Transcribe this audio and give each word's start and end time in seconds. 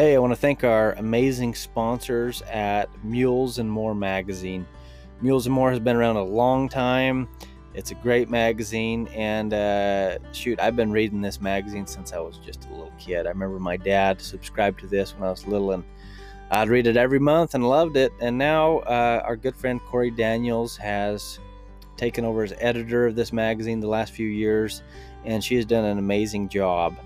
Hey, 0.00 0.14
I 0.14 0.18
want 0.18 0.32
to 0.32 0.36
thank 0.36 0.64
our 0.64 0.92
amazing 0.92 1.54
sponsors 1.54 2.40
at 2.50 2.88
Mules 3.04 3.58
and 3.58 3.70
More 3.70 3.94
magazine. 3.94 4.66
Mules 5.20 5.44
and 5.44 5.54
More 5.54 5.68
has 5.68 5.78
been 5.78 5.94
around 5.94 6.16
a 6.16 6.22
long 6.22 6.70
time. 6.70 7.28
It's 7.74 7.90
a 7.90 7.94
great 7.96 8.30
magazine, 8.30 9.08
and 9.08 9.52
uh, 9.52 10.16
shoot, 10.32 10.58
I've 10.58 10.74
been 10.74 10.90
reading 10.90 11.20
this 11.20 11.38
magazine 11.38 11.86
since 11.86 12.14
I 12.14 12.18
was 12.18 12.38
just 12.38 12.64
a 12.64 12.70
little 12.70 12.94
kid. 12.98 13.26
I 13.26 13.28
remember 13.28 13.58
my 13.58 13.76
dad 13.76 14.22
subscribed 14.22 14.80
to 14.80 14.86
this 14.86 15.14
when 15.14 15.24
I 15.24 15.28
was 15.28 15.46
little, 15.46 15.72
and 15.72 15.84
I'd 16.50 16.70
read 16.70 16.86
it 16.86 16.96
every 16.96 17.20
month 17.20 17.54
and 17.54 17.68
loved 17.68 17.98
it. 17.98 18.10
And 18.22 18.38
now 18.38 18.78
uh, 18.78 19.20
our 19.22 19.36
good 19.36 19.54
friend 19.54 19.82
Corey 19.82 20.10
Daniels 20.10 20.78
has 20.78 21.40
taken 21.98 22.24
over 22.24 22.42
as 22.42 22.54
editor 22.58 23.08
of 23.08 23.16
this 23.16 23.34
magazine 23.34 23.80
the 23.80 23.88
last 23.88 24.14
few 24.14 24.28
years, 24.28 24.82
and 25.26 25.44
she 25.44 25.56
has 25.56 25.66
done 25.66 25.84
an 25.84 25.98
amazing 25.98 26.48
job. 26.48 26.96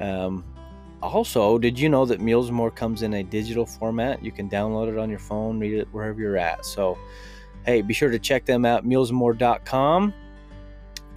Um, 0.00 0.42
also, 1.02 1.58
did 1.58 1.78
you 1.78 1.88
know 1.88 2.04
that 2.04 2.20
and 2.20 2.52
More 2.52 2.70
comes 2.70 3.02
in 3.02 3.14
a 3.14 3.22
digital 3.22 3.64
format? 3.64 4.22
You 4.24 4.32
can 4.32 4.48
download 4.48 4.92
it 4.92 4.98
on 4.98 5.08
your 5.08 5.18
phone, 5.18 5.58
read 5.58 5.74
it 5.74 5.88
wherever 5.92 6.20
you're 6.20 6.36
at. 6.36 6.64
So, 6.66 6.98
hey, 7.64 7.82
be 7.82 7.94
sure 7.94 8.10
to 8.10 8.18
check 8.18 8.44
them 8.44 8.64
out, 8.64 8.86
mulesandmore.com. 8.86 10.12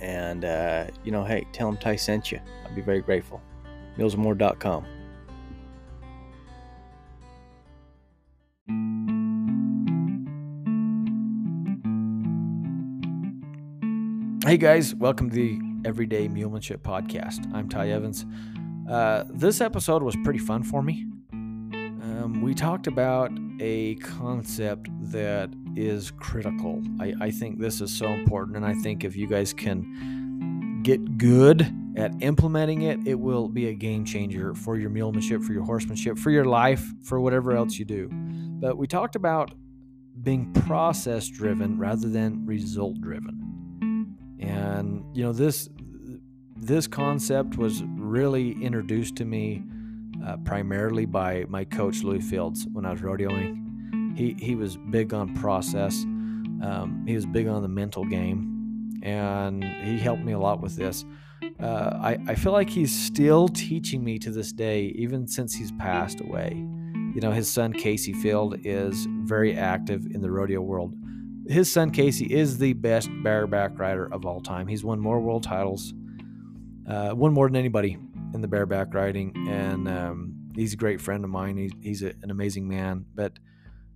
And, 0.01 0.45
uh, 0.45 0.87
you 1.03 1.11
know, 1.11 1.23
hey, 1.23 1.45
tell 1.51 1.69
them 1.69 1.77
Ty 1.77 1.97
sent 1.97 2.31
you. 2.31 2.39
I'd 2.65 2.75
be 2.75 2.81
very 2.81 3.01
grateful. 3.01 3.41
Mulesandmore.com. 3.97 4.85
Hey 14.45 14.57
guys, 14.57 14.93
welcome 14.93 15.29
to 15.29 15.35
the 15.35 15.59
Everyday 15.85 16.27
Mulemanship 16.27 16.79
Podcast. 16.79 17.49
I'm 17.53 17.69
Ty 17.69 17.91
Evans. 17.91 18.25
Uh, 18.89 19.23
this 19.29 19.61
episode 19.61 20.03
was 20.03 20.15
pretty 20.23 20.39
fun 20.39 20.63
for 20.63 20.81
me. 20.81 21.05
Um, 21.31 22.41
we 22.41 22.53
talked 22.53 22.87
about 22.87 23.31
a 23.59 23.95
concept 23.95 24.89
that 25.11 25.49
is 25.75 26.11
critical. 26.11 26.81
I, 26.99 27.13
I 27.21 27.31
think 27.31 27.59
this 27.59 27.81
is 27.81 27.95
so 27.95 28.07
important, 28.07 28.57
and 28.57 28.65
I 28.65 28.73
think 28.73 29.03
if 29.03 29.15
you 29.15 29.27
guys 29.27 29.53
can 29.53 30.81
get 30.83 31.17
good 31.17 31.73
at 31.95 32.11
implementing 32.21 32.81
it, 32.81 32.99
it 33.07 33.15
will 33.15 33.47
be 33.47 33.67
a 33.67 33.73
game 33.73 34.03
changer 34.03 34.53
for 34.53 34.77
your 34.77 34.89
mulemanship, 34.89 35.43
for 35.43 35.53
your 35.53 35.63
horsemanship, 35.63 36.17
for 36.17 36.29
your 36.31 36.45
life, 36.45 36.85
for 37.03 37.19
whatever 37.21 37.55
else 37.55 37.79
you 37.79 37.85
do. 37.85 38.09
But 38.11 38.77
we 38.77 38.87
talked 38.87 39.15
about 39.15 39.53
being 40.21 40.51
process 40.53 41.27
driven 41.27 41.77
rather 41.77 42.09
than 42.09 42.45
result 42.45 42.99
driven. 43.01 44.17
And 44.39 45.05
you 45.15 45.23
know 45.23 45.33
this 45.33 45.69
this 46.55 46.87
concept 46.87 47.57
was 47.57 47.83
really 48.13 48.51
introduced 48.61 49.15
to 49.15 49.25
me 49.25 49.63
uh, 50.23 50.37
primarily 50.45 51.05
by 51.05 51.45
my 51.49 51.65
coach 51.65 52.03
Lewis 52.03 52.29
Fields 52.29 52.67
when 52.71 52.85
I 52.85 52.91
was 52.91 53.01
rodeoing. 53.01 54.15
He 54.15 54.35
he 54.39 54.53
was 54.55 54.77
big 54.77 55.15
on 55.15 55.33
process. 55.33 56.03
Um, 56.03 57.03
he 57.07 57.15
was 57.15 57.25
big 57.25 57.47
on 57.47 57.63
the 57.63 57.67
mental 57.67 58.05
game, 58.05 59.01
and 59.01 59.63
he 59.63 59.97
helped 59.97 60.23
me 60.23 60.33
a 60.33 60.39
lot 60.39 60.61
with 60.61 60.75
this. 60.75 61.03
Uh, 61.59 61.97
I, 62.01 62.19
I 62.27 62.35
feel 62.35 62.51
like 62.51 62.69
he's 62.69 62.93
still 62.93 63.47
teaching 63.47 64.03
me 64.03 64.19
to 64.19 64.29
this 64.29 64.53
day, 64.53 64.93
even 64.95 65.27
since 65.27 65.55
he's 65.55 65.71
passed 65.71 66.21
away. 66.21 66.51
You 67.15 67.21
know, 67.21 67.31
his 67.31 67.51
son 67.51 67.73
Kaycee 67.73 68.15
Feild 68.15 68.61
is 68.63 69.07
very 69.23 69.57
active 69.57 70.05
in 70.05 70.21
the 70.21 70.29
rodeo 70.29 70.61
world 70.61 70.93
his 71.47 71.71
son 71.71 71.91
Kaycee 71.91 72.29
is 72.29 72.57
the 72.57 72.73
best 72.73 73.09
bareback 73.21 73.77
rider 73.77 74.11
of 74.13 74.25
all 74.25 74.39
time. 74.39 74.67
He's 74.67 74.83
won 74.83 74.99
more 74.99 75.19
world 75.19 75.43
titles, 75.43 75.93
uh, 76.87 77.13
won 77.15 77.33
more 77.33 77.47
than 77.47 77.55
anybody 77.55 77.97
in 78.33 78.41
the 78.41 78.47
bareback 78.47 78.93
riding, 78.93 79.47
and 79.47 79.87
um, 79.87 80.35
he's 80.55 80.73
a 80.73 80.77
great 80.77 80.99
friend 80.99 81.23
of 81.23 81.29
mine. 81.29 81.57
He's, 81.57 81.71
he's 81.81 82.03
a, 82.03 82.13
an 82.21 82.31
amazing 82.31 82.67
man. 82.67 83.05
But 83.13 83.33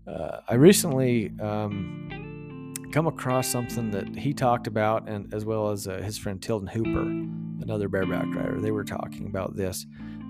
uh, 0.08 0.42
I 0.48 0.56
recently 0.56 1.32
um, 1.40 2.74
come 2.92 3.08
across 3.08 3.48
something 3.48 3.92
that 3.92 4.16
he 4.16 4.34
talked 4.34 4.67
about, 4.67 5.08
and 5.08 5.34
as 5.34 5.45
well 5.45 5.70
as 5.70 5.88
uh, 5.88 5.98
his 5.98 6.17
friend 6.17 6.42
Tilden 6.42 6.67
Hooper, 6.67 7.02
another 7.61 7.89
bareback 7.89 8.34
rider. 8.34 8.60
They 8.60 8.72
were 8.72 8.84
talking 8.84 9.26
about 9.28 9.56
this, 9.56 9.86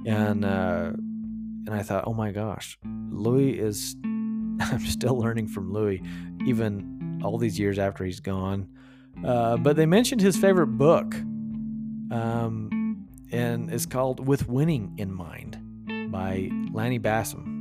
and 0.05 0.43
uh, 0.43 0.91
and 0.95 1.69
I 1.69 1.83
thought, 1.83 2.05
oh 2.07 2.13
my 2.13 2.31
gosh, 2.31 2.77
Lewis 3.11 3.59
is. 3.59 3.95
I'm 4.59 4.79
still 4.79 5.15
learning 5.19 5.49
from 5.49 5.71
Lewis, 5.71 5.99
even 6.47 7.21
all 7.23 7.37
these 7.37 7.59
years 7.59 7.77
after 7.77 8.03
he's 8.03 8.19
gone. 8.19 8.67
Uh, 9.23 9.55
but 9.57 9.75
they 9.75 9.85
mentioned 9.85 10.19
his 10.19 10.35
favorite 10.35 10.67
book, 10.67 11.13
um, 12.11 13.07
and 13.31 13.71
it's 13.71 13.85
called 13.85 14.25
"With 14.27 14.47
Winning 14.47 14.93
in 14.97 15.13
Mind" 15.13 15.57
by 16.11 16.49
Lanny 16.71 16.99
Bassham. 16.99 17.55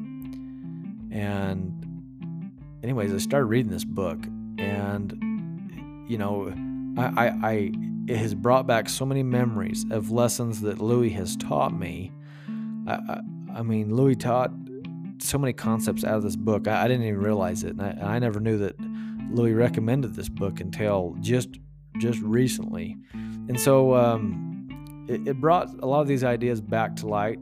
And, 1.12 2.52
anyways, 2.82 3.12
I 3.12 3.18
started 3.18 3.46
reading 3.46 3.70
this 3.72 3.84
book, 3.84 4.18
and 4.58 6.06
you 6.08 6.18
know, 6.18 6.52
I, 6.96 7.26
I, 7.26 7.26
I 7.42 7.72
it 8.08 8.16
has 8.16 8.34
brought 8.34 8.66
back 8.66 8.88
so 8.88 9.04
many 9.04 9.22
memories 9.22 9.84
of 9.90 10.10
lessons 10.10 10.60
that 10.60 10.80
Lewis 10.80 11.12
has 11.14 11.36
taught 11.36 11.76
me. 11.76 12.12
I, 12.86 12.92
I, 12.92 13.20
I 13.56 13.62
mean, 13.62 13.94
Lewis 13.94 14.16
taught 14.18 14.52
so 15.18 15.38
many 15.38 15.52
concepts 15.52 16.04
out 16.04 16.16
of 16.16 16.22
this 16.22 16.36
book. 16.36 16.68
I, 16.68 16.84
I 16.84 16.88
didn't 16.88 17.06
even 17.06 17.20
realize 17.20 17.64
it, 17.64 17.76
and 17.76 17.82
I, 17.82 18.16
I 18.16 18.18
never 18.18 18.38
knew 18.38 18.58
that 18.58 18.76
Lewis 19.30 19.54
recommended 19.54 20.14
this 20.14 20.28
book 20.28 20.60
until 20.60 21.16
just 21.20 21.58
just 21.98 22.20
recently, 22.20 22.96
and 23.12 23.58
so 23.58 23.94
um, 23.94 24.56
it, 25.08 25.26
it, 25.28 25.40
brought 25.40 25.68
a 25.80 25.86
lot 25.86 26.00
of 26.00 26.08
these 26.08 26.24
ideas 26.24 26.60
back 26.60 26.96
to 26.96 27.06
light. 27.06 27.38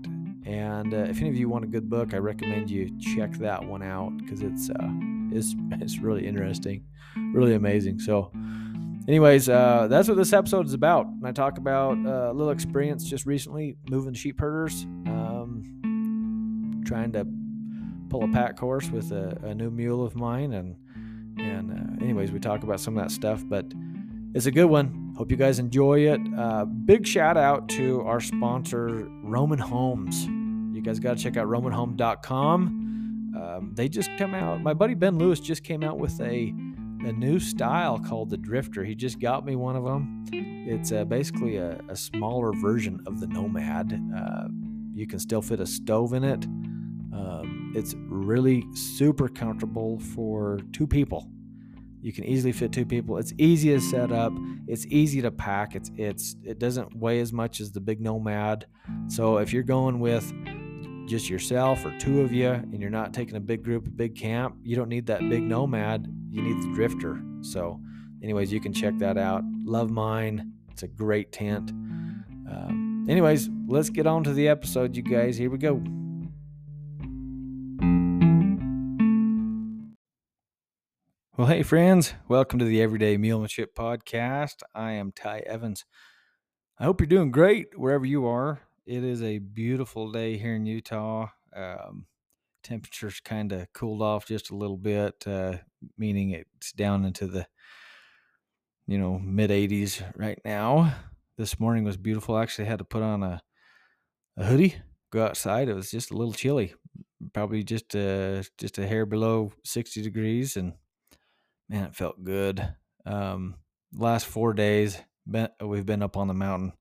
And 0.46 0.92
uh, 0.92 0.98
if 0.98 1.20
any 1.20 1.30
of 1.30 1.36
you 1.36 1.48
want 1.48 1.64
a 1.64 1.66
good 1.66 1.88
book, 1.88 2.12
I 2.12 2.18
recommend 2.18 2.70
you 2.70 2.90
check 2.98 3.32
that 3.38 3.64
one 3.64 3.82
out 3.82 4.16
because 4.18 4.42
it's 4.42 4.68
uh, 4.68 4.88
it's 5.32 5.54
it's 5.80 5.98
really 5.98 6.26
interesting, 6.26 6.84
really 7.32 7.54
amazing. 7.54 7.98
So, 7.98 8.30
anyways, 9.08 9.48
uh, 9.48 9.86
that's 9.88 10.08
what 10.08 10.16
this 10.16 10.32
episode 10.32 10.66
is 10.66 10.74
about. 10.74 11.06
And 11.06 11.26
I 11.26 11.32
talk 11.32 11.56
about 11.58 11.96
uh, 12.04 12.30
a 12.30 12.34
little 12.34 12.50
experience 12.50 13.04
just 13.04 13.24
recently 13.24 13.76
moving 13.88 14.12
sheep 14.12 14.38
herders, 14.38 14.84
um, 15.06 16.82
trying 16.86 17.12
to 17.12 17.26
pull 18.10 18.24
a 18.24 18.28
pack 18.28 18.58
horse 18.58 18.90
with 18.90 19.12
a, 19.12 19.38
a 19.44 19.54
new 19.54 19.70
mule 19.70 20.04
of 20.04 20.14
mine, 20.14 20.52
and 20.52 20.76
and 21.38 21.70
uh, 21.70 22.04
anyways, 22.04 22.30
we 22.32 22.38
talk 22.38 22.62
about 22.62 22.80
some 22.80 22.98
of 22.98 23.02
that 23.02 23.10
stuff, 23.10 23.42
but 23.48 23.64
it's 24.34 24.46
a 24.46 24.50
good 24.50 24.66
one. 24.66 25.14
Hope 25.16 25.30
you 25.30 25.36
guys 25.36 25.60
enjoy 25.60 26.00
it. 26.00 26.20
Uh, 26.36 26.64
big 26.64 27.06
shout 27.06 27.36
out 27.36 27.68
to 27.70 28.02
our 28.02 28.20
sponsor, 28.20 29.08
Roman 29.22 29.60
Homes. 29.60 30.26
You 30.74 30.82
guys 30.82 30.98
got 30.98 31.16
to 31.16 31.22
check 31.22 31.36
out 31.36 31.46
RomanHome.com. 31.46 33.32
Um, 33.36 33.72
they 33.74 33.88
just 33.88 34.10
come 34.18 34.34
out. 34.34 34.60
My 34.60 34.74
buddy 34.74 34.94
Ben 34.94 35.18
Lewis 35.18 35.38
just 35.38 35.62
came 35.62 35.84
out 35.84 35.98
with 35.98 36.20
a 36.20 36.52
a 37.04 37.12
new 37.12 37.38
style 37.38 37.98
called 37.98 38.30
the 38.30 38.36
Drifter. 38.36 38.82
He 38.82 38.94
just 38.94 39.20
got 39.20 39.44
me 39.44 39.56
one 39.56 39.76
of 39.76 39.84
them. 39.84 40.24
It's 40.32 40.90
uh, 40.90 41.04
basically 41.04 41.58
a, 41.58 41.78
a, 41.88 41.96
smaller 41.96 42.52
version 42.54 42.98
of 43.06 43.20
the 43.20 43.26
Nomad. 43.26 43.92
Uh, 44.16 44.48
you 44.94 45.06
can 45.06 45.18
still 45.18 45.42
fit 45.42 45.60
a 45.60 45.66
stove 45.66 46.14
in 46.14 46.24
it. 46.24 46.44
Um, 47.14 47.72
it's 47.76 47.94
really 48.08 48.64
super 48.72 49.28
comfortable 49.28 49.98
for 49.98 50.60
two 50.72 50.86
people. 50.86 51.28
You 52.04 52.12
can 52.12 52.24
easily 52.24 52.52
fit 52.52 52.70
two 52.70 52.84
people. 52.84 53.16
It's 53.16 53.32
easy 53.38 53.70
to 53.70 53.80
set 53.80 54.12
up. 54.12 54.34
It's 54.68 54.84
easy 54.88 55.22
to 55.22 55.30
pack. 55.30 55.74
It's 55.74 55.90
it's 55.96 56.36
it 56.44 56.58
doesn't 56.58 56.94
weigh 56.94 57.20
as 57.20 57.32
much 57.32 57.62
as 57.62 57.72
the 57.72 57.80
big 57.80 57.98
Nomad. 57.98 58.66
So 59.08 59.38
if 59.38 59.54
you're 59.54 59.62
going 59.62 60.00
with 60.00 60.30
just 61.06 61.30
yourself 61.30 61.82
or 61.82 61.96
two 61.98 62.20
of 62.20 62.30
you 62.30 62.50
and 62.50 62.78
you're 62.78 62.90
not 62.90 63.14
taking 63.14 63.36
a 63.36 63.40
big 63.40 63.64
group, 63.64 63.86
a 63.86 63.90
big 63.90 64.16
camp, 64.16 64.54
you 64.62 64.76
don't 64.76 64.90
need 64.90 65.06
that 65.06 65.26
big 65.30 65.44
Nomad. 65.44 66.06
You 66.28 66.42
need 66.42 66.62
the 66.62 66.74
Drifter. 66.74 67.22
So, 67.40 67.80
anyways, 68.22 68.52
you 68.52 68.60
can 68.60 68.74
check 68.74 68.98
that 68.98 69.16
out. 69.16 69.42
Love 69.64 69.90
mine. 69.90 70.52
It's 70.70 70.82
a 70.82 70.88
great 70.88 71.32
tent. 71.32 71.70
Um, 71.70 73.06
anyways, 73.08 73.48
let's 73.66 73.88
get 73.88 74.06
on 74.06 74.24
to 74.24 74.34
the 74.34 74.48
episode, 74.48 74.94
you 74.94 75.02
guys. 75.02 75.38
Here 75.38 75.48
we 75.48 75.56
go. 75.56 75.82
Well, 81.36 81.48
hey, 81.48 81.64
friends, 81.64 82.14
welcome 82.28 82.60
to 82.60 82.64
the 82.64 82.80
Everyday 82.80 83.18
Mulemanship 83.18 83.74
Podcast. 83.76 84.62
I 84.72 84.92
am 84.92 85.10
Ty 85.10 85.40
Evans. 85.40 85.84
I 86.78 86.84
hope 86.84 87.00
you're 87.00 87.08
doing 87.08 87.32
great 87.32 87.76
wherever 87.76 88.06
you 88.06 88.24
are. 88.24 88.60
It 88.86 89.02
is 89.02 89.20
a 89.20 89.38
beautiful 89.38 90.12
day 90.12 90.38
here 90.38 90.54
in 90.54 90.64
Utah. 90.64 91.30
Um, 91.52 92.06
temperatures 92.62 93.18
kind 93.18 93.50
of 93.50 93.66
cooled 93.72 94.00
off 94.00 94.26
just 94.26 94.52
a 94.52 94.54
little 94.54 94.76
bit, 94.76 95.24
uh, 95.26 95.56
meaning 95.98 96.30
it's 96.30 96.70
down 96.70 97.04
into 97.04 97.26
the 97.26 97.48
you 98.86 98.96
know 98.96 99.18
mid 99.18 99.50
80s 99.50 100.04
right 100.16 100.40
now. 100.44 100.94
This 101.36 101.58
morning 101.58 101.82
was 101.82 101.96
beautiful. 101.96 102.36
I 102.36 102.44
actually 102.44 102.66
had 102.66 102.78
to 102.78 102.84
put 102.84 103.02
on 103.02 103.24
a, 103.24 103.42
a 104.36 104.44
hoodie, 104.44 104.76
go 105.10 105.24
outside. 105.24 105.68
It 105.68 105.74
was 105.74 105.90
just 105.90 106.12
a 106.12 106.16
little 106.16 106.32
chilly, 106.32 106.74
probably 107.32 107.64
just 107.64 107.96
uh, 107.96 108.44
just 108.56 108.78
a 108.78 108.86
hair 108.86 109.04
below 109.04 109.52
60 109.64 110.00
degrees, 110.00 110.56
and 110.56 110.74
man, 111.68 111.84
it 111.84 111.94
felt 111.94 112.22
good. 112.22 112.74
Um, 113.06 113.56
last 113.92 114.26
four 114.26 114.52
days, 114.54 114.98
been, 115.26 115.48
we've 115.60 115.86
been 115.86 116.02
up 116.02 116.16
on 116.16 116.28
the 116.28 116.34
mountain, 116.34 116.72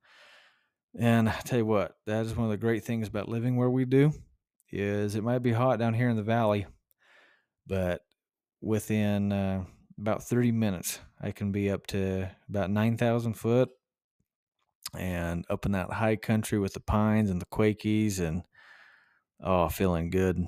and 0.99 1.29
I 1.29 1.39
tell 1.43 1.59
you 1.59 1.65
what, 1.65 1.95
that 2.05 2.25
is 2.25 2.35
one 2.35 2.45
of 2.45 2.51
the 2.51 2.57
great 2.57 2.83
things 2.83 3.07
about 3.07 3.29
living 3.29 3.55
where 3.55 3.69
we 3.69 3.85
do, 3.85 4.13
is 4.71 5.15
it 5.15 5.23
might 5.23 5.39
be 5.39 5.51
hot 5.51 5.79
down 5.79 5.93
here 5.93 6.09
in 6.09 6.17
the 6.17 6.23
valley, 6.23 6.65
but 7.65 8.01
within 8.61 9.31
uh, 9.31 9.63
about 9.99 10.23
30 10.23 10.51
minutes, 10.51 10.99
I 11.21 11.31
can 11.31 11.51
be 11.51 11.69
up 11.69 11.87
to 11.87 12.29
about 12.49 12.69
9,000 12.69 13.33
foot 13.33 13.69
and 14.97 15.45
up 15.49 15.65
in 15.65 15.71
that 15.71 15.91
high 15.91 16.15
country 16.15 16.59
with 16.59 16.73
the 16.73 16.79
pines 16.79 17.29
and 17.29 17.41
the 17.41 17.45
Quakies 17.45 18.19
and 18.19 18.43
oh, 19.41 19.69
feeling 19.69 20.09
good. 20.09 20.45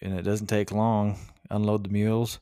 And 0.00 0.18
it 0.18 0.22
doesn't 0.22 0.48
take 0.48 0.72
long. 0.72 1.18
Unload 1.50 1.84
the 1.84 1.90
mules 1.90 2.40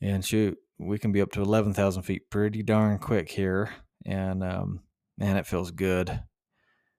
and 0.00 0.24
shoot, 0.24 0.58
we 0.78 0.98
can 0.98 1.12
be 1.12 1.20
up 1.20 1.32
to 1.32 1.42
11,000 1.42 2.02
feet 2.02 2.30
pretty 2.30 2.62
darn 2.62 2.98
quick 2.98 3.28
here. 3.30 3.70
And 4.06 4.42
um, 4.44 4.80
man, 5.16 5.36
it 5.36 5.46
feels 5.46 5.70
good. 5.70 6.22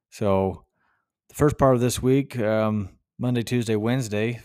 So, 0.10 0.66
the 1.30 1.36
first 1.36 1.58
part 1.58 1.76
of 1.76 1.82
this 1.82 2.02
week, 2.02 2.38
um, 2.40 2.90
Monday, 3.20 3.44
Tuesday, 3.44 3.76
Wednesday, 3.76 4.42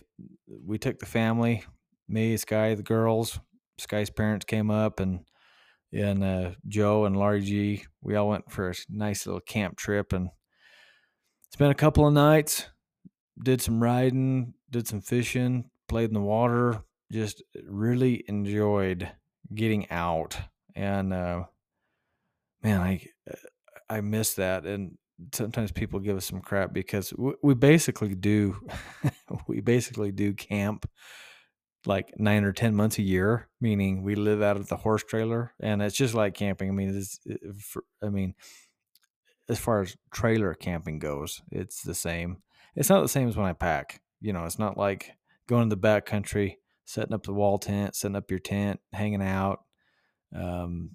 we 0.46 0.76
took 0.76 0.98
the 0.98 1.06
family, 1.06 1.64
me, 2.08 2.36
Sky, 2.36 2.74
the 2.74 2.82
girls, 2.82 3.40
Sky's 3.78 4.10
parents 4.10 4.44
came 4.44 4.70
up, 4.70 5.00
and 5.00 5.20
and 5.92 6.24
uh, 6.24 6.50
Joe 6.66 7.04
and 7.04 7.44
G. 7.44 7.84
We 8.02 8.16
all 8.16 8.28
went 8.28 8.50
for 8.50 8.70
a 8.70 8.74
nice 8.88 9.26
little 9.26 9.40
camp 9.40 9.76
trip 9.76 10.12
and 10.12 10.28
spent 11.52 11.70
a 11.70 11.76
couple 11.76 12.06
of 12.06 12.12
nights. 12.12 12.66
Did 13.42 13.60
some 13.60 13.82
riding, 13.82 14.54
did 14.70 14.86
some 14.86 15.00
fishing, 15.00 15.70
played 15.88 16.10
in 16.10 16.14
the 16.14 16.20
water. 16.20 16.82
Just 17.14 17.44
really 17.64 18.24
enjoyed 18.26 19.08
getting 19.54 19.88
out, 19.90 20.36
and 20.74 21.12
uh, 21.12 21.44
man, 22.60 22.80
I 22.80 23.06
I 23.88 24.00
miss 24.00 24.34
that. 24.34 24.66
And 24.66 24.98
sometimes 25.32 25.70
people 25.72 26.00
give 26.00 26.16
us 26.16 26.26
some 26.26 26.40
crap 26.40 26.72
because 26.72 27.12
we, 27.16 27.32
we 27.42 27.54
basically 27.54 28.14
do 28.14 28.56
we 29.46 29.60
basically 29.60 30.10
do 30.10 30.34
camp 30.34 30.88
like 31.86 32.12
nine 32.18 32.44
or 32.44 32.52
ten 32.52 32.74
months 32.74 32.98
a 32.98 33.02
year 33.02 33.48
meaning 33.60 34.02
we 34.02 34.14
live 34.14 34.42
out 34.42 34.56
of 34.56 34.68
the 34.68 34.76
horse 34.76 35.04
trailer 35.04 35.52
and 35.60 35.82
it's 35.82 35.96
just 35.96 36.14
like 36.14 36.34
camping 36.34 36.68
i 36.68 36.72
mean 36.72 36.96
it's 36.96 37.18
i 38.02 38.08
mean 38.08 38.34
as 39.48 39.58
far 39.58 39.82
as 39.82 39.96
trailer 40.12 40.54
camping 40.54 40.98
goes 40.98 41.42
it's 41.50 41.82
the 41.82 41.94
same 41.94 42.38
it's 42.74 42.88
not 42.88 43.02
the 43.02 43.08
same 43.08 43.28
as 43.28 43.36
when 43.36 43.46
i 43.46 43.52
pack 43.52 44.00
you 44.20 44.32
know 44.32 44.44
it's 44.44 44.58
not 44.58 44.76
like 44.76 45.12
going 45.46 45.68
to 45.68 45.70
the 45.70 45.80
back 45.80 46.06
country 46.06 46.58
setting 46.84 47.14
up 47.14 47.24
the 47.24 47.32
wall 47.32 47.58
tent 47.58 47.94
setting 47.94 48.16
up 48.16 48.30
your 48.30 48.40
tent 48.40 48.80
hanging 48.92 49.22
out 49.22 49.60
um, 50.34 50.90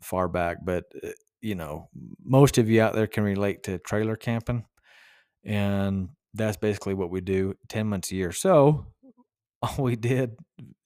far 0.00 0.28
back 0.28 0.58
but 0.64 0.84
uh, 1.02 1.08
you 1.42 1.56
know, 1.56 1.88
most 2.24 2.56
of 2.56 2.70
you 2.70 2.80
out 2.80 2.94
there 2.94 3.08
can 3.08 3.24
relate 3.24 3.64
to 3.64 3.78
trailer 3.78 4.16
camping. 4.16 4.64
And 5.44 6.10
that's 6.32 6.56
basically 6.56 6.94
what 6.94 7.10
we 7.10 7.20
do 7.20 7.54
10 7.68 7.88
months 7.88 8.12
a 8.12 8.14
year. 8.14 8.32
So 8.32 8.86
all 9.62 9.84
we 9.84 9.96
did, 9.96 10.36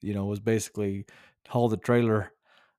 you 0.00 0.14
know, 0.14 0.24
was 0.24 0.40
basically 0.40 1.04
haul 1.46 1.68
the 1.68 1.76
trailer 1.76 2.32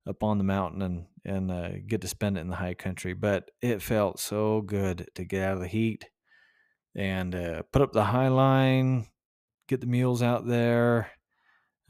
up 0.07 0.23
on 0.23 0.37
the 0.37 0.43
mountain 0.43 0.81
and 0.81 1.05
and 1.23 1.51
uh, 1.51 1.71
get 1.85 1.99
to 1.99 2.07
spend 2.07 2.37
it 2.37 2.41
in 2.41 2.47
the 2.47 2.55
high 2.55 2.73
country. 2.73 3.13
But 3.13 3.51
it 3.61 3.81
felt 3.81 4.17
so 4.17 4.61
good 4.61 5.09
to 5.15 5.25
get 5.25 5.43
out 5.43 5.55
of 5.55 5.59
the 5.59 5.67
heat 5.67 6.05
and 6.95 7.35
uh, 7.35 7.63
put 7.73 7.81
up 7.81 7.91
the 7.91 8.05
high 8.05 8.29
line, 8.29 9.07
get 9.67 9.81
the 9.81 9.87
mules 9.87 10.23
out 10.23 10.47
there. 10.47 11.11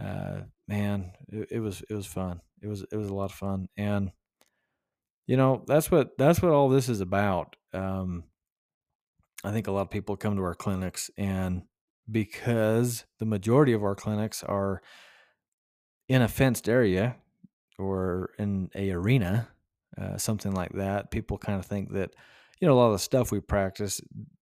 Uh, 0.04 0.42
man, 0.68 1.12
it, 1.30 1.48
it 1.52 1.60
was 1.60 1.84
it 1.90 1.94
was 1.94 2.06
fun. 2.06 2.42
It 2.62 2.68
was 2.68 2.86
it 2.92 2.98
was 2.98 3.10
a 3.10 3.14
lot 3.14 3.32
of 3.32 3.38
fun, 3.38 3.68
and 3.78 4.12
you 5.26 5.38
know 5.38 5.64
that's 5.68 5.92
what 5.92 6.18
that's 6.18 6.42
what 6.42 6.52
all 6.52 6.70
this 6.70 6.90
is 6.90 7.02
about. 7.02 7.56
Um, 7.74 8.24
i 9.44 9.52
think 9.52 9.68
a 9.68 9.72
lot 9.72 9.82
of 9.82 9.92
people 9.92 10.18
come 10.18 10.36
to 10.36 10.42
our 10.42 10.56
clinics 10.56 11.12
and 11.16 11.62
because 12.10 13.06
the 13.20 13.26
majority 13.26 13.72
of 13.72 13.84
our 13.84 13.94
clinics 13.94 14.42
are 14.42 14.82
in 16.10 16.24
a 16.24 16.28
fenced 16.28 16.68
area 16.68 17.18
or 17.78 18.32
in 18.40 18.72
a 18.74 18.90
arena 18.90 19.48
uh, 20.02 20.18
something 20.18 20.54
like 20.54 20.72
that 20.74 21.12
people 21.12 21.38
kind 21.38 21.60
of 21.60 21.68
think 21.68 21.94
that 21.94 22.12
you 22.60 22.68
know 22.68 22.74
a 22.74 22.78
lot 22.78 22.88
of 22.88 22.94
the 22.94 23.00
stuff 23.00 23.32
we 23.32 23.40
practice 23.40 24.02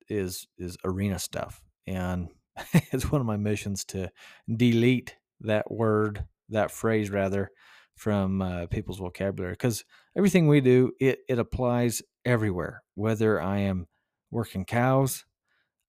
is 0.10 0.48
is 0.58 0.78
arena 0.84 1.20
stuff. 1.20 1.62
And 1.88 2.30
it's 2.74 3.12
one 3.12 3.22
of 3.22 3.28
my 3.28 3.38
missions 3.38 3.84
to 3.86 4.12
delete 4.54 5.16
that 5.46 5.72
word 5.72 6.26
that 6.50 6.72
phrase 6.72 7.10
rather 7.10 7.50
from 7.96 8.42
uh, 8.42 8.66
people's 8.68 9.00
vocabulary 9.00 9.54
because 9.54 9.84
everything 10.18 10.48
we 10.48 10.62
do 10.62 10.92
it, 11.00 11.20
it 11.30 11.40
applies 11.40 12.02
everywhere 12.26 12.84
whether 12.96 13.42
i 13.42 13.60
am 13.60 13.88
working 14.32 14.66
cows 14.66 15.26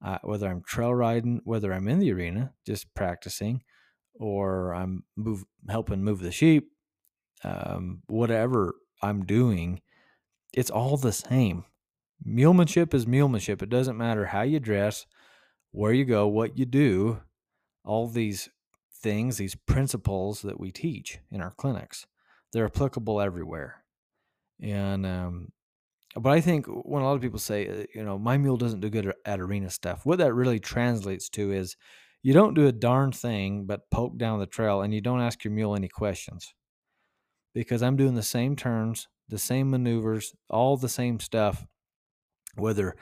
uh, 0.04 0.18
whether 0.22 0.48
i'm 0.48 0.62
trail 0.62 0.94
riding 0.94 1.40
whether 1.44 1.72
i'm 1.72 1.88
in 1.88 1.98
the 1.98 2.12
arena 2.12 2.52
just 2.66 2.92
practicing 2.94 3.62
or 4.14 4.74
i'm 4.74 5.04
move 5.16 5.44
helping 5.68 6.02
move 6.04 6.20
the 6.20 6.32
sheep 6.32 6.70
um, 7.44 8.02
whatever 8.06 8.74
i'm 9.02 9.24
doing 9.24 9.80
it's 10.56 10.70
all 10.70 10.96
the 10.96 11.12
same. 11.12 11.64
Mulemanship 12.26 12.94
is 12.94 13.06
mulemanship. 13.06 13.62
It 13.62 13.68
doesn't 13.68 13.98
matter 13.98 14.26
how 14.26 14.42
you 14.42 14.58
dress 14.58 15.06
where 15.72 15.92
you 15.92 16.06
go 16.06 16.26
what 16.26 16.56
you 16.56 16.64
do 16.64 17.20
all 17.84 18.08
these 18.08 18.48
things, 19.06 19.36
these 19.36 19.54
principles 19.54 20.42
that 20.42 20.58
we 20.58 20.72
teach 20.72 21.20
in 21.30 21.40
our 21.40 21.52
clinics, 21.52 22.08
they're 22.52 22.64
applicable 22.64 23.20
everywhere. 23.20 23.84
And, 24.60 25.06
um, 25.06 25.52
but 26.16 26.30
I 26.30 26.40
think 26.40 26.66
when 26.66 27.02
a 27.02 27.04
lot 27.04 27.14
of 27.14 27.20
people 27.20 27.38
say, 27.38 27.68
uh, 27.68 27.84
you 27.94 28.02
know, 28.02 28.18
my 28.18 28.36
mule 28.36 28.56
doesn't 28.56 28.80
do 28.80 28.90
good 28.90 29.12
at 29.24 29.38
arena 29.38 29.70
stuff, 29.70 30.04
what 30.04 30.18
that 30.18 30.34
really 30.34 30.58
translates 30.58 31.28
to 31.30 31.52
is 31.52 31.76
you 32.24 32.32
don't 32.32 32.54
do 32.54 32.66
a 32.66 32.72
darn 32.72 33.12
thing 33.12 33.64
but 33.64 33.88
poke 33.92 34.18
down 34.18 34.40
the 34.40 34.46
trail 34.46 34.82
and 34.82 34.92
you 34.92 35.00
don't 35.00 35.20
ask 35.20 35.44
your 35.44 35.52
mule 35.52 35.76
any 35.76 35.88
questions. 35.88 36.52
Because 37.54 37.84
I'm 37.84 37.96
doing 37.96 38.16
the 38.16 38.24
same 38.24 38.56
turns, 38.56 39.06
the 39.28 39.38
same 39.38 39.70
maneuvers, 39.70 40.34
all 40.50 40.76
the 40.76 40.88
same 40.88 41.20
stuff, 41.20 41.64
whether 42.56 42.96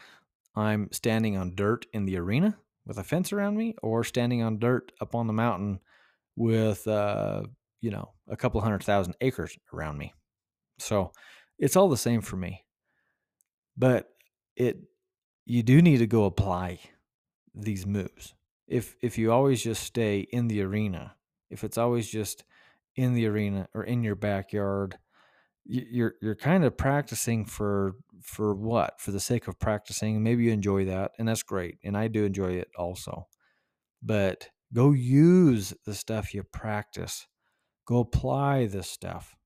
I'm 0.54 0.90
standing 0.92 1.34
on 1.38 1.54
dirt 1.54 1.86
in 1.94 2.04
the 2.04 2.18
arena 2.18 2.58
with 2.84 2.98
a 2.98 3.04
fence 3.04 3.32
around 3.32 3.56
me 3.56 3.74
or 3.82 4.04
standing 4.04 4.42
on 4.42 4.58
dirt 4.58 4.92
up 5.00 5.14
on 5.14 5.28
the 5.28 5.32
mountain 5.32 5.80
with 6.36 6.86
uh, 6.86 7.42
you 7.80 7.90
know 7.90 8.12
a 8.28 8.36
couple 8.36 8.60
hundred 8.60 8.82
thousand 8.82 9.14
acres 9.20 9.56
around 9.72 9.98
me. 9.98 10.12
So 10.78 11.12
it's 11.58 11.76
all 11.76 11.88
the 11.88 11.96
same 11.96 12.20
for 12.20 12.36
me. 12.36 12.64
But 13.76 14.08
it 14.56 14.78
you 15.46 15.62
do 15.62 15.82
need 15.82 15.98
to 15.98 16.06
go 16.06 16.24
apply 16.24 16.80
these 17.54 17.86
moves. 17.86 18.34
If 18.66 18.96
if 19.02 19.18
you 19.18 19.32
always 19.32 19.62
just 19.62 19.82
stay 19.82 20.20
in 20.20 20.48
the 20.48 20.62
arena, 20.62 21.16
if 21.50 21.64
it's 21.64 21.78
always 21.78 22.08
just 22.08 22.44
in 22.96 23.14
the 23.14 23.26
arena 23.26 23.68
or 23.74 23.84
in 23.84 24.02
your 24.02 24.14
backyard, 24.14 24.98
you're 25.64 26.14
you're 26.20 26.36
kind 26.36 26.64
of 26.64 26.76
practicing 26.76 27.44
for 27.44 27.96
for 28.22 28.54
what? 28.54 29.00
For 29.00 29.10
the 29.10 29.20
sake 29.20 29.48
of 29.48 29.58
practicing. 29.58 30.22
Maybe 30.22 30.44
you 30.44 30.52
enjoy 30.52 30.86
that, 30.86 31.12
and 31.18 31.28
that's 31.28 31.42
great. 31.42 31.78
And 31.84 31.96
I 31.96 32.08
do 32.08 32.24
enjoy 32.24 32.52
it 32.52 32.68
also. 32.76 33.28
But 34.02 34.48
Go 34.74 34.92
use 34.92 35.72
the 35.84 35.94
stuff 35.94 36.34
you 36.34 36.42
practice. 36.42 37.26
Go 37.86 37.98
apply 37.98 38.66
this 38.66 38.90
stuff. 38.90 39.36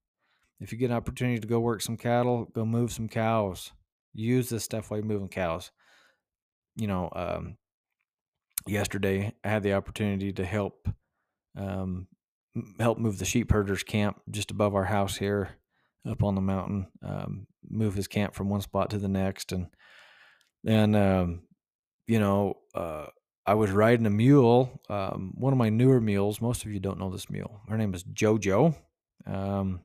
If 0.60 0.72
you 0.72 0.78
get 0.78 0.90
an 0.90 0.96
opportunity 0.96 1.38
to 1.38 1.46
go 1.46 1.60
work 1.60 1.82
some 1.82 1.96
cattle, 1.96 2.46
go 2.46 2.64
move 2.64 2.92
some 2.92 3.08
cows. 3.08 3.72
Use 4.14 4.48
this 4.48 4.64
stuff 4.64 4.90
while 4.90 4.98
you're 4.98 5.06
moving 5.06 5.28
cows. 5.28 5.70
You 6.76 6.86
know, 6.86 7.10
um, 7.14 7.56
yesterday 8.66 9.34
I 9.44 9.48
had 9.48 9.62
the 9.62 9.74
opportunity 9.74 10.32
to 10.32 10.44
help 10.44 10.88
um, 11.56 12.08
help 12.80 12.98
move 12.98 13.18
the 13.18 13.24
sheep 13.24 13.52
herders 13.52 13.82
camp 13.82 14.20
just 14.30 14.50
above 14.50 14.74
our 14.74 14.84
house 14.84 15.16
here 15.16 15.50
up 16.08 16.22
on 16.22 16.34
the 16.34 16.40
mountain. 16.40 16.86
Um, 17.02 17.46
move 17.68 17.94
his 17.94 18.08
camp 18.08 18.34
from 18.34 18.48
one 18.48 18.60
spot 18.60 18.90
to 18.90 18.98
the 18.98 19.08
next, 19.08 19.52
and 19.52 19.66
and 20.66 20.96
um, 20.96 21.42
you 22.06 22.18
know, 22.18 22.54
uh, 22.74 23.06
I 23.48 23.54
was 23.54 23.70
riding 23.70 24.04
a 24.04 24.10
mule, 24.10 24.78
um, 24.90 25.32
one 25.34 25.54
of 25.54 25.58
my 25.58 25.70
newer 25.70 26.02
mules. 26.02 26.42
Most 26.42 26.66
of 26.66 26.70
you 26.70 26.80
don't 26.80 26.98
know 26.98 27.08
this 27.08 27.30
mule. 27.30 27.62
Her 27.66 27.78
name 27.78 27.94
is 27.94 28.04
JoJo. 28.04 28.74
Um, 29.24 29.80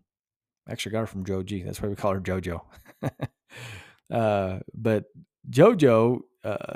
actually 0.68 0.92
got 0.92 1.00
her 1.00 1.08
from 1.08 1.24
Joji. 1.24 1.64
That's 1.64 1.82
why 1.82 1.88
we 1.88 1.96
call 1.96 2.12
her 2.12 2.20
JoJo. 2.20 2.60
uh, 4.14 4.60
but 4.74 5.06
JoJo 5.50 6.20
uh, 6.44 6.76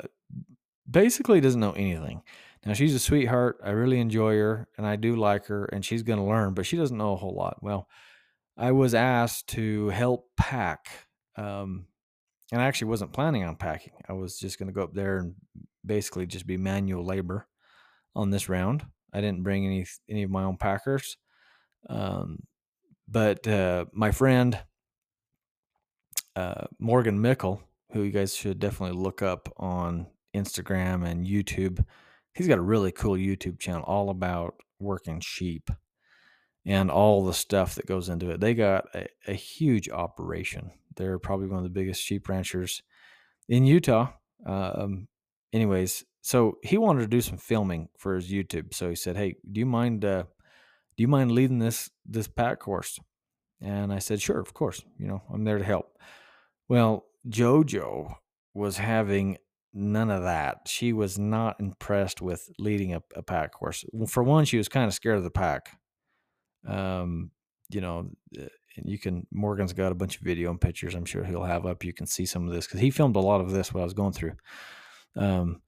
basically 0.90 1.42
doesn't 1.42 1.60
know 1.60 1.72
anything. 1.72 2.22
Now 2.64 2.72
she's 2.72 2.94
a 2.94 2.98
sweetheart. 2.98 3.60
I 3.62 3.72
really 3.72 4.00
enjoy 4.00 4.36
her, 4.36 4.66
and 4.78 4.86
I 4.86 4.96
do 4.96 5.14
like 5.14 5.44
her, 5.48 5.66
and 5.66 5.84
she's 5.84 6.02
going 6.02 6.18
to 6.18 6.24
learn. 6.24 6.54
But 6.54 6.64
she 6.64 6.78
doesn't 6.78 6.96
know 6.96 7.12
a 7.12 7.16
whole 7.16 7.34
lot. 7.34 7.58
Well, 7.62 7.86
I 8.56 8.72
was 8.72 8.94
asked 8.94 9.48
to 9.48 9.90
help 9.90 10.30
pack, 10.38 10.88
um, 11.36 11.84
and 12.50 12.62
I 12.62 12.64
actually 12.64 12.88
wasn't 12.88 13.12
planning 13.12 13.44
on 13.44 13.56
packing. 13.56 13.92
I 14.08 14.14
was 14.14 14.38
just 14.38 14.58
going 14.58 14.68
to 14.68 14.74
go 14.74 14.84
up 14.84 14.94
there 14.94 15.18
and 15.18 15.34
basically 15.88 16.26
just 16.26 16.46
be 16.46 16.56
manual 16.56 17.04
labor 17.04 17.48
on 18.14 18.30
this 18.30 18.48
round. 18.48 18.86
I 19.12 19.20
didn't 19.20 19.42
bring 19.42 19.66
any 19.66 19.86
any 20.08 20.22
of 20.22 20.30
my 20.30 20.44
own 20.44 20.56
packers, 20.56 21.16
um, 21.88 22.44
but 23.08 23.48
uh, 23.48 23.86
my 23.92 24.12
friend 24.12 24.60
uh, 26.36 26.66
Morgan 26.78 27.20
Mickle, 27.20 27.60
who 27.92 28.02
you 28.02 28.12
guys 28.12 28.36
should 28.36 28.60
definitely 28.60 28.96
look 28.96 29.22
up 29.22 29.52
on 29.56 30.06
Instagram 30.36 31.04
and 31.04 31.26
YouTube. 31.26 31.84
He's 32.32 32.46
got 32.46 32.58
a 32.58 32.62
really 32.62 32.92
cool 32.92 33.16
YouTube 33.16 33.58
channel 33.58 33.82
all 33.82 34.10
about 34.10 34.54
working 34.78 35.18
sheep 35.18 35.70
and 36.64 36.90
all 36.90 37.24
the 37.24 37.34
stuff 37.34 37.74
that 37.74 37.86
goes 37.86 38.08
into 38.08 38.30
it. 38.30 38.40
They 38.40 38.54
got 38.54 38.84
a, 38.94 39.08
a 39.26 39.32
huge 39.32 39.88
operation. 39.88 40.70
They're 40.96 41.18
probably 41.18 41.48
one 41.48 41.58
of 41.58 41.64
the 41.64 41.70
biggest 41.70 42.02
sheep 42.02 42.28
ranchers 42.28 42.82
in 43.48 43.64
Utah. 43.64 44.12
Um, 44.46 45.08
anyways, 45.52 46.04
so 46.22 46.58
he 46.62 46.78
wanted 46.78 47.00
to 47.02 47.06
do 47.06 47.20
some 47.20 47.38
filming 47.38 47.88
for 47.96 48.14
his 48.14 48.30
YouTube. 48.30 48.74
So 48.74 48.88
he 48.88 48.96
said, 48.96 49.16
"Hey, 49.16 49.36
do 49.50 49.60
you 49.60 49.66
mind? 49.66 50.04
Uh, 50.04 50.24
do 50.96 51.02
you 51.02 51.08
mind 51.08 51.32
leading 51.32 51.58
this 51.58 51.90
this 52.04 52.28
pack 52.28 52.60
course?" 52.60 52.98
And 53.60 53.92
I 53.92 53.98
said, 53.98 54.20
"Sure, 54.20 54.38
of 54.38 54.54
course. 54.54 54.82
You 54.98 55.08
know, 55.08 55.22
I'm 55.32 55.44
there 55.44 55.58
to 55.58 55.64
help." 55.64 55.98
Well, 56.68 57.06
JoJo 57.28 58.14
was 58.54 58.78
having 58.78 59.38
none 59.72 60.10
of 60.10 60.22
that. 60.22 60.62
She 60.66 60.92
was 60.92 61.18
not 61.18 61.60
impressed 61.60 62.20
with 62.20 62.50
leading 62.58 62.94
a, 62.94 63.02
a 63.14 63.22
pack 63.22 63.52
course. 63.52 63.84
For 64.06 64.22
one, 64.22 64.44
she 64.44 64.58
was 64.58 64.68
kind 64.68 64.86
of 64.86 64.94
scared 64.94 65.18
of 65.18 65.24
the 65.24 65.30
pack. 65.30 65.78
Um, 66.66 67.30
you 67.70 67.80
know, 67.80 68.10
uh, 68.38 68.46
you 68.84 68.98
can 68.98 69.26
Morgan's 69.30 69.72
got 69.72 69.92
a 69.92 69.94
bunch 69.94 70.16
of 70.16 70.22
video 70.22 70.50
and 70.50 70.60
pictures. 70.60 70.94
I'm 70.94 71.04
sure 71.04 71.24
he'll 71.24 71.44
have 71.44 71.66
up. 71.66 71.84
You 71.84 71.92
can 71.92 72.06
see 72.06 72.26
some 72.26 72.46
of 72.46 72.52
this 72.52 72.66
because 72.66 72.80
he 72.80 72.90
filmed 72.90 73.16
a 73.16 73.20
lot 73.20 73.40
of 73.40 73.50
this 73.50 73.72
while 73.72 73.82
I 73.82 73.84
was 73.84 73.94
going 73.94 74.12
through. 74.12 74.34
Um, 75.18 75.60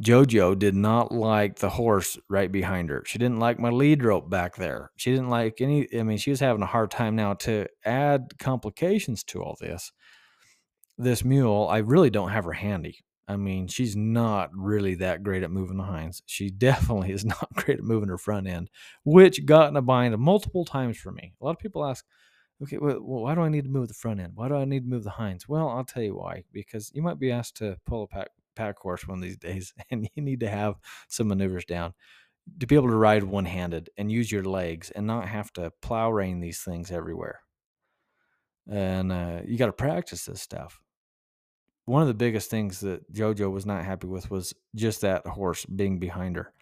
Jojo 0.00 0.58
did 0.58 0.74
not 0.74 1.12
like 1.12 1.56
the 1.58 1.68
horse 1.68 2.18
right 2.28 2.50
behind 2.50 2.88
her. 2.88 3.02
She 3.06 3.18
didn't 3.18 3.38
like 3.38 3.58
my 3.58 3.70
lead 3.70 4.02
rope 4.02 4.30
back 4.30 4.56
there. 4.56 4.90
She 4.96 5.10
didn't 5.10 5.28
like 5.28 5.60
any. 5.60 5.88
I 5.94 6.02
mean, 6.02 6.16
she 6.16 6.30
was 6.30 6.40
having 6.40 6.62
a 6.62 6.66
hard 6.66 6.90
time 6.90 7.16
now 7.16 7.34
to 7.34 7.66
add 7.84 8.38
complications 8.38 9.22
to 9.24 9.42
all 9.42 9.56
this. 9.60 9.92
This 10.96 11.24
mule, 11.24 11.68
I 11.70 11.78
really 11.78 12.10
don't 12.10 12.30
have 12.30 12.44
her 12.44 12.52
handy. 12.52 13.04
I 13.28 13.36
mean, 13.36 13.68
she's 13.68 13.94
not 13.94 14.50
really 14.54 14.96
that 14.96 15.22
great 15.22 15.42
at 15.42 15.50
moving 15.50 15.76
the 15.76 15.84
hinds. 15.84 16.22
She 16.26 16.50
definitely 16.66 17.12
is 17.12 17.24
not 17.24 17.52
great 17.54 17.78
at 17.78 17.84
moving 17.84 18.08
her 18.08 18.18
front 18.18 18.46
end, 18.46 18.70
which 19.04 19.44
got 19.44 19.68
in 19.68 19.76
a 19.76 19.82
bind 19.82 20.16
multiple 20.18 20.64
times 20.64 20.96
for 20.96 21.12
me. 21.12 21.34
A 21.40 21.44
lot 21.44 21.52
of 21.52 21.58
people 21.58 21.84
ask, 21.84 22.04
okay, 22.62 22.78
well, 22.78 23.00
why 23.00 23.34
do 23.34 23.40
I 23.40 23.48
need 23.48 23.64
to 23.64 23.70
move 23.70 23.88
the 23.88 23.94
front 23.94 24.20
end? 24.20 24.32
Why 24.34 24.48
do 24.48 24.56
I 24.56 24.64
need 24.64 24.84
to 24.84 24.90
move 24.90 25.04
the 25.04 25.10
hinds? 25.10 25.48
Well, 25.48 25.68
I'll 25.68 25.84
tell 25.84 26.02
you 26.02 26.16
why. 26.16 26.44
Because 26.52 26.90
you 26.94 27.02
might 27.02 27.18
be 27.18 27.30
asked 27.30 27.56
to 27.58 27.76
pull 27.86 28.04
a 28.04 28.06
pack, 28.06 28.28
pack 28.54 28.78
horse 28.78 29.06
one 29.06 29.18
of 29.18 29.22
these 29.22 29.36
days, 29.38 29.72
and 29.90 30.08
you 30.14 30.22
need 30.22 30.40
to 30.40 30.50
have 30.50 30.76
some 31.08 31.28
maneuvers 31.28 31.64
down 31.64 31.94
to 32.58 32.66
be 32.66 32.74
able 32.74 32.88
to 32.88 32.96
ride 32.96 33.22
one 33.22 33.44
handed 33.44 33.90
and 33.96 34.10
use 34.10 34.32
your 34.32 34.42
legs 34.42 34.90
and 34.90 35.06
not 35.06 35.28
have 35.28 35.52
to 35.52 35.72
plow 35.82 36.10
rein 36.10 36.40
these 36.40 36.62
things 36.62 36.90
everywhere. 36.90 37.40
And 38.68 39.12
uh, 39.12 39.40
you 39.44 39.56
got 39.56 39.66
to 39.66 39.72
practice 39.72 40.24
this 40.24 40.40
stuff 40.40 40.80
one 41.90 42.02
of 42.02 42.08
the 42.08 42.14
biggest 42.14 42.50
things 42.50 42.80
that 42.80 43.12
JoJo 43.12 43.50
was 43.50 43.66
not 43.66 43.84
happy 43.84 44.06
with 44.06 44.30
was 44.30 44.54
just 44.76 45.00
that 45.00 45.26
horse 45.26 45.64
being 45.64 45.98
behind 45.98 46.36
her. 46.36 46.52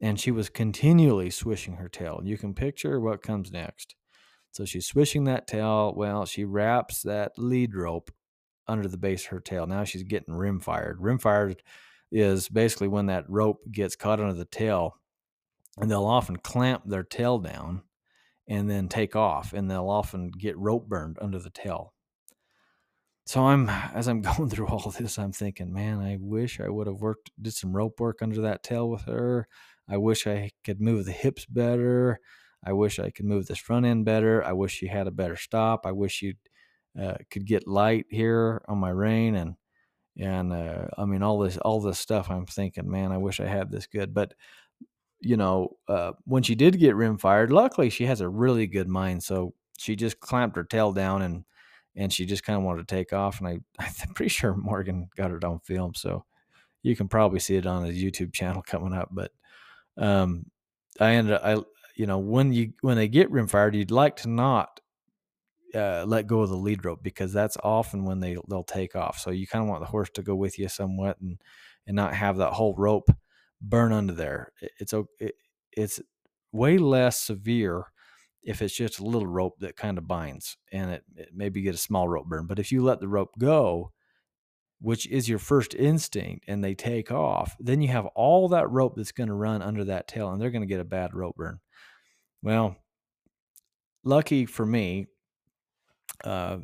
And 0.00 0.20
she 0.20 0.30
was 0.30 0.48
continually 0.48 1.30
swishing 1.30 1.74
her 1.76 1.88
tail. 1.88 2.20
You 2.22 2.38
can 2.38 2.54
picture 2.54 3.00
what 3.00 3.20
comes 3.20 3.50
next. 3.50 3.96
So 4.52 4.64
she's 4.64 4.86
swishing 4.86 5.24
that 5.24 5.46
tail. 5.46 5.94
Well, 5.96 6.26
she 6.26 6.44
wraps 6.44 7.02
that 7.02 7.32
lead 7.38 7.74
rope 7.74 8.10
under 8.66 8.88
the 8.88 8.96
base 8.96 9.24
of 9.24 9.30
her 9.30 9.40
tail. 9.40 9.66
Now 9.66 9.84
she's 9.84 10.02
getting 10.02 10.34
rim 10.34 10.60
fired. 10.60 11.00
Rim 11.00 11.18
fired 11.18 11.62
is 12.10 12.48
basically 12.48 12.88
when 12.88 13.06
that 13.06 13.28
rope 13.28 13.60
gets 13.70 13.96
caught 13.96 14.20
under 14.20 14.34
the 14.34 14.44
tail, 14.44 14.96
and 15.78 15.90
they'll 15.90 16.04
often 16.04 16.36
clamp 16.36 16.82
their 16.86 17.02
tail 17.04 17.38
down 17.38 17.82
and 18.46 18.68
then 18.70 18.88
take 18.88 19.14
off, 19.14 19.52
and 19.52 19.70
they'll 19.70 19.90
often 19.90 20.30
get 20.30 20.56
rope 20.58 20.88
burned 20.88 21.18
under 21.20 21.38
the 21.38 21.50
tail 21.50 21.92
so 23.28 23.44
I'm 23.44 23.68
as 23.68 24.08
I'm 24.08 24.22
going 24.36 24.48
through 24.48 24.68
all 24.68 24.90
this, 24.90 25.18
I'm 25.18 25.32
thinking, 25.32 25.72
man, 25.72 26.00
I 26.00 26.16
wish 26.18 26.60
I 26.60 26.68
would 26.70 26.86
have 26.86 27.02
worked, 27.02 27.30
did 27.40 27.52
some 27.52 27.76
rope 27.76 28.00
work 28.00 28.22
under 28.22 28.40
that 28.40 28.62
tail 28.62 28.88
with 28.88 29.02
her. 29.02 29.46
I 29.86 29.98
wish 29.98 30.26
I 30.26 30.50
could 30.64 30.80
move 30.80 31.04
the 31.04 31.12
hips 31.12 31.44
better. 31.44 32.20
I 32.64 32.72
wish 32.72 32.98
I 32.98 33.10
could 33.10 33.24
move 33.24 33.46
this 33.46 33.58
front 33.58 33.86
end 33.86 34.04
better. 34.04 34.44
I 34.44 34.52
wish 34.52 34.72
she 34.72 34.86
had 34.86 35.06
a 35.06 35.12
better 35.12 35.36
stop. 35.36 35.86
I 35.86 35.92
wish 35.92 36.22
you 36.22 36.34
uh, 37.00 37.14
could 37.30 37.46
get 37.46 37.68
light 37.68 38.06
here 38.10 38.62
on 38.68 38.78
my 38.78 38.90
rein 38.90 39.36
and 39.36 39.54
and 40.18 40.52
uh, 40.52 40.86
I 40.96 41.04
mean 41.04 41.22
all 41.22 41.38
this 41.38 41.56
all 41.58 41.80
this 41.80 41.98
stuff. 41.98 42.30
I'm 42.30 42.46
thinking, 42.46 42.90
man, 42.90 43.12
I 43.12 43.18
wish 43.18 43.40
I 43.40 43.46
had 43.46 43.70
this 43.70 43.86
good. 43.86 44.12
But 44.12 44.34
you 45.20 45.36
know, 45.36 45.76
uh, 45.88 46.12
when 46.24 46.42
she 46.42 46.54
did 46.54 46.78
get 46.78 46.96
rim 46.96 47.18
fired, 47.18 47.50
luckily 47.52 47.90
she 47.90 48.06
has 48.06 48.20
a 48.20 48.28
really 48.28 48.66
good 48.66 48.88
mind, 48.88 49.22
so 49.22 49.54
she 49.78 49.96
just 49.96 50.20
clamped 50.20 50.56
her 50.56 50.64
tail 50.64 50.92
down 50.92 51.22
and 51.22 51.44
and 51.96 52.12
she 52.12 52.26
just 52.26 52.44
kind 52.44 52.56
of 52.56 52.64
wanted 52.64 52.86
to 52.86 52.94
take 52.94 53.12
off. 53.12 53.40
And 53.40 53.48
I, 53.48 53.58
I'm 53.84 54.14
pretty 54.14 54.30
sure 54.30 54.54
Morgan 54.54 55.08
got 55.16 55.30
it 55.30 55.44
on 55.44 55.60
film, 55.60 55.94
so 55.94 56.24
you 56.82 56.96
can 56.96 57.08
probably 57.08 57.40
see 57.40 57.56
it 57.56 57.66
on 57.66 57.84
his 57.84 58.02
YouTube 58.02 58.32
channel 58.32 58.62
coming 58.66 58.94
up. 58.94 59.08
But 59.12 59.32
um, 59.96 60.46
I 61.00 61.12
ended 61.14 61.34
up, 61.34 61.42
I, 61.44 61.56
you 61.98 62.06
know, 62.06 62.18
when 62.18 62.52
you 62.52 62.72
when 62.80 62.96
they 62.96 63.08
get 63.08 63.30
rim 63.30 63.48
fired, 63.48 63.74
you'd 63.74 63.90
like 63.90 64.16
to 64.18 64.28
not 64.28 64.80
uh, 65.74 66.04
let 66.06 66.28
go 66.28 66.40
of 66.40 66.48
the 66.48 66.56
lead 66.56 66.84
rope 66.84 67.02
because 67.02 67.32
that's 67.32 67.56
often 67.62 68.04
when 68.04 68.20
they 68.20 68.36
they'll 68.48 68.62
take 68.62 68.94
off. 68.94 69.18
So 69.18 69.30
you 69.30 69.48
kind 69.48 69.64
of 69.64 69.68
want 69.68 69.80
the 69.80 69.90
horse 69.90 70.08
to 70.14 70.22
go 70.22 70.36
with 70.36 70.58
you 70.58 70.68
somewhat 70.68 71.20
and 71.20 71.42
and 71.86 71.96
not 71.96 72.14
have 72.14 72.36
that 72.36 72.52
whole 72.52 72.74
rope 72.76 73.10
burn 73.60 73.92
under 73.92 74.14
there. 74.14 74.52
It's 74.78 74.94
it, 75.18 75.34
it's 75.72 76.00
way 76.52 76.78
less 76.78 77.20
severe 77.20 77.86
if 78.44 78.62
it's 78.62 78.76
just 78.76 79.00
a 79.00 79.04
little 79.04 79.26
rope 79.26 79.58
that 79.58 79.76
kind 79.76 79.98
of 79.98 80.06
binds 80.06 80.56
and 80.72 80.92
it, 80.92 81.04
it 81.16 81.30
maybe 81.34 81.62
get 81.62 81.74
a 81.74 81.78
small 81.78 82.08
rope 82.08 82.26
burn. 82.26 82.46
But 82.46 82.60
if 82.60 82.70
you 82.70 82.82
let 82.82 83.00
the 83.00 83.08
rope 83.08 83.32
go, 83.38 83.92
which 84.80 85.08
is 85.08 85.28
your 85.28 85.40
first 85.40 85.74
instinct, 85.74 86.44
and 86.46 86.62
they 86.62 86.74
take 86.74 87.10
off, 87.10 87.56
then 87.58 87.82
you 87.82 87.88
have 87.88 88.06
all 88.14 88.48
that 88.48 88.70
rope 88.70 88.94
that's 88.96 89.12
going 89.12 89.28
to 89.28 89.34
run 89.34 89.60
under 89.60 89.84
that 89.84 90.06
tail 90.06 90.30
and 90.30 90.40
they're 90.40 90.50
going 90.52 90.62
to 90.62 90.66
get 90.66 90.80
a 90.80 90.84
bad 90.84 91.12
rope 91.12 91.34
burn. 91.36 91.58
Well, 92.42 92.76
lucky 94.04 94.46
for 94.46 94.64
me, 94.64 95.06
uh, 96.24 96.58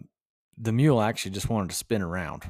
the 0.57 0.73
mule 0.73 1.01
actually 1.01 1.33
just 1.33 1.49
wanted 1.49 1.71
to 1.71 1.77
spin 1.77 2.03
around. 2.03 2.45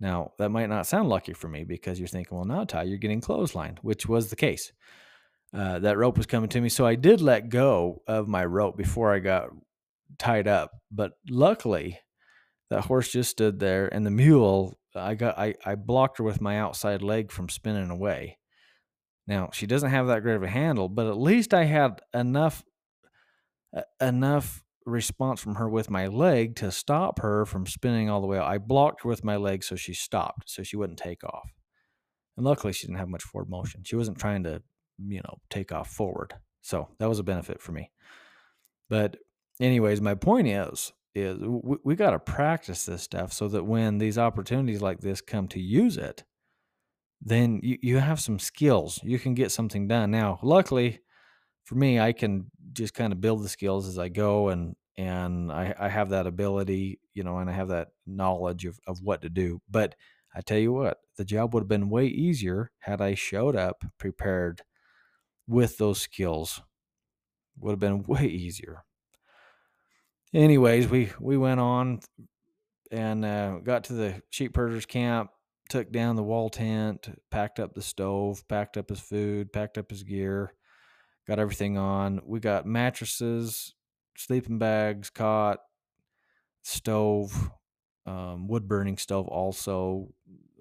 Now, 0.00 0.32
that 0.38 0.50
might 0.50 0.68
not 0.68 0.86
sound 0.86 1.08
lucky 1.08 1.32
for 1.32 1.48
me 1.48 1.64
because 1.64 1.98
you're 1.98 2.08
thinking, 2.08 2.36
well, 2.36 2.44
now, 2.44 2.64
Ty, 2.64 2.84
you're 2.84 2.98
getting 2.98 3.20
clotheslined, 3.20 3.78
which 3.82 4.06
was 4.06 4.30
the 4.30 4.36
case. 4.36 4.72
Uh, 5.54 5.78
that 5.80 5.98
rope 5.98 6.16
was 6.16 6.26
coming 6.26 6.48
to 6.48 6.60
me. 6.60 6.68
So 6.68 6.86
I 6.86 6.94
did 6.94 7.20
let 7.20 7.50
go 7.50 8.02
of 8.06 8.26
my 8.26 8.44
rope 8.44 8.76
before 8.76 9.12
I 9.12 9.18
got 9.18 9.50
tied 10.18 10.48
up. 10.48 10.72
But 10.90 11.12
luckily, 11.28 12.00
that 12.70 12.86
horse 12.86 13.12
just 13.12 13.30
stood 13.30 13.60
there, 13.60 13.86
and 13.94 14.04
the 14.04 14.10
mule, 14.10 14.78
I 14.94 15.14
got, 15.14 15.38
I, 15.38 15.54
I 15.64 15.74
blocked 15.74 16.18
her 16.18 16.24
with 16.24 16.40
my 16.40 16.58
outside 16.58 17.02
leg 17.02 17.30
from 17.30 17.48
spinning 17.48 17.90
away. 17.90 18.38
Now 19.26 19.50
she 19.52 19.66
doesn't 19.66 19.90
have 19.90 20.06
that 20.08 20.22
great 20.22 20.36
of 20.36 20.42
a 20.42 20.48
handle, 20.48 20.88
but 20.88 21.06
at 21.06 21.16
least 21.16 21.54
I 21.54 21.64
had 21.64 22.00
enough, 22.12 22.64
enough 24.00 24.62
response 24.84 25.40
from 25.40 25.56
her 25.56 25.68
with 25.68 25.90
my 25.90 26.08
leg 26.08 26.56
to 26.56 26.72
stop 26.72 27.20
her 27.20 27.46
from 27.46 27.66
spinning 27.66 28.10
all 28.10 28.20
the 28.20 28.26
way 28.26 28.38
out. 28.38 28.46
I 28.46 28.58
blocked 28.58 29.02
her 29.02 29.08
with 29.08 29.24
my 29.24 29.36
leg 29.36 29.62
so 29.62 29.76
she 29.76 29.94
stopped, 29.94 30.50
so 30.50 30.62
she 30.62 30.76
wouldn't 30.76 30.98
take 30.98 31.22
off. 31.22 31.50
And 32.36 32.44
luckily, 32.44 32.72
she 32.72 32.86
didn't 32.86 32.98
have 32.98 33.08
much 33.08 33.22
forward 33.22 33.50
motion. 33.50 33.82
She 33.84 33.96
wasn't 33.96 34.18
trying 34.18 34.42
to 34.44 34.62
you 35.08 35.20
know, 35.22 35.38
take 35.50 35.72
off 35.72 35.90
forward. 35.90 36.34
So 36.60 36.88
that 36.98 37.08
was 37.08 37.18
a 37.18 37.24
benefit 37.24 37.60
for 37.60 37.72
me. 37.72 37.90
But 38.88 39.16
anyways, 39.60 40.00
my 40.00 40.14
point 40.14 40.48
is, 40.48 40.92
is 41.14 41.38
we, 41.38 41.76
we 41.84 41.94
got 41.94 42.10
to 42.10 42.18
practice 42.18 42.86
this 42.86 43.02
stuff 43.02 43.32
so 43.32 43.48
that 43.48 43.64
when 43.64 43.98
these 43.98 44.18
opportunities 44.18 44.82
like 44.82 45.00
this 45.00 45.20
come 45.20 45.48
to 45.48 45.60
use 45.60 45.96
it, 45.96 46.24
then 47.24 47.60
you, 47.62 47.78
you 47.80 47.98
have 47.98 48.20
some 48.20 48.38
skills. 48.38 49.00
You 49.02 49.18
can 49.18 49.34
get 49.34 49.52
something 49.52 49.86
done. 49.86 50.10
Now, 50.10 50.40
luckily 50.42 51.00
for 51.64 51.76
me, 51.76 52.00
I 52.00 52.12
can 52.12 52.50
just 52.72 52.94
kind 52.94 53.12
of 53.12 53.20
build 53.20 53.44
the 53.44 53.48
skills 53.48 53.86
as 53.86 53.98
I 53.98 54.08
go 54.08 54.48
and 54.48 54.74
and 54.98 55.50
I, 55.50 55.74
I 55.78 55.88
have 55.88 56.10
that 56.10 56.26
ability, 56.26 57.00
you 57.14 57.24
know, 57.24 57.38
and 57.38 57.48
I 57.48 57.54
have 57.54 57.68
that 57.68 57.88
knowledge 58.06 58.66
of, 58.66 58.78
of 58.86 59.00
what 59.00 59.22
to 59.22 59.30
do. 59.30 59.62
But 59.70 59.94
I 60.34 60.42
tell 60.42 60.58
you 60.58 60.72
what, 60.72 60.98
the 61.16 61.24
job 61.24 61.54
would 61.54 61.62
have 61.62 61.68
been 61.68 61.88
way 61.88 62.06
easier 62.06 62.70
had 62.80 63.00
I 63.00 63.14
showed 63.14 63.56
up 63.56 63.84
prepared 63.98 64.62
with 65.46 65.78
those 65.78 66.00
skills. 66.00 66.60
Would 67.58 67.72
have 67.72 67.78
been 67.78 68.02
way 68.06 68.26
easier. 68.26 68.84
Anyways, 70.34 70.88
we 70.88 71.10
we 71.20 71.36
went 71.36 71.60
on 71.60 72.00
and 72.90 73.24
uh, 73.24 73.58
got 73.58 73.84
to 73.84 73.92
the 73.92 74.22
sheep 74.30 74.56
herders 74.56 74.86
camp, 74.86 75.30
took 75.68 75.90
down 75.92 76.16
the 76.16 76.22
wall 76.22 76.50
tent, 76.50 77.08
packed 77.30 77.58
up 77.58 77.74
the 77.74 77.82
stove, 77.82 78.46
packed 78.48 78.76
up 78.76 78.88
his 78.88 79.00
food, 79.00 79.52
packed 79.52 79.78
up 79.78 79.90
his 79.90 80.02
gear, 80.02 80.54
got 81.26 81.38
everything 81.38 81.78
on. 81.78 82.20
We 82.24 82.40
got 82.40 82.66
mattresses, 82.66 83.74
sleeping 84.16 84.58
bags, 84.58 85.10
cot, 85.10 85.60
stove, 86.62 87.50
um, 88.06 88.48
wood 88.48 88.68
burning 88.68 88.98
stove, 88.98 89.28
also 89.28 90.12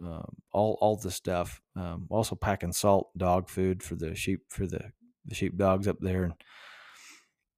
um, 0.03 0.35
all 0.51 0.77
all 0.81 0.95
the 0.95 1.11
stuff. 1.11 1.61
Um, 1.75 2.07
also 2.09 2.35
packing 2.35 2.73
salt, 2.73 3.09
dog 3.17 3.49
food 3.49 3.83
for 3.83 3.95
the 3.95 4.15
sheep 4.15 4.41
for 4.49 4.65
the 4.65 4.91
the 5.25 5.35
sheep 5.35 5.57
dogs 5.57 5.87
up 5.87 5.97
there. 5.99 6.31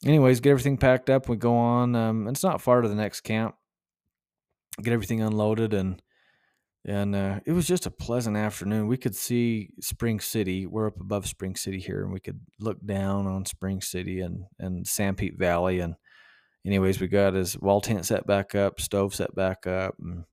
Anyways, 0.05 0.41
get 0.41 0.51
everything 0.51 0.77
packed 0.77 1.09
up. 1.09 1.29
We 1.29 1.37
go 1.37 1.55
on. 1.55 1.95
Um, 1.95 2.27
it's 2.27 2.43
not 2.43 2.61
far 2.61 2.81
to 2.81 2.89
the 2.89 2.95
next 2.95 3.21
camp. 3.21 3.55
Get 4.81 4.93
everything 4.93 5.21
unloaded 5.21 5.73
and 5.73 6.01
and 6.85 7.15
uh, 7.15 7.39
it 7.45 7.53
was 7.53 7.65
just 7.65 7.85
a 7.85 7.91
pleasant 7.91 8.35
afternoon. 8.35 8.87
We 8.87 8.97
could 8.97 9.15
see 9.15 9.69
Spring 9.79 10.19
City. 10.19 10.65
We're 10.65 10.87
up 10.87 10.99
above 10.99 11.27
Spring 11.27 11.55
City 11.55 11.79
here, 11.79 12.03
and 12.03 12.11
we 12.11 12.19
could 12.19 12.41
look 12.59 12.85
down 12.85 13.25
on 13.25 13.45
Spring 13.45 13.81
City 13.81 14.19
and 14.19 14.45
and 14.59 14.85
Sanpete 14.85 15.37
Valley. 15.37 15.79
And 15.79 15.95
anyways, 16.65 16.99
we 16.99 17.07
got 17.07 17.35
his 17.35 17.57
wall 17.57 17.79
tent 17.79 18.05
set 18.05 18.27
back 18.27 18.53
up, 18.53 18.81
stove 18.81 19.15
set 19.15 19.33
back 19.33 19.65
up, 19.65 19.95
and 19.99 20.25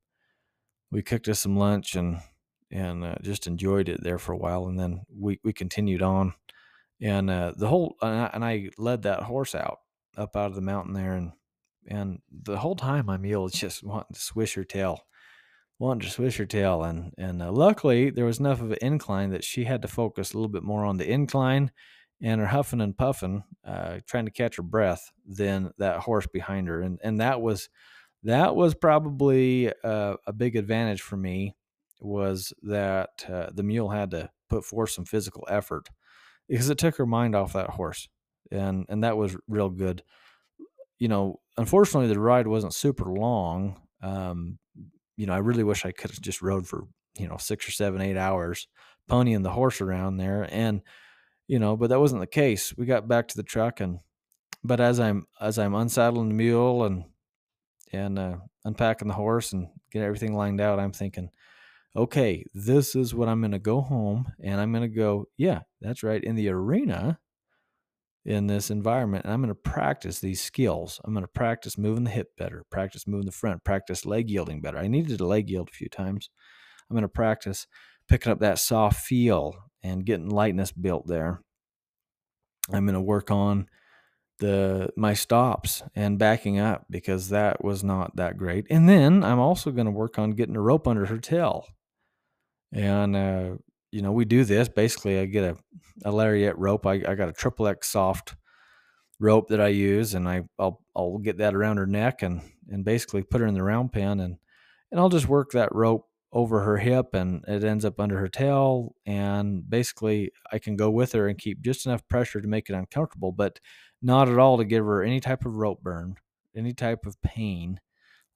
we 0.91 1.03
cooked 1.03 1.29
us 1.29 1.39
some 1.41 1.57
lunch 1.57 1.95
and 1.95 2.19
and 2.73 3.05
uh, 3.05 3.15
just 3.23 3.47
enjoyed 3.47 3.89
it 3.89 4.03
there 4.03 4.19
for 4.19 4.33
a 4.33 4.39
while. 4.39 4.67
And 4.67 4.79
then 4.79 5.03
we 5.09 5.39
we 5.45 5.53
continued 5.53 6.03
on, 6.03 6.35
and 7.01 7.31
uh, 7.31 7.53
the 7.57 7.69
whole 7.69 7.95
and 8.03 8.11
I, 8.11 8.31
and 8.35 8.45
I 8.45 8.71
led 8.77 9.03
that 9.03 9.23
horse 9.23 9.55
out 9.55 9.79
up 10.17 10.35
out 10.35 10.51
of 10.51 10.57
the 10.57 10.63
mountain 10.63 10.95
there, 10.95 11.15
and 11.15 11.31
and 11.87 12.19
the 12.31 12.59
whole 12.59 12.75
time 12.75 13.07
my 13.07 13.19
mule 13.19 13.45
was 13.45 13.53
just 13.53 13.85
wanting 13.85 14.15
to 14.15 14.21
swish 14.21 14.55
her 14.55 14.65
tail 14.65 15.05
wanted 15.81 16.05
to 16.05 16.11
swish 16.11 16.37
her 16.37 16.47
tail, 16.47 16.85
and 16.85 17.13
and 17.19 17.43
uh, 17.43 17.51
luckily 17.51 18.11
there 18.11 18.25
was 18.25 18.39
enough 18.39 18.61
of 18.61 18.71
an 18.71 18.79
incline 18.81 19.31
that 19.31 19.45
she 19.45 19.65
had 19.65 19.83
to 19.83 19.89
focus 19.89 20.33
a 20.33 20.37
little 20.37 20.49
bit 20.49 20.63
more 20.63 20.85
on 20.85 20.99
the 20.99 21.11
incline, 21.11 21.73
and 22.23 22.41
her 22.41 22.47
huffing 22.47 22.81
and 22.81 22.97
puffing, 22.97 23.43
uh, 23.65 23.99
trying 24.07 24.27
to 24.27 24.31
catch 24.31 24.57
her 24.57 24.63
breath, 24.63 25.11
than 25.27 25.73
that 25.79 26.01
horse 26.01 26.29
behind 26.33 26.69
her, 26.69 26.81
and 26.81 27.01
and 27.03 27.21
that 27.21 27.41
was 27.41 27.69
that 28.23 28.55
was 28.55 28.75
probably 28.75 29.73
uh, 29.83 30.15
a 30.27 30.33
big 30.33 30.55
advantage 30.55 31.01
for 31.01 31.17
me 31.17 31.57
was 32.01 32.53
that 32.63 33.25
uh, 33.29 33.49
the 33.53 33.63
mule 33.63 33.91
had 33.91 34.11
to 34.11 34.31
put 34.49 34.65
forth 34.65 34.91
some 34.91 35.05
physical 35.05 35.47
effort 35.51 35.89
because 36.49 36.71
it 36.71 36.79
took 36.79 36.97
her 36.97 37.07
mind 37.07 37.35
off 37.35 37.53
that 37.53 37.71
horse 37.71 38.09
and 38.51 38.87
and 38.89 39.05
that 39.05 39.17
was 39.17 39.37
real 39.49 39.69
good. 39.69 40.03
You 40.99 41.09
know 41.09 41.41
unfortunately 41.57 42.09
the 42.09 42.21
ride 42.21 42.47
wasn't 42.47 42.75
super 42.75 43.07
long 43.07 43.81
um, 44.03 44.59
you 45.17 45.27
know, 45.27 45.33
I 45.33 45.39
really 45.39 45.65
wish 45.65 45.85
I 45.85 45.93
could 45.93 46.11
have 46.11 46.21
just 46.21 46.43
rode 46.43 46.67
for, 46.67 46.87
you 47.19 47.29
know, 47.29 47.37
six 47.37 47.69
or 47.69 47.73
seven, 47.73 48.01
eight 48.01 48.17
hours, 48.17 48.69
ponying 49.09 49.43
the 49.43 49.51
horse 49.51 49.81
around 49.81 50.17
there. 50.17 50.49
And, 50.51 50.83
you 51.47 51.59
know, 51.59 51.77
but 51.77 51.91
that 51.91 52.01
wasn't 52.01 52.21
the 52.21 52.27
case. 52.27 52.75
We 52.77 52.87
got 52.87 53.09
back 53.09 53.29
to 53.29 53.37
the 53.37 53.43
truck 53.43 53.81
and, 53.81 54.01
but 54.63 54.81
as 54.81 55.01
I'm, 55.01 55.27
as 55.41 55.59
I'm 55.59 55.75
unsaddling 55.75 56.29
the 56.29 56.35
mule 56.35 56.85
and, 56.85 57.05
and, 57.93 58.19
uh, 58.19 58.37
unpacking 58.65 59.09
the 59.09 59.15
horse 59.15 59.53
and 59.53 59.69
get 59.91 60.03
everything 60.03 60.35
lined 60.35 60.61
out, 60.61 60.79
I'm 60.79 60.93
thinking, 60.93 61.31
okay, 61.97 62.45
this 62.55 62.95
is 62.95 63.15
what 63.15 63.29
I'm 63.29 63.41
going 63.41 63.53
to 63.53 63.59
go 63.59 63.81
home 63.81 64.33
and 64.43 64.61
I'm 64.61 64.73
going 64.73 64.89
to 64.89 64.97
go, 64.97 65.27
yeah, 65.37 65.61
that's 65.81 66.03
right. 66.03 66.23
In 66.23 66.37
the 66.37 66.49
arena, 66.49 67.19
in 68.25 68.47
this 68.47 68.71
environment 68.71 69.25
and 69.25 69.33
I'm 69.33 69.41
going 69.41 69.49
to 69.49 69.55
practice 69.55 70.21
these 70.21 70.43
skills. 70.43 71.01
I'm 71.05 71.15
going 71.15 71.25
to 71.25 71.29
practice 71.29 71.79
moving 71.79 72.05
the 72.05 72.11
hip 72.11 72.37
better, 72.37 72.65
practice 72.71 73.07
moving 73.07 73.27
the 73.27 73.33
front, 73.33 73.65
practice 73.65 74.05
leg 74.05 74.29
yielding 74.29 74.61
better. 74.61 74.79
I 74.79 74.89
needed 74.89 75.21
a 75.21 75.27
leg 75.27 75.49
yield 75.49 75.69
a 75.73 75.77
few 75.77 75.89
times. 75.89 76.29
I'm 76.89 76.95
going 76.95 77.03
to 77.03 77.09
practice 77.09 77.67
picking 78.09 78.33
up 78.33 78.41
that 78.41 78.59
soft 78.59 79.01
feel 79.01 79.57
and 79.83 80.05
getting 80.05 80.29
lightness 80.29 80.73
built 80.73 81.07
there. 81.07 81.41
I'm 82.73 82.85
going 82.85 82.95
to 82.95 83.01
work 83.01 83.31
on 83.31 83.69
the 84.39 84.91
my 84.97 85.15
stops 85.15 85.83
and 85.95 86.19
backing 86.19 86.59
up 86.59 86.87
because 86.91 87.29
that 87.29 87.63
was 87.63 87.85
not 87.85 88.17
that 88.17 88.37
great. 88.37 88.67
And 88.71 88.89
then 88.89 89.23
I'm 89.23 89.39
also 89.39 89.71
going 89.71 89.87
to 89.87 89.93
work 89.93 90.19
on 90.19 90.33
getting 90.33 90.57
a 90.57 90.61
rope 90.61 90.89
under 90.89 91.07
her 91.07 91.19
tail. 91.19 91.67
And 92.73 93.17
uh, 93.17 93.51
you 93.93 94.03
know, 94.03 94.13
we 94.13 94.25
do 94.25 94.45
this. 94.45 94.69
Basically, 94.69 95.19
I 95.19 95.27
get 95.27 95.45
a, 95.45 95.57
a 96.05 96.13
lariat 96.13 96.57
rope. 96.57 96.87
I, 96.87 97.03
I 97.07 97.15
got 97.15 97.29
a 97.29 97.33
triple 97.33 97.67
X 97.67 97.89
soft 97.89 98.37
rope 99.19 99.49
that 99.49 99.61
I 99.61 99.69
use, 99.69 100.15
and 100.15 100.29
I 100.29 100.43
I'll 100.59 100.81
I'll 100.97 101.19
get 101.19 101.39
that 101.39 101.55
around 101.55 101.79
her 101.79 101.87
neck 101.87 102.23
and 102.23 102.41
and 102.69 102.85
basically 102.85 103.23
put 103.23 103.41
her 103.41 103.47
in 103.47 103.55
the 103.55 103.63
round 103.63 103.93
pen, 103.93 104.21
and 104.21 104.37
and 104.91 105.01
I'll 105.01 105.09
just 105.09 105.29
work 105.29 105.53
that 105.53 105.75
rope 105.75 106.07
over 106.33 106.61
her 106.63 106.79
hip, 106.79 107.15
and 107.15 107.45
it 107.49 107.65
ends 107.65 107.85
up 107.85 108.01
under 108.01 108.19
her 108.19 108.29
tail, 108.29 108.95
and 109.07 109.69
basically 109.69 110.31
I 110.53 110.59
can 110.59 110.77
go 110.77 110.91
with 110.91 111.13
her 111.13 111.29
and 111.29 111.39
keep 111.39 111.61
just 111.61 111.87
enough 111.87 112.07
pressure 112.09 112.41
to 112.41 112.49
make 112.49 112.71
it 112.71 112.75
uncomfortable, 112.75 113.33
but 113.33 113.59
not 114.03 114.29
at 114.29 114.39
all 114.39 114.57
to 114.59 114.65
give 114.65 114.85
her 114.85 115.03
any 115.03 115.21
type 115.21 115.45
of 115.45 115.57
rope 115.57 115.83
burn, 115.83 116.15
any 116.57 116.73
type 116.73 117.07
of 117.07 117.21
pain. 117.23 117.81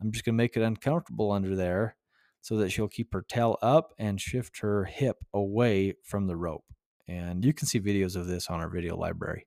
I'm 0.00 0.12
just 0.12 0.24
gonna 0.24 0.36
make 0.36 0.56
it 0.56 0.62
uncomfortable 0.62 1.30
under 1.30 1.54
there 1.56 1.96
so 2.44 2.58
that 2.58 2.68
she'll 2.68 2.88
keep 2.88 3.10
her 3.14 3.24
tail 3.26 3.56
up 3.62 3.94
and 3.98 4.20
shift 4.20 4.58
her 4.58 4.84
hip 4.84 5.24
away 5.32 5.94
from 6.02 6.26
the 6.26 6.36
rope. 6.36 6.66
And 7.08 7.42
you 7.42 7.54
can 7.54 7.66
see 7.66 7.80
videos 7.80 8.16
of 8.16 8.26
this 8.26 8.50
on 8.50 8.60
our 8.60 8.68
video 8.68 8.98
library. 8.98 9.46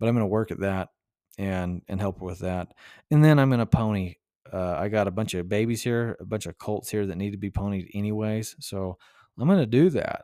But 0.00 0.08
I'm 0.08 0.14
going 0.16 0.24
to 0.24 0.26
work 0.26 0.50
at 0.50 0.58
that 0.58 0.88
and 1.38 1.82
and 1.86 2.00
help 2.00 2.20
with 2.20 2.40
that. 2.40 2.72
And 3.12 3.24
then 3.24 3.38
I'm 3.38 3.48
going 3.48 3.60
to 3.60 3.66
pony. 3.66 4.16
Uh, 4.52 4.74
I 4.76 4.88
got 4.88 5.06
a 5.06 5.12
bunch 5.12 5.34
of 5.34 5.48
babies 5.48 5.84
here, 5.84 6.16
a 6.18 6.24
bunch 6.24 6.46
of 6.46 6.58
colts 6.58 6.90
here 6.90 7.06
that 7.06 7.16
need 7.16 7.30
to 7.30 7.38
be 7.38 7.50
ponied 7.50 7.90
anyways. 7.94 8.56
So 8.58 8.98
I'm 9.38 9.46
going 9.46 9.60
to 9.60 9.66
do 9.66 9.88
that. 9.90 10.22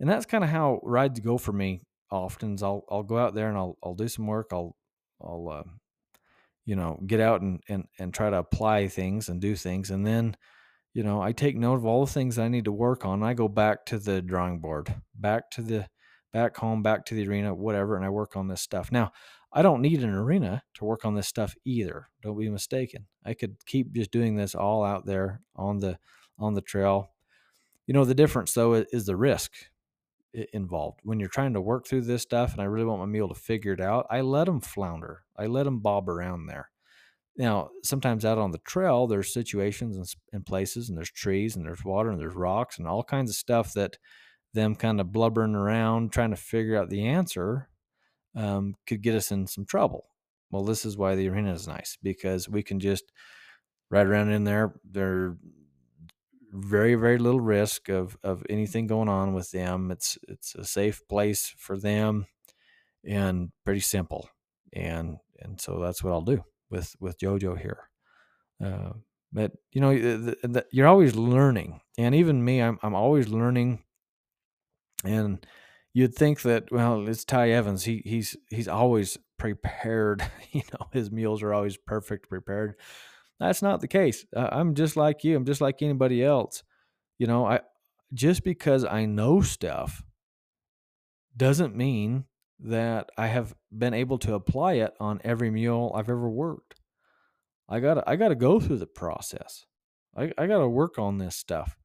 And 0.00 0.10
that's 0.10 0.26
kind 0.26 0.42
of 0.42 0.50
how 0.50 0.80
rides 0.82 1.20
go 1.20 1.38
for 1.38 1.52
me. 1.52 1.82
Often, 2.10 2.58
I'll 2.62 2.84
I'll 2.90 3.04
go 3.04 3.16
out 3.16 3.36
there 3.36 3.48
and 3.48 3.56
I'll 3.56 3.78
I'll 3.80 3.94
do 3.94 4.08
some 4.08 4.26
work. 4.26 4.48
I'll 4.50 4.76
I'll 5.20 5.48
uh, 5.48 5.70
you 6.64 6.74
know 6.74 7.00
get 7.06 7.20
out 7.20 7.42
and 7.42 7.60
and 7.68 7.84
and 8.00 8.12
try 8.12 8.28
to 8.28 8.38
apply 8.38 8.88
things 8.88 9.28
and 9.28 9.40
do 9.40 9.54
things, 9.54 9.90
and 9.90 10.04
then 10.04 10.36
you 10.96 11.02
know, 11.02 11.20
I 11.20 11.32
take 11.32 11.58
note 11.58 11.74
of 11.74 11.84
all 11.84 12.06
the 12.06 12.10
things 12.10 12.38
I 12.38 12.48
need 12.48 12.64
to 12.64 12.72
work 12.72 13.04
on. 13.04 13.22
I 13.22 13.34
go 13.34 13.48
back 13.48 13.84
to 13.86 13.98
the 13.98 14.22
drawing 14.22 14.60
board, 14.60 14.94
back 15.14 15.50
to 15.50 15.60
the 15.60 15.88
back 16.32 16.56
home, 16.56 16.82
back 16.82 17.04
to 17.04 17.14
the 17.14 17.28
arena, 17.28 17.54
whatever, 17.54 17.96
and 17.96 18.04
I 18.04 18.08
work 18.08 18.34
on 18.34 18.48
this 18.48 18.62
stuff. 18.62 18.90
Now, 18.90 19.12
I 19.52 19.60
don't 19.60 19.82
need 19.82 20.02
an 20.02 20.14
arena 20.14 20.62
to 20.76 20.86
work 20.86 21.04
on 21.04 21.14
this 21.14 21.28
stuff 21.28 21.54
either. 21.66 22.08
Don't 22.22 22.38
be 22.38 22.48
mistaken. 22.48 23.08
I 23.26 23.34
could 23.34 23.56
keep 23.66 23.92
just 23.92 24.10
doing 24.10 24.36
this 24.36 24.54
all 24.54 24.82
out 24.82 25.04
there 25.04 25.42
on 25.54 25.80
the 25.80 25.98
on 26.38 26.54
the 26.54 26.62
trail. 26.62 27.10
You 27.86 27.92
know, 27.92 28.06
the 28.06 28.14
difference 28.14 28.54
though 28.54 28.72
is 28.72 29.04
the 29.04 29.16
risk 29.16 29.52
involved. 30.54 31.00
When 31.02 31.20
you're 31.20 31.28
trying 31.28 31.52
to 31.52 31.60
work 31.60 31.86
through 31.86 32.02
this 32.02 32.22
stuff 32.22 32.54
and 32.54 32.62
I 32.62 32.64
really 32.64 32.86
want 32.86 33.00
my 33.00 33.06
mule 33.06 33.28
to 33.28 33.34
figure 33.34 33.74
it 33.74 33.82
out, 33.82 34.06
I 34.08 34.22
let 34.22 34.46
them 34.46 34.62
flounder. 34.62 35.24
I 35.36 35.44
let 35.44 35.64
them 35.64 35.80
bob 35.80 36.08
around 36.08 36.46
there. 36.46 36.70
Now, 37.38 37.70
sometimes 37.82 38.24
out 38.24 38.38
on 38.38 38.50
the 38.50 38.58
trail, 38.58 39.06
there's 39.06 39.32
situations 39.32 39.96
and, 39.96 40.06
and, 40.32 40.46
places, 40.46 40.88
and 40.88 40.96
there's 40.96 41.10
trees, 41.10 41.54
and 41.54 41.66
there's 41.66 41.84
water, 41.84 42.10
and 42.10 42.18
there's 42.20 42.34
rocks, 42.34 42.78
and 42.78 42.86
all 42.86 43.04
kinds 43.04 43.30
of 43.30 43.36
stuff 43.36 43.74
that 43.74 43.98
them 44.54 44.74
kind 44.74 45.00
of 45.00 45.12
blubbering 45.12 45.54
around 45.54 46.12
trying 46.12 46.30
to 46.30 46.36
figure 46.36 46.76
out 46.76 46.88
the 46.88 47.06
answer 47.06 47.68
um, 48.34 48.74
could 48.86 49.02
get 49.02 49.14
us 49.14 49.30
in 49.30 49.46
some 49.46 49.66
trouble. 49.66 50.06
Well, 50.50 50.64
this 50.64 50.84
is 50.84 50.96
why 50.96 51.14
the 51.14 51.28
arena 51.28 51.52
is 51.52 51.68
nice 51.68 51.98
because 52.02 52.48
we 52.48 52.62
can 52.62 52.80
just 52.80 53.12
ride 53.90 54.06
around 54.06 54.30
in 54.30 54.44
there. 54.44 54.74
There 54.84 55.36
very 56.52 56.94
very 56.94 57.18
little 57.18 57.40
risk 57.40 57.90
of 57.90 58.16
of 58.22 58.42
anything 58.48 58.86
going 58.86 59.08
on 59.08 59.34
with 59.34 59.50
them. 59.50 59.90
It's 59.90 60.16
it's 60.28 60.54
a 60.54 60.64
safe 60.64 61.06
place 61.08 61.54
for 61.58 61.76
them, 61.76 62.26
and 63.04 63.50
pretty 63.64 63.80
simple. 63.80 64.30
And 64.72 65.18
and 65.40 65.60
so 65.60 65.80
that's 65.80 66.02
what 66.02 66.12
I'll 66.12 66.22
do 66.22 66.42
with 66.70 66.94
with 67.00 67.18
JoJo 67.18 67.58
here. 67.58 67.88
Uh, 68.62 68.92
but 69.32 69.52
you 69.72 69.80
know, 69.80 69.94
the, 69.94 70.36
the, 70.42 70.66
you're 70.70 70.86
always 70.86 71.14
learning, 71.14 71.80
and 71.98 72.14
even 72.14 72.44
me, 72.44 72.60
I'm 72.60 72.78
I'm 72.82 72.94
always 72.94 73.28
learning. 73.28 73.82
And 75.04 75.46
you'd 75.92 76.14
think 76.14 76.42
that 76.42 76.70
well, 76.72 77.08
it's 77.08 77.24
Ty 77.24 77.50
Evans. 77.50 77.84
He 77.84 78.02
he's 78.04 78.36
he's 78.48 78.68
always 78.68 79.18
prepared. 79.38 80.22
you 80.52 80.62
know, 80.72 80.88
his 80.92 81.10
meals 81.10 81.42
are 81.42 81.52
always 81.52 81.76
perfect 81.76 82.28
prepared. 82.28 82.76
That's 83.38 83.62
not 83.62 83.80
the 83.80 83.88
case. 83.88 84.24
Uh, 84.34 84.48
I'm 84.50 84.74
just 84.74 84.96
like 84.96 85.22
you. 85.24 85.36
I'm 85.36 85.44
just 85.44 85.60
like 85.60 85.82
anybody 85.82 86.24
else. 86.24 86.62
You 87.18 87.26
know, 87.26 87.46
I 87.46 87.60
just 88.14 88.44
because 88.44 88.84
I 88.84 89.04
know 89.04 89.42
stuff 89.42 90.02
doesn't 91.36 91.76
mean 91.76 92.24
that 92.60 93.10
I 93.18 93.26
have 93.26 93.54
been 93.76 93.94
able 93.94 94.18
to 94.18 94.34
apply 94.34 94.74
it 94.74 94.94
on 94.98 95.20
every 95.24 95.50
mule 95.50 95.92
I've 95.94 96.10
ever 96.10 96.28
worked. 96.28 96.80
I 97.68 97.80
got 97.80 98.06
I 98.06 98.16
got 98.16 98.28
to 98.28 98.34
go 98.34 98.60
through 98.60 98.78
the 98.78 98.86
process. 98.86 99.66
I, 100.16 100.32
I 100.38 100.46
got 100.46 100.58
to 100.58 100.68
work 100.68 100.98
on 100.98 101.18
this 101.18 101.36
stuff 101.36 101.76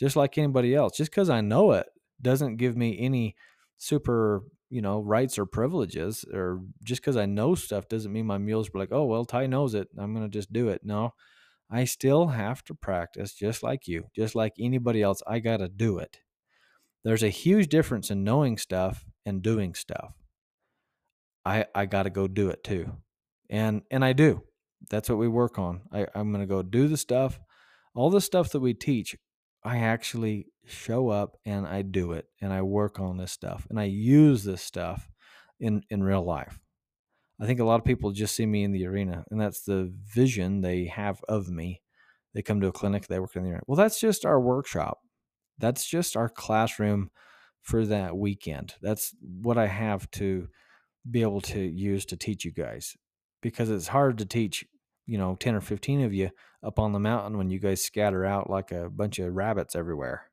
just 0.00 0.16
like 0.16 0.38
anybody 0.38 0.74
else. 0.74 0.96
Just 0.96 1.10
because 1.10 1.28
I 1.28 1.42
know 1.42 1.72
it 1.72 1.86
doesn't 2.22 2.56
give 2.56 2.74
me 2.74 2.98
any 2.98 3.36
super, 3.76 4.42
you 4.70 4.80
know, 4.80 5.00
rights 5.00 5.38
or 5.38 5.44
privileges. 5.44 6.24
Or 6.32 6.62
just 6.82 7.02
because 7.02 7.18
I 7.18 7.26
know 7.26 7.54
stuff 7.54 7.86
doesn't 7.86 8.12
mean 8.12 8.26
my 8.26 8.38
mules 8.38 8.72
were 8.72 8.80
like, 8.80 8.92
oh, 8.92 9.04
well, 9.04 9.26
Ty 9.26 9.46
knows 9.46 9.74
it. 9.74 9.88
I'm 9.98 10.14
to 10.16 10.28
just 10.28 10.54
do 10.54 10.68
it. 10.68 10.80
No, 10.82 11.12
I 11.70 11.84
still 11.84 12.28
have 12.28 12.64
to 12.64 12.74
practice 12.74 13.34
just 13.34 13.62
like 13.62 13.86
you, 13.86 14.06
just 14.16 14.34
like 14.34 14.54
anybody 14.58 15.02
else. 15.02 15.22
I 15.26 15.38
got 15.38 15.58
to 15.58 15.68
do 15.68 15.98
it. 15.98 16.20
There's 17.04 17.22
a 17.22 17.28
huge 17.28 17.68
difference 17.68 18.10
in 18.10 18.24
knowing 18.24 18.56
stuff 18.56 19.04
and 19.26 19.42
doing 19.42 19.74
stuff. 19.74 20.14
I 21.50 21.66
I 21.74 21.86
got 21.86 22.04
to 22.04 22.10
go 22.10 22.28
do 22.28 22.48
it 22.50 22.62
too, 22.62 22.84
and 23.50 23.82
and 23.90 24.04
I 24.04 24.12
do. 24.12 24.42
That's 24.90 25.08
what 25.10 25.18
we 25.18 25.28
work 25.28 25.58
on. 25.58 25.82
I, 25.92 26.06
I'm 26.14 26.32
going 26.32 26.46
to 26.46 26.54
go 26.54 26.62
do 26.62 26.88
the 26.88 26.96
stuff, 26.96 27.38
all 27.94 28.10
the 28.10 28.20
stuff 28.20 28.50
that 28.52 28.60
we 28.60 28.74
teach. 28.74 29.16
I 29.62 29.78
actually 29.78 30.46
show 30.64 31.10
up 31.10 31.36
and 31.44 31.66
I 31.66 31.82
do 31.82 32.12
it, 32.12 32.26
and 32.40 32.52
I 32.52 32.62
work 32.62 33.00
on 33.00 33.18
this 33.18 33.32
stuff, 33.32 33.66
and 33.68 33.78
I 33.80 33.84
use 33.84 34.44
this 34.44 34.62
stuff 34.62 35.08
in 35.58 35.82
in 35.90 36.02
real 36.02 36.24
life. 36.24 36.58
I 37.40 37.46
think 37.46 37.60
a 37.60 37.64
lot 37.64 37.80
of 37.80 37.86
people 37.86 38.12
just 38.12 38.36
see 38.36 38.46
me 38.46 38.64
in 38.64 38.72
the 38.72 38.86
arena, 38.86 39.24
and 39.30 39.40
that's 39.40 39.62
the 39.62 39.92
vision 40.14 40.60
they 40.60 40.86
have 40.86 41.20
of 41.28 41.48
me. 41.48 41.82
they 42.34 42.42
come 42.42 42.60
to 42.60 42.68
a 42.68 42.72
clinic, 42.72 43.06
they 43.06 43.18
work 43.18 43.34
in 43.36 43.42
the 43.42 43.48
area. 43.48 43.62
Well, 43.66 43.76
that's 43.76 44.00
just 44.00 44.24
our 44.24 44.40
workshop. 44.40 44.98
That's 45.58 45.84
just 45.86 46.16
our 46.16 46.28
classroom 46.28 47.10
for 47.62 47.84
that 47.86 48.16
weekend. 48.16 48.74
That's 48.80 49.14
what 49.42 49.58
I 49.58 49.66
have 49.66 50.10
to 50.12 50.48
be 51.08 51.22
able 51.22 51.40
to 51.40 51.60
use 51.60 52.04
to 52.06 52.16
teach 52.16 52.44
you 52.44 52.52
guys 52.52 52.96
because 53.42 53.70
it's 53.70 53.88
hard 53.88 54.18
to 54.18 54.26
teach, 54.26 54.64
you 55.06 55.18
know, 55.18 55.36
10 55.38 55.54
or 55.54 55.60
15 55.60 56.02
of 56.02 56.12
you 56.12 56.30
up 56.62 56.78
on 56.78 56.92
the 56.92 56.98
mountain 56.98 57.38
when 57.38 57.50
you 57.50 57.58
guys 57.58 57.82
scatter 57.82 58.24
out 58.24 58.50
like 58.50 58.70
a 58.70 58.90
bunch 58.90 59.18
of 59.18 59.34
rabbits 59.34 59.74
everywhere. 59.74 60.30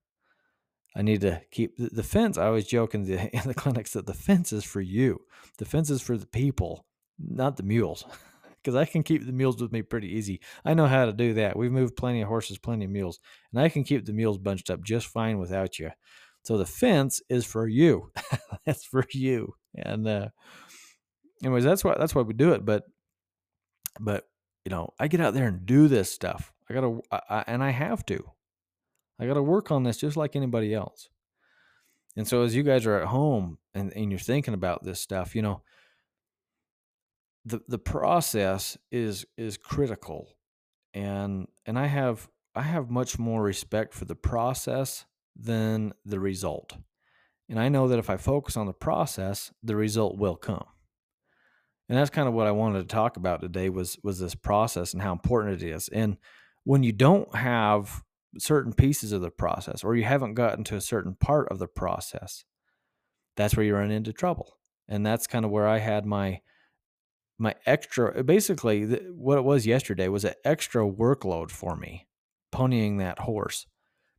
I 0.95 1.03
need 1.03 1.21
to 1.21 1.41
keep 1.51 1.77
the, 1.77 2.03
fence. 2.03 2.37
I 2.37 2.47
always 2.47 2.65
joke 2.65 2.95
in 2.95 3.03
the 3.03 3.29
in 3.35 3.43
the 3.45 3.53
clinics 3.53 3.93
that 3.93 4.07
the 4.07 4.13
fence 4.13 4.51
is 4.51 4.63
for 4.63 4.81
you. 4.81 5.19
The 5.59 5.65
fence 5.65 5.89
is 5.89 6.01
for 6.01 6.17
the 6.17 6.25
people, 6.25 6.85
not 7.19 7.57
the 7.57 7.63
mules. 7.63 8.05
Because 8.63 8.75
I 8.75 8.85
can 8.85 9.03
keep 9.03 9.25
the 9.25 9.31
mules 9.31 9.61
with 9.61 9.71
me 9.71 9.81
pretty 9.81 10.09
easy. 10.09 10.41
I 10.65 10.73
know 10.73 10.87
how 10.87 11.05
to 11.05 11.13
do 11.13 11.35
that. 11.35 11.55
We've 11.55 11.71
moved 11.71 11.95
plenty 11.95 12.21
of 12.21 12.27
horses, 12.27 12.57
plenty 12.57 12.83
of 12.83 12.91
mules, 12.91 13.17
and 13.53 13.61
I 13.61 13.69
can 13.69 13.85
keep 13.85 14.03
the 14.03 14.11
mules 14.11 14.39
bunched 14.39 14.69
up 14.69 14.83
just 14.83 15.07
fine 15.07 15.39
without 15.39 15.79
you. 15.79 15.91
So 16.43 16.57
the 16.57 16.65
fence 16.65 17.21
is 17.29 17.45
for 17.45 17.67
you. 17.67 18.11
that's 18.65 18.85
for 18.85 19.05
you. 19.11 19.53
And 19.75 20.07
uh, 20.07 20.29
anyways, 21.43 21.63
that's 21.63 21.83
why 21.83 21.95
that's 21.97 22.15
why 22.15 22.21
we 22.21 22.33
do 22.33 22.53
it. 22.53 22.65
But 22.65 22.83
but 23.99 24.25
you 24.65 24.69
know, 24.69 24.93
I 24.99 25.07
get 25.07 25.21
out 25.21 25.33
there 25.33 25.47
and 25.47 25.65
do 25.65 25.87
this 25.87 26.11
stuff. 26.11 26.53
I 26.69 26.73
gotta, 26.73 26.99
I, 27.11 27.21
I, 27.29 27.43
and 27.47 27.63
I 27.63 27.69
have 27.69 28.05
to. 28.07 28.31
I 29.19 29.25
got 29.25 29.35
to 29.35 29.41
work 29.41 29.71
on 29.71 29.83
this 29.83 29.97
just 29.97 30.17
like 30.17 30.35
anybody 30.35 30.73
else. 30.73 31.09
And 32.15 32.27
so 32.27 32.43
as 32.43 32.55
you 32.55 32.63
guys 32.63 32.85
are 32.85 32.99
at 32.99 33.07
home 33.07 33.57
and, 33.73 33.93
and 33.93 34.11
you're 34.11 34.19
thinking 34.19 34.53
about 34.53 34.83
this 34.83 34.99
stuff, 34.99 35.35
you 35.35 35.41
know, 35.41 35.61
the 37.45 37.61
the 37.67 37.79
process 37.79 38.77
is 38.91 39.25
is 39.37 39.57
critical. 39.57 40.27
And 40.93 41.47
and 41.65 41.79
I 41.79 41.85
have 41.85 42.27
I 42.55 42.63
have 42.63 42.89
much 42.89 43.17
more 43.17 43.41
respect 43.41 43.93
for 43.93 44.05
the 44.05 44.15
process 44.15 45.05
than 45.39 45.93
the 46.05 46.19
result. 46.19 46.77
And 47.49 47.59
I 47.59 47.69
know 47.69 47.87
that 47.87 47.99
if 47.99 48.09
I 48.09 48.17
focus 48.17 48.57
on 48.57 48.65
the 48.65 48.73
process, 48.73 49.51
the 49.63 49.75
result 49.75 50.17
will 50.17 50.35
come. 50.35 50.65
And 51.89 51.97
that's 51.97 52.09
kind 52.09 52.27
of 52.27 52.33
what 52.33 52.47
I 52.47 52.51
wanted 52.51 52.79
to 52.79 52.93
talk 52.93 53.15
about 53.15 53.41
today 53.41 53.69
was 53.69 53.97
was 54.03 54.19
this 54.19 54.35
process 54.35 54.93
and 54.93 55.01
how 55.01 55.13
important 55.13 55.61
it 55.61 55.65
is. 55.65 55.87
And 55.89 56.17
when 56.65 56.83
you 56.83 56.91
don't 56.91 57.33
have 57.33 58.03
certain 58.37 58.73
pieces 58.73 59.13
of 59.13 59.21
the 59.21 59.31
process 59.31 59.83
or 59.83 59.95
you 59.95 60.03
haven't 60.03 60.33
gotten 60.33 60.63
to 60.65 60.75
a 60.75 60.81
certain 60.81 61.15
part 61.15 61.47
of 61.49 61.59
the 61.59 61.67
process, 61.67 62.43
that's 63.37 63.55
where 63.55 63.65
you 63.65 63.75
run 63.75 63.91
into 63.91 64.11
trouble. 64.11 64.57
And 64.89 65.05
that's 65.05 65.27
kind 65.27 65.45
of 65.45 65.51
where 65.51 65.67
I 65.67 65.77
had 65.77 66.05
my 66.05 66.41
my 67.39 67.55
extra 67.65 68.23
basically 68.23 68.85
what 69.11 69.37
it 69.37 69.43
was 69.43 69.67
yesterday 69.67 70.07
was 70.07 70.25
an 70.25 70.33
extra 70.43 70.83
workload 70.83 71.51
for 71.51 71.75
me 71.75 72.07
ponying 72.51 72.97
that 72.97 73.19
horse 73.19 73.67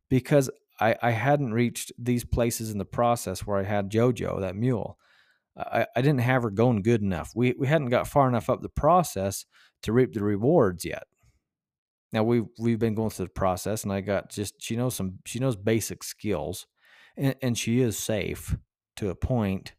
because 0.09 0.49
I, 0.79 0.95
I 1.01 1.11
hadn't 1.11 1.53
reached 1.53 1.91
these 1.97 2.23
places 2.23 2.71
in 2.71 2.77
the 2.77 2.85
process 2.85 3.45
where 3.45 3.57
I 3.57 3.63
had 3.63 3.91
Jojo, 3.91 4.39
that 4.39 4.55
mule. 4.55 4.97
I, 5.57 5.85
I 5.95 6.01
didn't 6.01 6.21
have 6.21 6.43
her 6.43 6.49
going 6.49 6.81
good 6.81 7.01
enough. 7.01 7.31
We, 7.35 7.53
we 7.57 7.67
hadn't 7.67 7.89
got 7.89 8.07
far 8.07 8.27
enough 8.27 8.49
up 8.49 8.61
the 8.61 8.69
process 8.69 9.45
to 9.83 9.93
reap 9.93 10.13
the 10.13 10.23
rewards 10.23 10.85
yet. 10.85 11.03
Now 12.11 12.23
we've 12.23 12.45
we've 12.57 12.79
been 12.79 12.95
going 12.95 13.11
through 13.11 13.25
the 13.25 13.31
process, 13.31 13.83
and 13.83 13.93
I 13.93 14.01
got 14.01 14.29
just 14.29 14.55
she 14.59 14.75
knows 14.75 14.95
some 14.95 15.19
she 15.25 15.39
knows 15.39 15.55
basic 15.55 16.03
skills, 16.03 16.65
and, 17.15 17.35
and 17.41 17.57
she 17.57 17.81
is 17.81 17.97
safe 17.97 18.57
to 18.95 19.09
a 19.09 19.15
point 19.15 19.73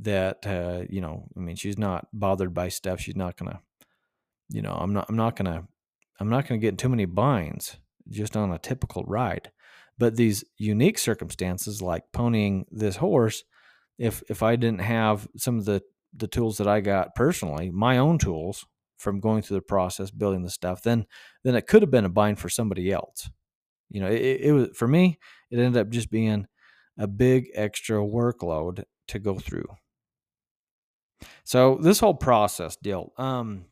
that 0.00 0.44
uh, 0.46 0.84
you 0.90 1.00
know 1.00 1.28
I 1.36 1.40
mean 1.40 1.56
she's 1.56 1.78
not 1.78 2.08
bothered 2.12 2.52
by 2.52 2.68
stuff. 2.68 3.00
She's 3.00 3.16
not 3.16 3.36
gonna, 3.36 3.60
you 4.48 4.60
know 4.60 4.72
I'm 4.72 4.92
not 4.92 5.06
I'm 5.08 5.16
not 5.16 5.36
gonna 5.36 5.68
I'm 6.18 6.28
not 6.28 6.48
gonna 6.48 6.58
get 6.58 6.70
in 6.70 6.76
too 6.76 6.88
many 6.88 7.04
binds 7.04 7.78
just 8.10 8.36
on 8.36 8.52
a 8.52 8.58
typical 8.58 9.04
ride. 9.04 9.52
But 9.98 10.16
these 10.16 10.44
unique 10.56 10.98
circumstances, 10.98 11.82
like 11.82 12.04
ponying 12.12 12.64
this 12.70 12.96
horse, 12.96 13.44
if 13.98 14.22
if 14.28 14.42
I 14.42 14.56
didn't 14.56 14.80
have 14.82 15.28
some 15.36 15.58
of 15.58 15.64
the 15.64 15.82
the 16.16 16.28
tools 16.28 16.58
that 16.58 16.68
I 16.68 16.80
got 16.80 17.14
personally, 17.14 17.70
my 17.70 17.98
own 17.98 18.18
tools, 18.18 18.64
from 18.98 19.20
going 19.20 19.42
through 19.42 19.58
the 19.58 19.62
process, 19.62 20.10
building 20.10 20.42
the 20.42 20.50
stuff, 20.50 20.82
then 20.82 21.06
then 21.44 21.54
it 21.54 21.66
could 21.66 21.82
have 21.82 21.90
been 21.90 22.04
a 22.04 22.10
bind 22.10 22.38
for 22.38 22.48
somebody 22.48 22.92
else. 22.92 23.30
You 23.90 24.00
know, 24.00 24.08
it, 24.08 24.40
it 24.42 24.52
was 24.52 24.68
for 24.74 24.86
me. 24.86 25.18
It 25.50 25.58
ended 25.58 25.80
up 25.80 25.88
just 25.88 26.10
being 26.10 26.46
a 26.98 27.06
big 27.06 27.48
extra 27.54 27.98
workload 27.98 28.84
to 29.08 29.18
go 29.18 29.38
through. 29.38 29.66
So 31.44 31.78
this 31.80 32.00
whole 32.00 32.14
process 32.14 32.76
deal, 32.76 33.12
um, 33.16 33.64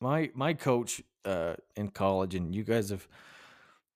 my 0.00 0.30
my 0.34 0.54
coach 0.54 1.02
uh, 1.24 1.54
in 1.76 1.88
college, 1.88 2.34
and 2.34 2.54
you 2.54 2.64
guys 2.64 2.90
have 2.90 3.06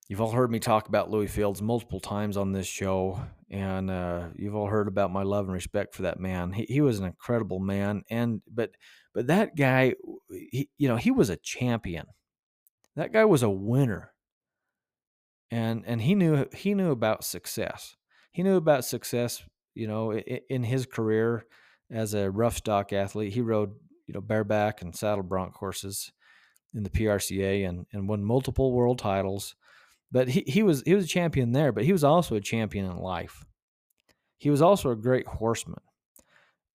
you've 0.09 0.21
all 0.21 0.33
heard 0.33 0.51
me 0.51 0.59
talk 0.59 0.89
about 0.89 1.11
Lewis 1.11 1.31
Fields 1.31 1.63
multiple 1.63 2.01
times 2.01 2.37
on 2.37 2.53
this 2.53 2.67
show, 2.67 3.21
and 3.51 3.91
uh, 3.91 4.29
you've 4.37 4.55
all 4.55 4.67
heard 4.67 4.89
about 4.89 5.13
my 5.13 5.23
love 5.23 5.47
and 5.47 5.55
respect 5.55 5.95
for 5.95 6.03
that 6.03 6.21
man. 6.21 6.53
He 6.53 6.65
he 6.65 6.81
was 6.81 6.99
an 6.99 7.07
incredible 7.07 7.61
man, 7.61 8.03
and 8.11 8.43
but 8.53 8.71
but 9.15 9.29
that 9.29 9.57
guy, 9.57 9.95
he, 10.31 10.69
you 10.77 10.89
know, 10.89 10.97
he 10.97 11.11
was 11.11 11.31
a 11.31 11.37
champion. 11.37 12.07
That 12.97 13.13
guy 13.13 13.25
was 13.25 13.43
a 13.43 13.51
winner. 13.51 14.13
And 15.51 15.85
and 15.87 16.03
he 16.03 16.15
knew 16.15 16.47
he 16.53 16.75
knew 16.75 16.91
about 16.91 17.25
success. 17.25 17.97
He 18.33 18.43
knew 18.43 18.57
about 18.57 18.85
success, 18.85 19.45
you 19.75 19.87
know, 19.87 20.13
in 20.13 20.65
his 20.65 20.87
career 20.87 21.47
as 21.91 22.15
a 22.15 22.31
rough 22.31 22.57
stock 22.57 22.93
athlete. 22.93 23.35
He 23.35 23.41
rode, 23.41 23.71
you 24.07 24.15
know, 24.15 24.21
bareback 24.21 24.83
and 24.83 24.97
saddle 24.97 25.23
bronc 25.23 25.55
horses 25.55 26.11
in 26.75 26.83
the 26.83 26.91
PRCA 26.91 27.69
and, 27.69 27.87
and 27.93 28.09
won 28.09 28.25
multiple 28.25 28.73
world 28.73 28.99
titles. 28.99 29.55
But 30.11 30.29
he, 30.29 30.45
he 30.47 30.63
was 30.63 30.83
he 30.87 30.95
was 30.95 31.05
a 31.05 31.09
champion 31.09 31.53
there, 31.53 31.73
but 31.73 31.85
he 31.85 31.93
was 31.93 32.05
also 32.05 32.37
a 32.37 32.41
champion 32.41 32.87
in 32.87 32.97
life. 32.97 33.45
He 34.39 34.51
was 34.51 34.63
also 34.63 34.91
a 34.91 34.97
great 34.97 35.27
horseman. 35.27 35.81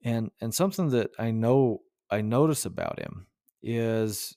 And 0.04 0.32
and 0.42 0.54
something 0.54 0.90
that 0.90 1.12
I 1.20 1.32
know 1.32 1.82
I 2.10 2.22
notice 2.22 2.66
about 2.66 3.00
him 3.00 3.28
is, 3.62 4.36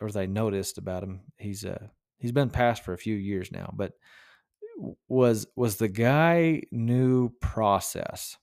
or 0.00 0.10
that 0.10 0.20
I 0.20 0.26
noticed 0.26 0.78
about 0.78 1.02
him, 1.02 1.22
he's 1.36 1.64
uh 1.64 1.88
he's 2.18 2.32
been 2.32 2.50
passed 2.50 2.84
for 2.84 2.92
a 2.92 2.98
few 2.98 3.14
years 3.14 3.50
now, 3.50 3.72
but 3.76 3.92
was 5.08 5.46
was 5.56 5.76
the 5.76 5.88
guy 5.88 6.62
knew 6.70 7.30
process. 7.40 8.36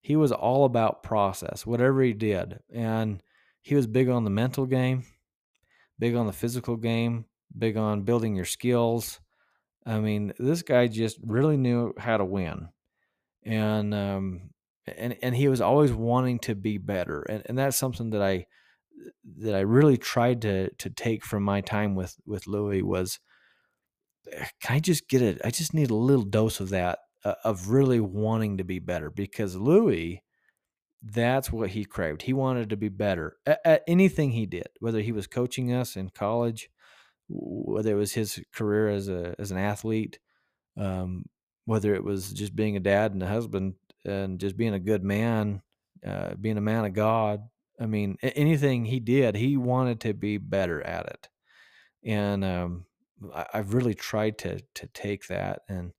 He 0.00 0.16
was 0.16 0.32
all 0.32 0.64
about 0.64 1.02
process, 1.02 1.66
whatever 1.66 2.02
he 2.02 2.12
did, 2.12 2.60
and 2.72 3.22
he 3.60 3.74
was 3.74 3.86
big 3.86 4.08
on 4.08 4.24
the 4.24 4.30
mental 4.30 4.64
game, 4.64 5.04
big 5.98 6.14
on 6.14 6.26
the 6.26 6.32
physical 6.32 6.76
game, 6.76 7.26
big 7.56 7.76
on 7.76 8.02
building 8.02 8.34
your 8.34 8.44
skills. 8.44 9.20
I 9.86 10.00
mean, 10.00 10.32
this 10.38 10.62
guy 10.62 10.86
just 10.88 11.18
really 11.22 11.56
knew 11.56 11.94
how 11.98 12.18
to 12.18 12.24
win, 12.24 12.68
and 13.44 13.94
um, 13.94 14.50
and 14.96 15.16
and 15.22 15.34
he 15.34 15.48
was 15.48 15.60
always 15.60 15.92
wanting 15.92 16.38
to 16.40 16.54
be 16.54 16.78
better. 16.78 17.22
And, 17.22 17.42
and 17.46 17.58
that's 17.58 17.76
something 17.76 18.10
that 18.10 18.22
i 18.22 18.46
that 19.38 19.54
i 19.54 19.60
really 19.60 19.96
tried 19.96 20.42
to 20.42 20.70
to 20.70 20.90
take 20.90 21.24
from 21.24 21.42
my 21.42 21.60
time 21.60 21.94
with 21.94 22.16
with 22.26 22.46
lewis 22.46 22.82
was 22.82 23.20
eh, 24.32 24.46
can 24.60 24.76
i 24.76 24.80
just 24.80 25.08
get 25.08 25.22
it? 25.22 25.40
I 25.44 25.50
just 25.50 25.74
need 25.74 25.90
a 25.90 25.94
little 25.94 26.24
dose 26.24 26.60
of 26.60 26.70
that 26.70 26.98
uh, 27.24 27.34
of 27.44 27.68
really 27.68 28.00
wanting 28.00 28.58
to 28.58 28.64
be 28.64 28.78
better. 28.78 29.10
Because 29.10 29.56
lewis 29.56 30.18
that's 31.00 31.52
what 31.52 31.70
he 31.70 31.84
craved. 31.84 32.22
He 32.22 32.32
wanted 32.32 32.70
to 32.70 32.76
be 32.76 32.88
better 32.88 33.36
at, 33.46 33.60
at 33.64 33.82
anything 33.86 34.32
he 34.32 34.46
did 34.46 34.68
whether 34.80 35.00
he 35.00 35.12
was 35.12 35.26
coaching 35.26 35.72
us 35.72 35.96
in 35.96 36.10
college 36.10 36.68
whether 37.28 37.92
it 37.92 37.98
was 37.98 38.12
his 38.12 38.40
career 38.54 38.88
as 38.88 39.08
a 39.08 39.34
as 39.38 39.50
an 39.50 39.58
athlete 39.58 40.18
um, 40.78 41.24
whether 41.64 41.94
it 41.94 42.04
was 42.04 42.32
just 42.32 42.56
being 42.56 42.76
a 42.76 42.80
dad 42.80 43.12
and 43.12 43.22
a 43.22 43.26
husband 43.26 43.74
and 44.04 44.40
just 44.40 44.56
being 44.56 44.74
a 44.74 44.78
good 44.78 45.02
man, 45.02 45.60
uh, 46.06 46.34
being 46.40 46.56
a 46.56 46.62
man 46.62 46.84
of 46.84 46.94
God. 46.94 47.42
I 47.80 47.86
mean, 47.86 48.16
anything 48.22 48.84
he 48.84 49.00
did, 49.00 49.36
he 49.36 49.56
wanted 49.56 50.00
to 50.00 50.14
be 50.14 50.38
better 50.38 50.80
at 50.80 51.06
it. 51.06 51.28
And 52.04 52.44
um, 52.44 52.86
I, 53.34 53.44
have 53.52 53.74
really 53.74 53.94
tried 53.94 54.38
to 54.38 54.60
to 54.76 54.86
take 54.88 55.26
that. 55.26 55.60
And 55.68 55.92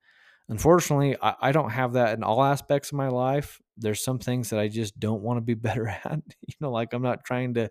unfortunately, 0.48 1.18
I, 1.22 1.36
I, 1.40 1.52
don't 1.52 1.70
have 1.70 1.94
that 1.94 2.18
in 2.18 2.24
all 2.24 2.44
aspects 2.44 2.92
of 2.92 2.98
my 2.98 3.10
life. 3.10 3.62
There's 3.78 4.04
some 4.04 4.18
things 4.18 4.50
that 4.50 4.60
I 4.60 4.70
just 4.70 5.00
don't 5.00 5.22
want 5.22 5.38
to 5.38 5.42
be 5.42 5.54
better 5.56 5.88
at. 5.88 6.22
You 6.48 6.56
know, 6.62 6.72
like 6.72 6.94
I'm 6.94 7.04
not 7.04 7.24
trying 7.24 7.54
to, 7.56 7.70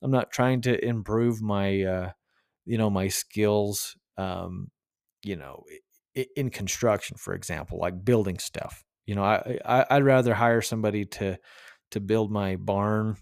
I'm 0.00 0.10
not 0.10 0.30
trying 0.30 0.60
to 0.62 0.84
improve 0.84 1.42
my, 1.42 1.82
uh, 1.82 2.10
you 2.64 2.78
know, 2.78 2.90
my 2.90 3.08
skills. 3.08 3.96
Um, 4.18 4.70
you 5.24 5.36
know, 5.36 5.64
in 6.36 6.50
construction, 6.50 7.16
for 7.16 7.34
example, 7.34 7.78
like 7.78 8.04
building 8.04 8.38
stuff. 8.38 8.84
You 9.06 9.14
know, 9.14 9.24
I, 9.24 9.58
I 9.64 9.86
I'd 9.90 10.04
rather 10.04 10.34
hire 10.34 10.62
somebody 10.62 11.04
to 11.06 11.38
to 11.92 12.00
build 12.00 12.30
my 12.30 12.56
barn, 12.56 13.16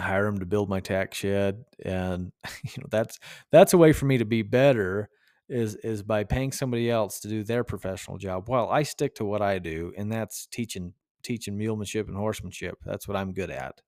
hire 0.00 0.24
them 0.24 0.40
to 0.40 0.46
build 0.46 0.68
my 0.68 0.80
tack 0.80 1.14
shed, 1.14 1.64
and 1.84 2.32
you 2.64 2.82
know 2.82 2.88
that's 2.90 3.18
that's 3.50 3.72
a 3.72 3.78
way 3.78 3.92
for 3.92 4.06
me 4.06 4.18
to 4.18 4.24
be 4.24 4.42
better 4.42 5.08
is 5.48 5.76
is 5.76 6.02
by 6.02 6.24
paying 6.24 6.52
somebody 6.52 6.90
else 6.90 7.20
to 7.20 7.28
do 7.28 7.44
their 7.44 7.64
professional 7.64 8.16
job 8.18 8.48
while 8.48 8.68
I 8.70 8.82
stick 8.82 9.14
to 9.16 9.24
what 9.24 9.42
I 9.42 9.58
do, 9.58 9.92
and 9.96 10.10
that's 10.10 10.46
teaching 10.46 10.94
teaching 11.22 11.56
mulemanship 11.56 12.08
and 12.08 12.16
horsemanship. 12.16 12.76
That's 12.84 13.06
what 13.06 13.16
I'm 13.16 13.32
good 13.32 13.50
at. 13.50 13.80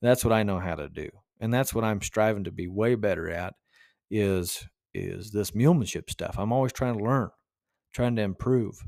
That's 0.00 0.24
what 0.24 0.32
I 0.32 0.42
know 0.42 0.58
how 0.58 0.74
to 0.74 0.88
do, 0.88 1.08
and 1.40 1.52
that's 1.52 1.74
what 1.74 1.84
I'm 1.84 2.02
striving 2.02 2.44
to 2.44 2.52
be 2.52 2.66
way 2.66 2.94
better 2.94 3.30
at 3.30 3.54
is 4.12 4.68
is 4.94 5.30
this 5.30 5.52
mulemanship 5.52 6.10
stuff. 6.10 6.36
I'm 6.38 6.52
always 6.52 6.72
trying 6.72 6.98
to 6.98 7.04
learn, 7.04 7.30
trying 7.94 8.14
to 8.16 8.22
improve. 8.22 8.84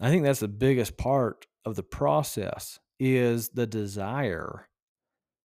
I 0.00 0.08
think 0.08 0.24
that's 0.24 0.40
the 0.40 0.48
biggest 0.48 0.96
part 0.96 1.46
of 1.64 1.76
the 1.76 1.82
process 1.82 2.80
is 2.98 3.50
the 3.50 3.66
desire, 3.66 4.68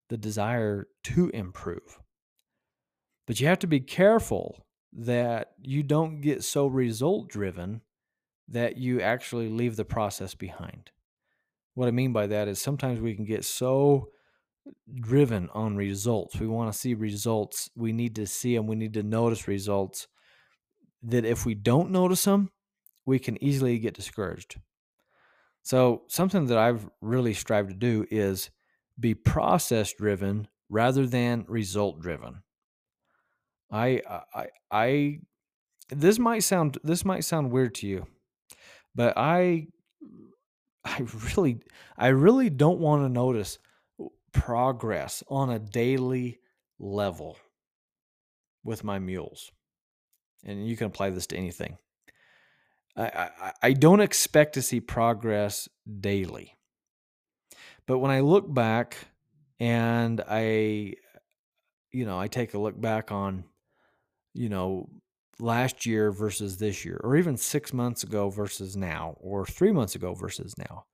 the 0.09 0.17
desire 0.17 0.87
to 1.05 1.29
improve. 1.29 1.99
But 3.25 3.39
you 3.39 3.47
have 3.47 3.59
to 3.59 3.67
be 3.67 3.79
careful 3.79 4.65
that 4.93 5.51
you 5.61 5.81
don't 5.81 6.21
get 6.21 6.43
so 6.43 6.67
result 6.67 7.29
driven 7.29 7.81
that 8.49 8.77
you 8.77 9.01
actually 9.01 9.49
leave 9.49 9.75
the 9.75 9.85
process 9.85 10.35
behind. 10.35 10.91
What 11.73 11.87
I 11.87 11.91
mean 11.91 12.13
by 12.13 12.27
that 12.27 12.47
is 12.47 12.61
sometimes 12.61 12.99
we 12.99 13.15
can 13.15 13.25
get 13.25 13.45
so 13.45 14.09
driven 14.99 15.49
on 15.53 15.75
results. 15.75 16.39
We 16.39 16.47
want 16.47 16.71
to 16.71 16.77
see 16.77 16.93
results. 16.93 17.69
We 17.75 17.91
need 17.91 18.15
to 18.15 18.27
see 18.27 18.55
them. 18.55 18.67
We 18.67 18.75
need 18.75 18.93
to 18.93 19.03
notice 19.03 19.47
results. 19.47 20.07
That 21.03 21.25
if 21.25 21.45
we 21.45 21.53
don't 21.53 21.91
notice 21.91 22.23
them, 22.23 22.49
we 23.05 23.19
can 23.19 23.41
easily 23.43 23.77
get 23.79 23.93
discouraged. 23.93 24.59
So, 25.63 26.03
something 26.07 26.47
that 26.47 26.57
I've 26.57 26.89
really 27.01 27.33
strived 27.33 27.69
to 27.69 27.75
do 27.75 28.05
is 28.09 28.49
be 28.99 29.13
process 29.13 29.93
driven 29.93 30.47
rather 30.69 31.05
than 31.05 31.45
result 31.47 31.99
driven. 31.99 32.41
I, 33.71 34.01
I, 34.33 34.47
I, 34.71 35.19
this 35.89 36.19
might 36.19 36.43
sound 36.43 36.77
this 36.83 37.03
might 37.05 37.25
sound 37.25 37.51
weird 37.51 37.75
to 37.75 37.87
you, 37.87 38.07
but 38.95 39.13
I, 39.17 39.67
I 40.85 41.05
really, 41.35 41.59
I 41.97 42.07
really 42.07 42.49
don't 42.49 42.79
want 42.79 43.03
to 43.03 43.09
notice 43.09 43.59
progress 44.33 45.23
on 45.27 45.49
a 45.49 45.59
daily 45.59 46.39
level 46.79 47.37
with 48.63 48.83
my 48.83 48.99
mules. 48.99 49.51
And 50.43 50.67
you 50.67 50.77
can 50.77 50.87
apply 50.87 51.09
this 51.09 51.27
to 51.27 51.37
anything. 51.37 51.77
I, 52.95 53.29
I, 53.41 53.51
I 53.63 53.73
don't 53.73 53.99
expect 53.99 54.53
to 54.53 54.61
see 54.61 54.79
progress 54.79 55.69
daily. 55.99 56.55
But 57.85 57.99
when 57.99 58.11
I 58.11 58.19
look 58.19 58.51
back 58.51 58.97
and 59.59 60.21
I, 60.27 60.93
you 61.91 62.05
know, 62.05 62.19
I 62.19 62.27
take 62.27 62.53
a 62.53 62.59
look 62.59 62.79
back 62.79 63.11
on, 63.11 63.45
you 64.33 64.49
know, 64.49 64.89
last 65.39 65.85
year 65.85 66.11
versus 66.11 66.57
this 66.57 66.83
year, 66.83 66.99
or 67.03 67.15
even 67.15 67.37
six 67.37 67.71
months 67.73 68.03
ago 68.03 68.29
versus 68.29 68.75
now, 68.75 69.15
or 69.19 69.45
three 69.45 69.71
months 69.71 69.95
ago 69.95 70.13
versus 70.13 70.55
now, 70.57 70.85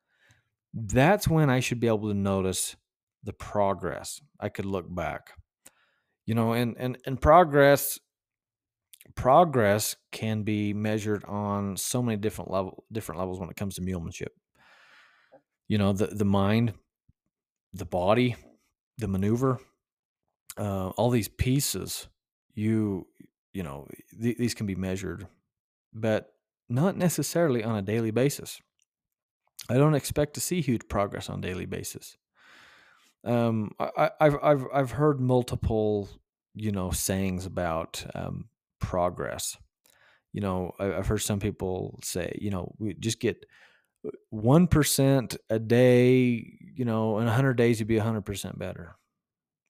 that's 0.73 1.27
when 1.27 1.49
I 1.49 1.59
should 1.59 1.79
be 1.79 1.87
able 1.87 2.09
to 2.09 2.13
notice 2.13 2.75
the 3.23 3.33
progress. 3.33 4.21
I 4.39 4.49
could 4.49 4.65
look 4.65 4.93
back, 4.93 5.31
you 6.25 6.35
know, 6.35 6.53
and 6.53 6.75
and 6.77 6.97
and 7.05 7.21
progress 7.21 7.99
progress 9.15 9.95
can 10.11 10.43
be 10.43 10.73
measured 10.73 11.23
on 11.25 11.77
so 11.77 12.01
many 12.01 12.17
different 12.17 12.51
level 12.51 12.83
different 12.91 13.19
levels 13.19 13.39
when 13.39 13.49
it 13.49 13.55
comes 13.55 13.75
to 13.75 13.81
mulemanship. 13.81 14.29
You 15.67 15.77
know, 15.77 15.93
the 15.93 16.07
the 16.07 16.25
mind, 16.25 16.73
the 17.73 17.85
body, 17.85 18.35
the 18.97 19.07
maneuver, 19.07 19.59
uh, 20.57 20.89
all 20.89 21.09
these 21.09 21.29
pieces. 21.29 22.07
You 22.53 23.07
you 23.53 23.63
know 23.63 23.87
th- 24.21 24.37
these 24.37 24.53
can 24.53 24.67
be 24.67 24.75
measured, 24.75 25.27
but 25.93 26.27
not 26.69 26.97
necessarily 26.97 27.63
on 27.63 27.75
a 27.75 27.81
daily 27.81 28.11
basis. 28.11 28.59
I 29.69 29.75
don't 29.75 29.95
expect 29.95 30.33
to 30.33 30.41
see 30.41 30.61
huge 30.61 30.87
progress 30.89 31.29
on 31.29 31.39
daily 31.39 31.65
basis 31.65 32.17
um, 33.23 33.71
I, 33.79 34.11
have 34.19 34.37
I've 34.41 34.65
I've 34.73 34.91
heard 34.91 35.19
multiple 35.19 36.09
you 36.55 36.71
know 36.71 36.91
sayings 36.91 37.45
about 37.45 38.05
um, 38.15 38.49
progress. 38.79 39.57
You 40.33 40.41
know, 40.41 40.73
I, 40.79 40.85
have 40.85 41.07
heard 41.07 41.21
some 41.21 41.39
people 41.39 41.99
say, 42.03 42.37
you 42.41 42.49
know, 42.49 42.73
we 42.79 42.95
just 42.95 43.19
get 43.19 43.45
uh, 44.05 44.09
one 44.29 44.67
percent 44.67 45.37
a 45.49 45.59
day. 45.59 46.45
You 46.75 46.85
know, 46.85 47.19
in 47.19 47.27
hundred 47.27 47.55
days, 47.55 47.79
you'd 47.79 47.87
be 47.87 47.97
hundred 47.97 48.25
percent 48.25 48.59
better. 48.59 48.95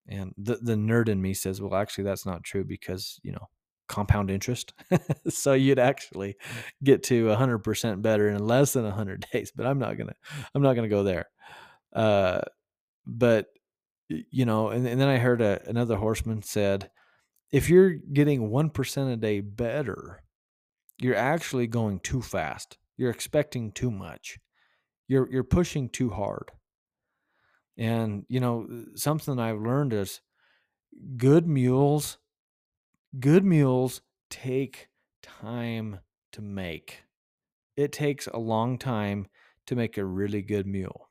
And 0.08 0.34
the 0.38 0.56
the 0.56 0.76
nerd 0.76 1.10
in 1.10 1.22
me 1.22 1.34
says, 1.34 1.62
well, 1.62 1.76
actually, 1.76 2.06
that's 2.06 2.26
not 2.26 2.44
true 2.44 2.64
because 2.64 3.20
you 3.24 3.32
know 3.32 3.50
compound 3.88 4.32
interest. 4.32 4.74
so 5.30 5.54
you'd 5.54 5.78
actually 5.78 6.36
get 6.84 7.04
to 7.04 7.26
100% 7.26 8.02
better 8.02 8.30
in 8.30 8.48
less 8.48 8.74
than 8.74 8.86
100 8.86 9.26
days, 9.34 9.52
but 9.56 9.68
I'm 9.68 9.78
not 9.78 9.98
going 9.98 10.08
to 10.08 10.16
I'm 10.56 10.62
not 10.62 10.74
going 10.74 10.90
to 10.90 10.96
go 10.96 11.04
there. 11.04 11.28
Uh 11.94 12.42
but 13.06 13.48
you 14.10 14.46
know, 14.46 14.70
and, 14.70 14.86
and 14.86 15.00
then 15.00 15.08
I 15.08 15.18
heard 15.18 15.42
a, 15.42 15.62
another 15.68 15.96
horseman 15.96 16.44
said, 16.44 16.92
if 17.52 17.70
you're 17.70 17.92
getting 17.92 18.50
1% 18.50 19.14
a 19.14 19.16
day 19.16 19.40
better, 19.40 20.22
you're 21.00 21.16
actually 21.16 21.68
going 21.68 22.00
too 22.00 22.22
fast. 22.22 22.78
You're 22.98 23.10
expecting 23.10 23.72
too 23.72 23.92
much. 23.92 24.40
You're 25.08 25.30
you're 25.32 25.44
pushing 25.44 25.90
too 25.90 26.10
hard. 26.10 26.52
And 27.78 28.26
you 28.30 28.40
know, 28.40 28.68
uh, 28.72 28.96
something 28.96 29.40
I've 29.40 29.60
learned 29.60 29.94
is 29.94 30.22
good 31.18 31.48
mules 31.48 32.18
good 33.20 33.46
mules 33.46 34.02
take 34.30 34.90
time 35.22 36.00
to 36.32 36.42
make. 36.42 37.04
It 37.76 37.92
takes 37.92 38.28
a 38.28 38.38
long 38.38 38.78
time 38.78 39.28
to 39.68 39.76
make 39.76 39.98
a 39.98 40.06
really 40.06 40.42
good 40.42 40.66
mule. 40.66 41.10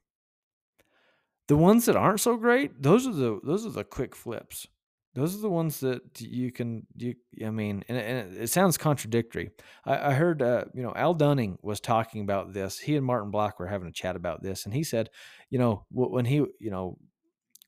The 1.53 1.59
ones 1.59 1.85
that 1.85 1.97
aren't 1.97 2.21
so 2.21 2.39
great, 2.39 2.83
those 2.83 3.07
are 3.07 3.13
the 3.13 3.39
those 3.45 3.67
are 3.67 3.71
the 3.71 3.85
quick 3.85 4.17
flips. 4.17 4.67
Those 5.15 5.37
are 5.37 5.43
the 5.43 5.51
ones 5.51 5.81
that 5.81 6.19
you 6.19 6.51
can 6.51 6.87
you. 6.97 7.15
I 7.45 7.51
mean, 7.51 7.85
and, 7.91 7.99
and 7.99 8.37
it 8.39 8.49
sounds 8.49 8.79
contradictory. 8.79 9.51
I, 9.85 10.13
I 10.13 10.15
heard 10.15 10.41
uh, 10.41 10.65
you 10.73 10.83
know 10.83 10.95
Al 10.97 11.13
Dunning 11.13 11.59
was 11.61 11.79
talking 11.79 12.23
about 12.23 12.55
this. 12.55 12.79
He 12.79 12.97
and 12.97 13.05
Martin 13.05 13.31
Black 13.31 13.61
were 13.61 13.67
having 13.67 13.87
a 13.87 13.93
chat 13.93 14.17
about 14.17 14.43
this, 14.43 14.65
and 14.65 14.73
he 14.73 14.83
said, 14.83 15.11
you 15.51 15.59
know, 15.59 15.85
when 15.91 16.25
he 16.25 16.37
you 16.37 16.71
know 16.71 16.97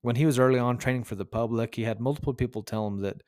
when 0.00 0.16
he 0.16 0.24
was 0.24 0.38
early 0.38 0.58
on 0.58 0.78
training 0.78 1.04
for 1.04 1.16
the 1.16 1.26
public, 1.26 1.74
he 1.74 1.82
had 1.82 2.00
multiple 2.00 2.32
people 2.32 2.62
tell 2.62 2.86
him 2.86 3.02
that, 3.02 3.20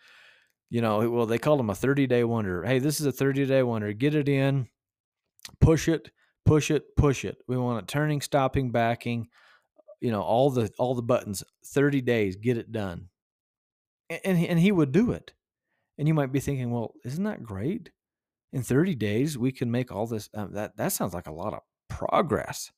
you 0.70 0.80
know, 0.80 1.10
well 1.10 1.26
they 1.26 1.36
called 1.36 1.60
him 1.60 1.68
a 1.68 1.74
30 1.74 2.06
day 2.06 2.24
wonder. 2.24 2.64
Hey, 2.64 2.78
this 2.78 2.98
is 2.98 3.04
a 3.04 3.12
30 3.12 3.44
day 3.44 3.62
wonder. 3.62 3.92
Get 3.92 4.14
it 4.14 4.26
in, 4.26 4.68
push 5.60 5.86
it, 5.86 6.10
push 6.46 6.70
it, 6.70 6.96
push 6.96 7.26
it. 7.26 7.36
We 7.46 7.58
want 7.58 7.82
it 7.82 7.88
turning, 7.88 8.22
stopping, 8.22 8.70
backing 8.70 9.28
you 10.00 10.10
know 10.10 10.22
all 10.22 10.50
the 10.50 10.70
all 10.78 10.94
the 10.94 11.02
buttons 11.02 11.42
30 11.64 12.00
days 12.00 12.36
get 12.36 12.58
it 12.58 12.72
done. 12.72 13.08
And 14.24 14.38
he, 14.38 14.48
and 14.48 14.60
he 14.60 14.70
would 14.70 14.92
do 14.92 15.10
it. 15.10 15.32
And 15.98 16.06
you 16.06 16.14
might 16.14 16.32
be 16.32 16.40
thinking 16.40 16.70
well 16.70 16.94
isn't 17.04 17.24
that 17.24 17.42
great? 17.42 17.90
In 18.52 18.62
30 18.62 18.94
days 18.94 19.36
we 19.36 19.52
can 19.52 19.70
make 19.70 19.92
all 19.92 20.06
this 20.06 20.28
uh, 20.34 20.46
that 20.52 20.76
that 20.76 20.92
sounds 20.92 21.14
like 21.14 21.26
a 21.26 21.32
lot 21.32 21.54
of 21.54 21.60
progress. 21.88 22.72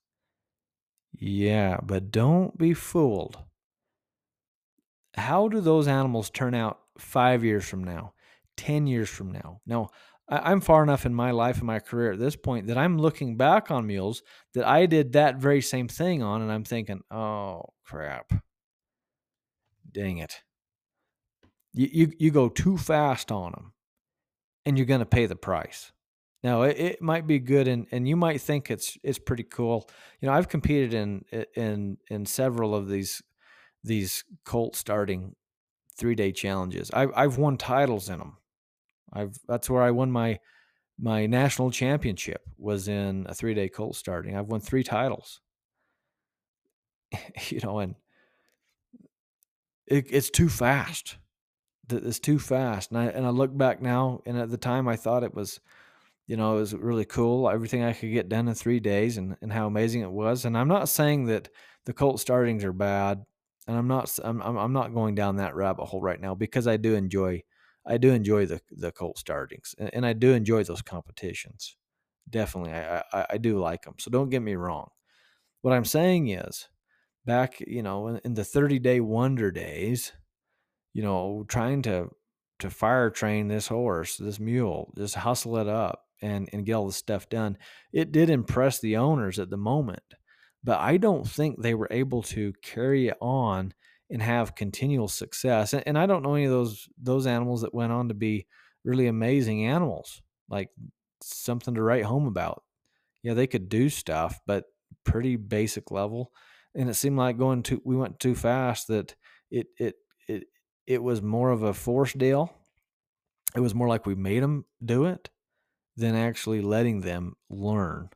Yeah 1.13 1.79
but 1.83 2.11
don't 2.11 2.57
be 2.57 2.75
fooled. 2.75 3.39
How 5.15 5.49
do 5.49 5.61
those 5.61 5.89
animals 5.89 6.31
turn 6.31 6.55
out 6.55 6.79
5 6.99 7.45
years 7.45 7.69
from 7.69 7.83
now 7.85 8.15
10 8.57 8.87
years 8.87 9.09
from 9.09 9.33
now? 9.33 9.61
Now 9.67 9.91
I'm 10.29 10.61
far 10.61 10.83
enough 10.83 11.07
in 11.07 11.15
my 11.15 11.31
life 11.31 11.59
and 11.59 11.67
my 11.67 11.79
career 11.79 12.13
at 12.13 12.19
this 12.19 12.37
point 12.37 12.67
that 12.67 12.77
I'm 12.77 12.99
looking 12.99 13.37
back 13.37 13.71
on 13.71 13.87
mules 13.87 14.23
that 14.55 14.67
I 14.67 14.87
did 14.87 15.15
that 15.15 15.37
very 15.37 15.63
same 15.63 15.89
thing 15.89 16.23
on, 16.23 16.43
and 16.43 16.53
I'm 16.53 16.65
thinking, 16.65 17.01
oh 17.11 17.63
crap, 17.85 18.33
dang 19.91 20.19
it, 20.19 20.43
you 21.73 21.89
you, 21.91 22.13
you 22.19 22.31
go 22.31 22.49
too 22.49 22.77
fast 22.77 23.33
on 23.33 23.53
them, 23.53 23.73
and 24.67 24.77
you're 24.77 24.87
going 24.87 25.01
to 25.01 25.07
pay 25.07 25.25
the 25.27 25.37
price. 25.37 25.93
Now 26.43 26.63
it, 26.63 26.77
it 26.79 27.03
might 27.03 27.27
be 27.27 27.39
good, 27.39 27.67
and, 27.67 27.87
and 27.91 28.07
you 28.07 28.17
might 28.17 28.43
think 28.43 28.71
it's 28.71 28.99
it's 29.03 29.19
pretty 29.19 29.45
cool. 29.45 29.89
You 30.21 30.29
know, 30.29 30.35
I've 30.35 30.49
competed 30.49 30.93
in 30.93 31.25
in 31.57 31.97
in 32.11 32.27
several 32.27 32.75
of 32.75 32.89
these 32.89 33.23
these 33.83 34.25
colt 34.45 34.77
starting 34.77 35.37
three 35.97 36.15
day 36.15 36.33
challenges. 36.33 36.91
I've 36.93 37.13
I've 37.17 37.39
won 37.39 37.57
titles 37.57 38.11
in 38.11 38.19
them 38.19 38.37
I've 39.13 39.39
that's 39.47 39.71
where 39.71 39.83
I 39.83 39.91
won 39.91 40.11
my 40.11 40.39
my 40.99 41.27
national 41.27 41.71
championship 41.71 42.43
was 42.59 42.89
in 42.89 43.27
a 43.29 43.35
three 43.35 43.55
day 43.55 43.69
colt 43.69 43.97
starting. 43.97 44.37
I've 44.37 44.49
won 44.49 44.61
three 44.61 44.83
titles. 44.83 45.41
you 47.49 47.61
know, 47.63 47.79
and 47.79 47.95
it, 49.87 50.07
it's 50.11 50.31
too 50.31 50.49
fast. 50.49 51.17
It's 51.91 52.19
too 52.19 52.39
fast. 52.39 52.91
And 52.91 52.99
I 52.99 53.05
and 53.07 53.27
I 53.27 53.31
look 53.31 53.57
back 53.57 53.81
now, 53.81 54.21
and 54.27 54.37
at 54.37 54.51
the 54.51 54.59
time 54.59 54.89
I 54.89 54.97
thought 54.97 55.25
it 55.25 55.35
was, 55.35 55.61
you 56.27 56.37
know, 56.37 56.57
it 56.57 56.61
was 56.61 56.75
really 56.75 57.07
cool. 57.07 57.49
Everything 57.49 57.83
I 57.83 57.95
could 57.95 58.13
get 58.13 58.29
done 58.29 58.49
in 58.49 58.55
three 58.55 58.81
days, 58.81 59.17
and 59.17 59.37
and 59.41 59.53
how 59.53 59.67
amazing 59.67 60.03
it 60.03 60.11
was. 60.11 60.45
And 60.45 60.59
I'm 60.59 60.69
not 60.69 60.89
saying 60.89 61.27
that 61.27 61.49
the 61.87 61.95
colt 61.95 62.21
startings 62.21 62.65
are 62.65 62.73
bad, 62.73 63.25
and 63.67 63.77
I'm 63.77 63.89
not 63.89 64.19
I'm 64.23 64.43
I'm 64.43 64.73
not 64.73 64.93
going 64.93 65.15
down 65.15 65.37
that 65.37 65.55
rabbit 65.55 65.87
hole 65.87 66.03
right 66.03 66.21
now 66.21 66.35
because 66.35 66.67
I 66.67 66.77
do 66.77 66.95
enjoy 66.95 67.43
I 67.89 67.97
do 67.99 68.13
enjoy 68.13 68.47
the 68.47 68.61
the 68.71 68.93
colt 68.93 69.19
startings, 69.19 69.75
and, 69.79 69.91
and 69.93 70.07
I 70.07 70.13
do 70.13 70.33
enjoy 70.33 70.63
those 70.65 70.83
competitions. 70.83 71.77
Definitely, 72.29 72.73
I, 72.73 73.03
I, 73.13 73.27
I 73.31 73.39
do 73.39 73.59
like 73.59 73.83
them. 73.83 73.95
So 73.99 74.11
don't 74.11 74.29
get 74.29 74.43
me 74.43 74.55
wrong. 74.55 74.91
What 75.63 75.73
I'm 75.75 75.87
saying 75.87 76.29
is, 76.29 76.69
back 77.25 77.61
you 77.61 77.83
know 77.83 78.09
in, 78.09 78.21
in 78.25 78.35
the 78.35 78.45
30 78.45 78.79
day 78.79 79.01
wonder 79.01 79.51
days, 79.51 80.13
you 80.93 81.03
know, 81.03 81.45
trying 81.49 81.83
to 81.83 82.11
to 82.61 82.71
fire 82.71 83.11
train 83.11 83.49
this 83.49 83.69
horse, 83.69 84.17
this 84.17 84.39
mule, 84.39 84.93
just 84.97 85.15
hustle 85.15 85.57
it 85.57 85.69
up 85.69 86.05
and 86.21 86.49
and 86.53 86.67
get 86.67 86.75
all 86.75 86.87
the 86.87 86.93
stuff 86.93 87.29
done. 87.29 87.57
It 87.93 88.13
did 88.13 88.29
impress 88.29 88.81
the 88.81 88.99
owners 88.99 89.39
at 89.39 89.49
the 89.49 89.57
moment, 89.57 90.03
but 90.63 90.79
I 90.79 90.99
don't 90.99 91.27
think 91.27 91.63
they 91.63 91.75
were 91.75 91.89
able 91.91 92.23
to 92.25 92.53
carry 92.63 93.09
it 93.09 93.17
on 93.21 93.73
and 94.11 94.23
have 94.23 94.55
continual 94.55 95.09
success. 95.09 95.73
And, 95.73 95.83
and 95.87 95.99
I 95.99 96.07
don't 96.07 96.23
know 96.23 96.35
any 96.35 96.45
of 96.45 96.51
those 96.51 96.89
those 97.01 97.27
animals 97.27 97.63
that 97.63 97.75
went 97.75 97.93
on 97.93 98.09
to 98.09 98.15
be 98.15 98.47
really 98.85 99.07
amazing 99.07 99.67
animals, 99.67 100.23
like 100.49 100.71
something 101.23 101.75
to 101.75 101.83
write 101.83 102.05
home 102.05 102.27
about. 102.27 102.63
Yeah, 103.23 103.35
they 103.35 103.47
could 103.47 103.69
do 103.69 103.89
stuff, 103.89 104.41
but 104.47 104.65
pretty 105.05 105.37
basic 105.37 105.91
level. 105.91 106.33
And 106.75 106.89
it 106.89 106.95
seemed 106.95 107.19
like 107.19 107.39
going 107.39 107.63
too 107.63 107.83
we 107.85 107.97
went 107.97 108.21
too 108.21 108.35
fast 108.35 108.89
that 108.89 109.15
it 109.51 109.67
it 109.79 109.97
it 110.29 110.45
it 110.87 111.03
was 111.03 111.21
more 111.23 111.51
of 111.51 111.63
a 111.63 111.75
force 111.75 112.13
deal. 112.13 112.53
It 113.55 113.61
was 113.61 113.75
more 113.75 113.89
like 113.89 114.07
we 114.07 114.15
made 114.15 114.43
them 114.43 114.65
do 114.85 115.07
it 115.07 115.31
than 115.97 116.15
actually 116.15 116.61
letting 116.61 117.01
them 117.01 117.35
learn. 117.51 118.11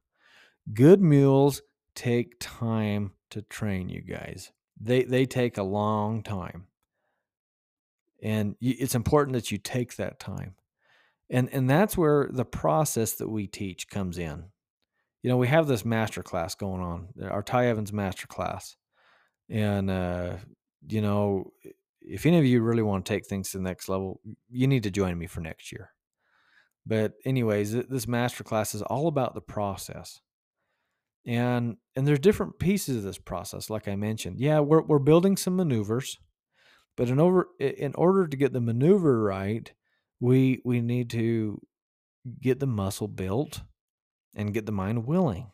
Good 0.73 1.01
mules 1.01 1.63
take 1.95 2.37
time 2.39 3.13
to 3.31 3.43
train 3.43 3.89
you 3.89 4.03
guys. 4.03 4.53
They 4.81 5.05
they 5.05 5.27
take 5.27 5.59
a 5.59 5.63
long 5.63 6.23
time. 6.23 6.67
And 8.23 8.57
it's 8.61 8.95
important 8.95 9.35
that 9.35 9.51
you 9.51 9.59
take 9.59 9.97
that 9.97 10.21
time. 10.21 10.55
And 11.31 11.49
and 11.53 11.69
that's 11.69 11.97
where 11.97 12.29
the 12.31 12.45
process 12.45 13.15
that 13.15 13.29
we 13.29 13.47
teach 13.47 13.89
comes 13.89 14.19
in. 14.19 14.45
You 15.23 15.31
know, 15.31 15.37
we 15.37 15.49
have 15.49 15.67
this 15.67 15.85
master 15.85 16.23
class 16.23 16.55
going 16.55 16.83
on, 16.83 17.09
our 17.23 17.43
Ty 17.43 17.67
Evans 17.67 17.93
master 17.93 18.27
class. 18.27 18.77
And 19.49 19.91
uh, 19.91 20.37
you 20.89 21.01
know, 21.01 21.53
if 22.01 22.27
any 22.27 22.39
of 22.39 22.45
you 22.45 22.63
really 22.63 22.83
want 22.83 23.05
to 23.05 23.13
take 23.13 23.27
things 23.27 23.51
to 23.51 23.59
the 23.59 23.65
next 23.65 23.89
level, 23.89 24.21
you 24.51 24.67
need 24.67 24.83
to 24.85 24.91
join 24.91 25.19
me 25.19 25.27
for 25.27 25.41
next 25.41 25.73
year. 25.73 25.91
But 26.85 27.13
anyways, 27.25 27.73
this 27.73 28.09
master 28.09 28.43
class 28.43 28.75
is 28.75 28.83
all 28.83 29.07
about 29.07 29.35
the 29.35 29.41
process. 29.41 30.21
And 31.27 31.77
and 31.95 32.07
there's 32.07 32.19
different 32.19 32.59
pieces 32.59 32.99
of 32.99 33.03
this 33.05 33.19
process 33.19 33.71
like 33.71 33.87
I 33.87 33.97
mentioned. 33.97 34.41
Yeah, 34.41 34.61
we're 34.61 34.83
we're 34.83 34.99
building 34.99 35.37
some 35.37 35.57
maneuvers, 35.57 36.19
but 36.97 37.09
in 37.09 37.21
over 37.21 37.49
in 37.61 37.95
order 37.95 38.27
to 38.27 38.37
get 38.37 38.53
the 38.53 38.61
maneuver 38.61 39.23
right, 39.23 39.73
we 40.21 40.61
we 40.65 40.81
need 40.81 41.11
to 41.11 41.61
get 42.41 42.59
the 42.59 42.67
muscle 42.67 43.09
built 43.09 43.63
and 44.35 44.55
get 44.55 44.67
the 44.67 44.73
mind 44.73 45.07
willing. 45.07 45.51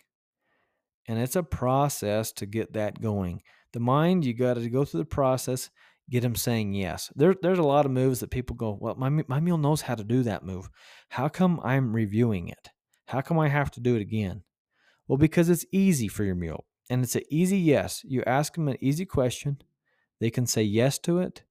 And 1.06 1.18
it's 1.18 1.36
a 1.36 1.42
process 1.42 2.32
to 2.32 2.46
get 2.46 2.74
that 2.74 3.00
going. 3.00 3.42
The 3.72 3.80
mind, 3.80 4.24
you 4.24 4.34
got 4.34 4.54
to 4.54 4.68
go 4.68 4.84
through 4.84 5.00
the 5.00 5.06
process 5.06 5.70
get 6.10 6.24
him 6.24 6.34
saying 6.34 6.74
yes. 6.74 7.12
There, 7.14 7.34
there's 7.40 7.58
a 7.58 7.62
lot 7.64 7.86
of 7.86 7.92
moves 7.92 8.20
that 8.20 8.30
people 8.30 8.56
go, 8.56 8.76
well, 8.80 8.94
my, 8.96 9.08
my 9.08 9.40
mule 9.40 9.58
knows 9.58 9.82
how 9.82 9.94
to 9.94 10.04
do 10.04 10.22
that 10.22 10.44
move. 10.44 10.68
How 11.10 11.28
come 11.28 11.60
I'm 11.62 11.94
reviewing 11.94 12.48
it? 12.48 12.70
How 13.06 13.20
come 13.20 13.38
I 13.38 13.48
have 13.48 13.70
to 13.72 13.80
do 13.80 13.96
it 13.96 14.02
again? 14.02 14.42
Well, 15.08 15.16
because 15.16 15.48
it's 15.48 15.64
easy 15.72 16.06
for 16.06 16.22
your 16.22 16.34
mule. 16.34 16.66
And 16.90 17.02
it's 17.02 17.16
an 17.16 17.22
easy 17.30 17.58
yes. 17.58 18.02
You 18.04 18.22
ask 18.26 18.54
them 18.54 18.68
an 18.68 18.76
easy 18.80 19.04
question, 19.04 19.58
they 20.20 20.30
can 20.30 20.46
say 20.46 20.62
yes 20.62 20.98
to 21.00 21.18
it. 21.18 21.42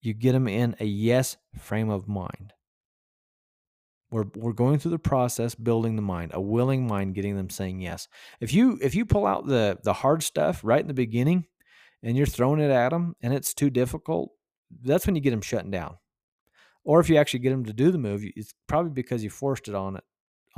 You 0.00 0.14
get 0.14 0.32
them 0.32 0.48
in 0.48 0.74
a 0.80 0.84
yes 0.84 1.36
frame 1.58 1.90
of 1.90 2.08
mind. 2.08 2.52
We're, 4.10 4.26
we're 4.34 4.52
going 4.52 4.78
through 4.78 4.92
the 4.92 4.98
process 4.98 5.54
building 5.54 5.96
the 5.96 6.02
mind, 6.02 6.30
a 6.32 6.40
willing 6.40 6.86
mind, 6.86 7.14
getting 7.14 7.36
them 7.36 7.50
saying 7.50 7.80
yes. 7.80 8.08
If 8.40 8.54
you 8.54 8.78
if 8.80 8.94
you 8.94 9.04
pull 9.04 9.26
out 9.26 9.46
the 9.46 9.78
the 9.82 9.92
hard 9.92 10.22
stuff 10.22 10.60
right 10.62 10.80
in 10.80 10.86
the 10.86 10.94
beginning, 10.94 11.44
and 12.02 12.16
you're 12.16 12.26
throwing 12.26 12.60
it 12.60 12.70
at 12.70 12.90
them 12.90 13.16
and 13.20 13.34
it's 13.34 13.52
too 13.52 13.68
difficult, 13.68 14.30
that's 14.82 15.04
when 15.04 15.14
you 15.14 15.20
get 15.20 15.32
them 15.32 15.42
shutting 15.42 15.70
down. 15.70 15.98
Or 16.84 17.00
if 17.00 17.10
you 17.10 17.16
actually 17.16 17.40
get 17.40 17.50
them 17.50 17.66
to 17.66 17.72
do 17.74 17.90
the 17.90 17.98
move, 17.98 18.22
it's 18.24 18.54
probably 18.66 18.92
because 18.92 19.22
you 19.22 19.28
forced 19.28 19.68
it 19.68 19.74
on 19.74 19.96
it 19.96 20.04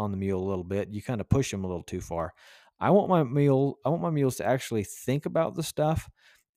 on 0.00 0.10
the 0.10 0.16
mule 0.16 0.42
a 0.42 0.48
little 0.48 0.64
bit. 0.64 0.90
You 0.90 1.02
kind 1.02 1.20
of 1.20 1.28
push 1.28 1.50
them 1.50 1.64
a 1.64 1.68
little 1.68 1.82
too 1.82 2.00
far. 2.00 2.32
I 2.80 2.90
want 2.90 3.10
my 3.10 3.22
mule, 3.22 3.78
I 3.84 3.90
want 3.90 4.02
my 4.02 4.10
mules 4.10 4.36
to 4.36 4.46
actually 4.46 4.84
think 4.84 5.26
about 5.26 5.54
the 5.54 5.62
stuff, 5.62 6.08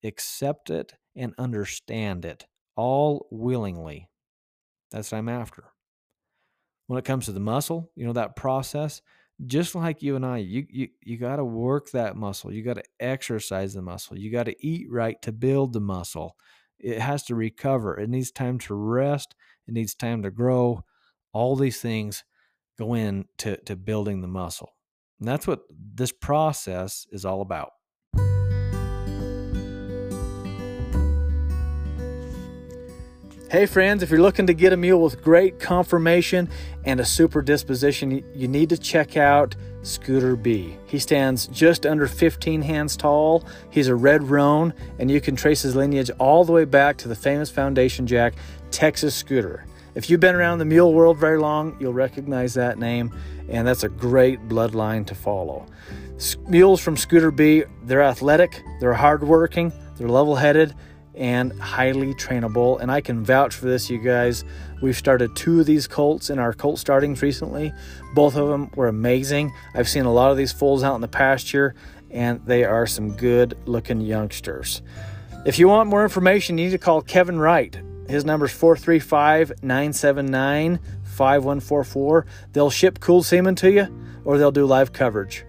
accept 0.03 0.69
it, 0.69 0.93
and 1.15 1.34
understand 1.38 2.25
it 2.25 2.45
all 2.75 3.27
willingly. 3.29 4.10
That's 4.91 5.12
what 5.12 5.17
I'm 5.17 5.29
after. 5.29 5.65
When 6.88 6.99
it 6.99 7.06
comes 7.06 7.25
to 7.25 7.32
the 7.32 7.39
muscle, 7.39 7.91
you 7.95 8.06
know, 8.06 8.13
that 8.13 8.36
process, 8.36 9.01
just 9.45 9.75
like 9.75 10.01
you 10.01 10.15
and 10.15 10.25
I, 10.25 10.38
you 10.38 10.65
you 10.69 10.89
you 11.01 11.17
got 11.17 11.38
to 11.38 11.45
work 11.45 11.91
that 11.91 12.15
muscle. 12.15 12.53
You 12.53 12.62
got 12.63 12.75
to 12.75 12.84
exercise 12.99 13.73
the 13.73 13.82
muscle. 13.82 14.17
You 14.17 14.32
got 14.32 14.45
to 14.45 14.65
eat 14.65 14.88
right 14.91 15.21
to 15.23 15.32
build 15.32 15.73
the 15.73 15.82
muscle. 15.82 16.36
It 16.79 16.99
has 16.99 17.23
to 17.23 17.36
recover. 17.36 17.99
It 17.99 18.10
needs 18.10 18.32
time 18.32 18.60
to 18.60 18.75
rest. 18.75 19.36
It 19.67 19.73
needs 19.73 19.95
time 19.95 20.23
to 20.23 20.32
grow. 20.32 20.84
All 21.34 21.56
these 21.56 21.82
things 21.82 22.23
go 22.77 22.93
in 22.93 23.25
to 23.39 23.57
to 23.57 23.75
building 23.75 24.21
the 24.21 24.27
muscle. 24.27 24.73
And 25.19 25.27
that's 25.27 25.47
what 25.47 25.62
this 25.69 26.12
process 26.12 27.05
is 27.12 27.25
all 27.25 27.41
about. 27.41 27.71
Hey, 33.53 33.67
friends, 33.67 34.01
if 34.01 34.09
you're 34.09 34.19
looking 34.19 34.47
to 34.47 34.53
get 34.55 34.73
a 34.73 34.77
mule 34.77 34.99
with 35.03 35.21
great 35.23 35.59
conformation 35.59 36.49
and 36.86 36.99
a 36.99 37.05
super 37.05 37.43
disposition, 37.43 38.23
you 38.33 38.47
need 38.47 38.69
to 38.69 38.77
check 38.79 39.15
out 39.15 39.55
Scooter 39.83 40.36
B. 40.36 40.75
He 40.88 40.97
stands 40.97 41.45
just 41.45 41.86
under 41.86 42.07
15 42.07 42.63
hands 42.63 42.97
tall. 42.97 43.43
He's 43.69 43.89
a 43.89 43.95
red 43.95 44.23
roan, 44.23 44.73
and 44.97 45.12
you 45.12 45.21
can 45.21 45.36
trace 45.36 45.62
his 45.62 45.75
lineage 45.75 46.09
all 46.17 46.43
the 46.43 46.51
way 46.51 46.65
back 46.65 46.97
to 46.97 47.07
the 47.07 47.15
famous 47.15 47.51
Foundation 47.51 48.07
Jack, 48.07 48.33
Texas 48.71 49.13
Scooter. 49.13 49.67
If 49.95 50.10
you've 50.10 50.19
been 50.19 50.34
around 50.34 50.58
the 50.58 50.65
mule 50.65 50.91
world 50.91 51.19
very 51.19 51.38
long, 51.38 51.77
you'll 51.79 51.93
recognize 51.93 52.56
that 52.56 52.79
name, 52.79 53.13
and 53.47 53.67
that's 53.67 53.84
a 53.84 53.89
great 53.89 54.39
bloodline 54.47 55.06
to 55.08 55.15
follow. 55.15 55.67
Mules 56.47 56.82
from 56.82 56.97
Scooter 56.97 57.29
B, 57.29 57.63
they're 57.84 58.01
athletic, 58.01 58.63
they're 58.79 58.93
hardworking, 58.93 59.71
they're 59.97 60.10
level 60.10 60.36
headed, 60.36 60.73
and 61.13 61.53
highly 61.60 62.15
trainable. 62.15 62.79
And 62.79 62.91
I 62.91 63.01
can 63.01 63.23
vouch 63.23 63.53
for 63.53 63.65
this, 63.65 63.88
you 63.88 63.99
guys. 63.99 64.43
We've 64.82 64.97
started 64.97 65.36
two 65.36 65.60
of 65.60 65.67
these 65.67 65.86
colts 65.86 66.32
in 66.32 66.39
our 66.39 66.53
colt 66.53 66.79
startings 66.79 67.21
recently. 67.21 67.71
Both 68.15 68.36
of 68.36 68.47
them 68.47 68.71
were 68.75 68.88
amazing. 68.88 69.53
I've 69.75 69.88
seen 69.88 70.06
a 70.06 70.13
lot 70.13 70.32
of 70.32 70.38
these 70.38 70.51
foals 70.51 70.84
out 70.84 70.95
in 70.95 71.01
the 71.01 71.08
pasture, 71.08 71.75
and 72.10 72.43
they 72.47 72.63
are 72.63 72.88
some 72.88 73.15
good 73.15 73.56
looking 73.67 74.01
youngsters. 74.01 74.82
If 75.45 75.60
you 75.60 75.67
want 75.67 75.89
more 75.89 76.01
information, 76.03 76.58
you 76.58 76.65
need 76.65 76.71
to 76.71 76.79
call 76.79 77.03
Kevin 77.03 77.38
Wright. 77.38 77.79
His 78.07 78.25
number 78.25 78.45
is 78.45 78.51
435 78.51 79.63
979 79.63 80.79
5144. 81.03 82.25
They'll 82.51 82.69
ship 82.69 82.99
cool 82.99 83.23
semen 83.23 83.55
to 83.55 83.71
you 83.71 83.87
or 84.25 84.37
they'll 84.37 84.51
do 84.51 84.65
live 84.65 84.93
coverage. 84.93 85.45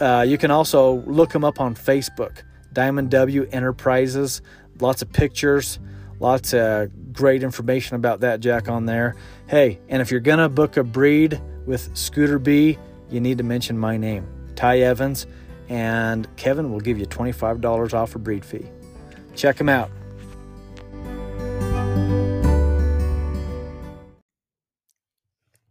Uh, 0.00 0.24
you 0.26 0.38
can 0.38 0.50
also 0.50 1.02
look 1.06 1.30
them 1.30 1.44
up 1.44 1.60
on 1.60 1.74
Facebook, 1.74 2.42
Diamond 2.72 3.10
W 3.10 3.46
Enterprises 3.52 4.40
lots 4.80 5.02
of 5.02 5.12
pictures, 5.12 5.78
lots 6.20 6.54
of 6.54 7.12
great 7.12 7.42
information 7.42 7.96
about 7.96 8.20
that 8.20 8.40
jack 8.40 8.68
on 8.68 8.86
there. 8.86 9.16
Hey, 9.46 9.80
and 9.88 10.02
if 10.02 10.10
you're 10.10 10.20
gonna 10.20 10.48
book 10.48 10.76
a 10.76 10.84
breed 10.84 11.40
with 11.66 11.96
Scooter 11.96 12.38
B, 12.38 12.78
you 13.10 13.20
need 13.20 13.38
to 13.38 13.44
mention 13.44 13.78
my 13.78 13.96
name, 13.96 14.26
Ty 14.56 14.80
Evans, 14.80 15.26
and 15.68 16.28
Kevin 16.36 16.72
will 16.72 16.80
give 16.80 16.98
you 16.98 17.06
$25 17.06 17.94
off 17.94 18.14
a 18.14 18.18
breed 18.18 18.44
fee. 18.44 18.66
Check 19.34 19.56
them 19.56 19.68
out. 19.68 19.90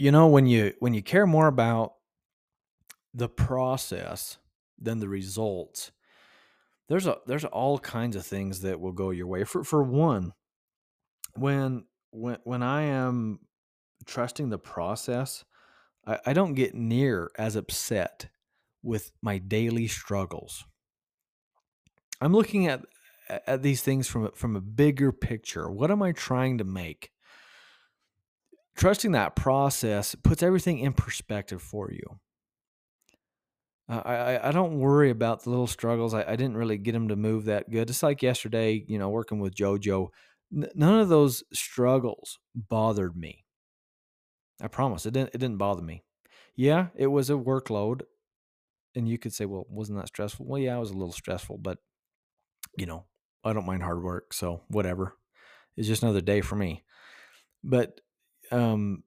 You 0.03 0.11
know, 0.11 0.27
when 0.27 0.47
you 0.47 0.73
when 0.79 0.93
you 0.93 1.01
care 1.01 1.25
more 1.25 1.47
about 1.47 1.93
the 3.13 3.29
process 3.29 4.37
than 4.77 4.99
the 4.99 5.07
results, 5.07 5.93
there's 6.89 7.07
a 7.07 7.19
there's 7.25 7.45
all 7.45 7.79
kinds 7.79 8.17
of 8.17 8.25
things 8.25 8.63
that 8.63 8.81
will 8.81 8.91
go 8.91 9.11
your 9.11 9.27
way. 9.27 9.45
For 9.45 9.63
for 9.63 9.81
one, 9.81 10.33
when 11.37 11.85
when 12.11 12.37
when 12.43 12.61
I 12.61 12.81
am 12.81 13.47
trusting 14.05 14.49
the 14.49 14.57
process, 14.57 15.45
I, 16.05 16.19
I 16.25 16.33
don't 16.33 16.55
get 16.55 16.75
near 16.75 17.31
as 17.37 17.55
upset 17.55 18.27
with 18.81 19.13
my 19.21 19.37
daily 19.37 19.87
struggles. 19.87 20.65
I'm 22.19 22.33
looking 22.33 22.67
at 22.67 22.85
at 23.29 23.63
these 23.63 23.81
things 23.81 24.09
from 24.09 24.31
from 24.33 24.57
a 24.57 24.61
bigger 24.61 25.13
picture. 25.13 25.71
What 25.71 25.91
am 25.91 26.03
I 26.03 26.11
trying 26.11 26.57
to 26.57 26.65
make? 26.65 27.11
Trusting 28.75 29.11
that 29.11 29.35
process 29.35 30.15
puts 30.15 30.41
everything 30.41 30.79
in 30.79 30.93
perspective 30.93 31.61
for 31.61 31.91
you. 31.91 32.19
I, 33.87 34.39
I, 34.41 34.51
don't 34.51 34.79
worry 34.79 35.09
about 35.09 35.43
the 35.43 35.49
little 35.49 35.67
struggles. 35.67 36.13
I, 36.13 36.23
I 36.23 36.35
didn't 36.35 36.57
really 36.57 36.77
get 36.77 36.95
him 36.95 37.09
to 37.09 37.15
move 37.15 37.45
that 37.45 37.69
good. 37.69 37.89
Just 37.89 38.01
like 38.01 38.23
yesterday, 38.23 38.83
you 38.87 38.97
know, 38.97 39.09
working 39.09 39.39
with 39.39 39.53
JoJo, 39.53 40.07
n- 40.55 40.69
none 40.73 40.99
of 40.99 41.09
those 41.09 41.43
struggles 41.53 42.39
bothered 42.55 43.17
me. 43.17 43.43
I 44.61 44.67
promise 44.67 45.05
it 45.05 45.13
didn't. 45.13 45.31
It 45.33 45.39
didn't 45.39 45.57
bother 45.57 45.81
me. 45.81 46.03
Yeah, 46.55 46.87
it 46.95 47.07
was 47.07 47.29
a 47.29 47.33
workload, 47.33 48.03
and 48.95 49.07
you 49.07 49.17
could 49.17 49.33
say, 49.33 49.45
"Well, 49.45 49.65
wasn't 49.69 49.99
that 49.99 50.07
stressful?" 50.07 50.45
Well, 50.45 50.61
yeah, 50.61 50.77
it 50.77 50.79
was 50.79 50.91
a 50.91 50.97
little 50.97 51.11
stressful, 51.11 51.57
but 51.57 51.79
you 52.77 52.85
know, 52.85 53.05
I 53.43 53.51
don't 53.53 53.65
mind 53.65 53.83
hard 53.83 54.01
work, 54.01 54.33
so 54.33 54.61
whatever. 54.69 55.17
It's 55.75 55.87
just 55.87 56.03
another 56.03 56.21
day 56.21 56.41
for 56.41 56.55
me. 56.55 56.83
but 57.63 57.99
um, 58.51 59.03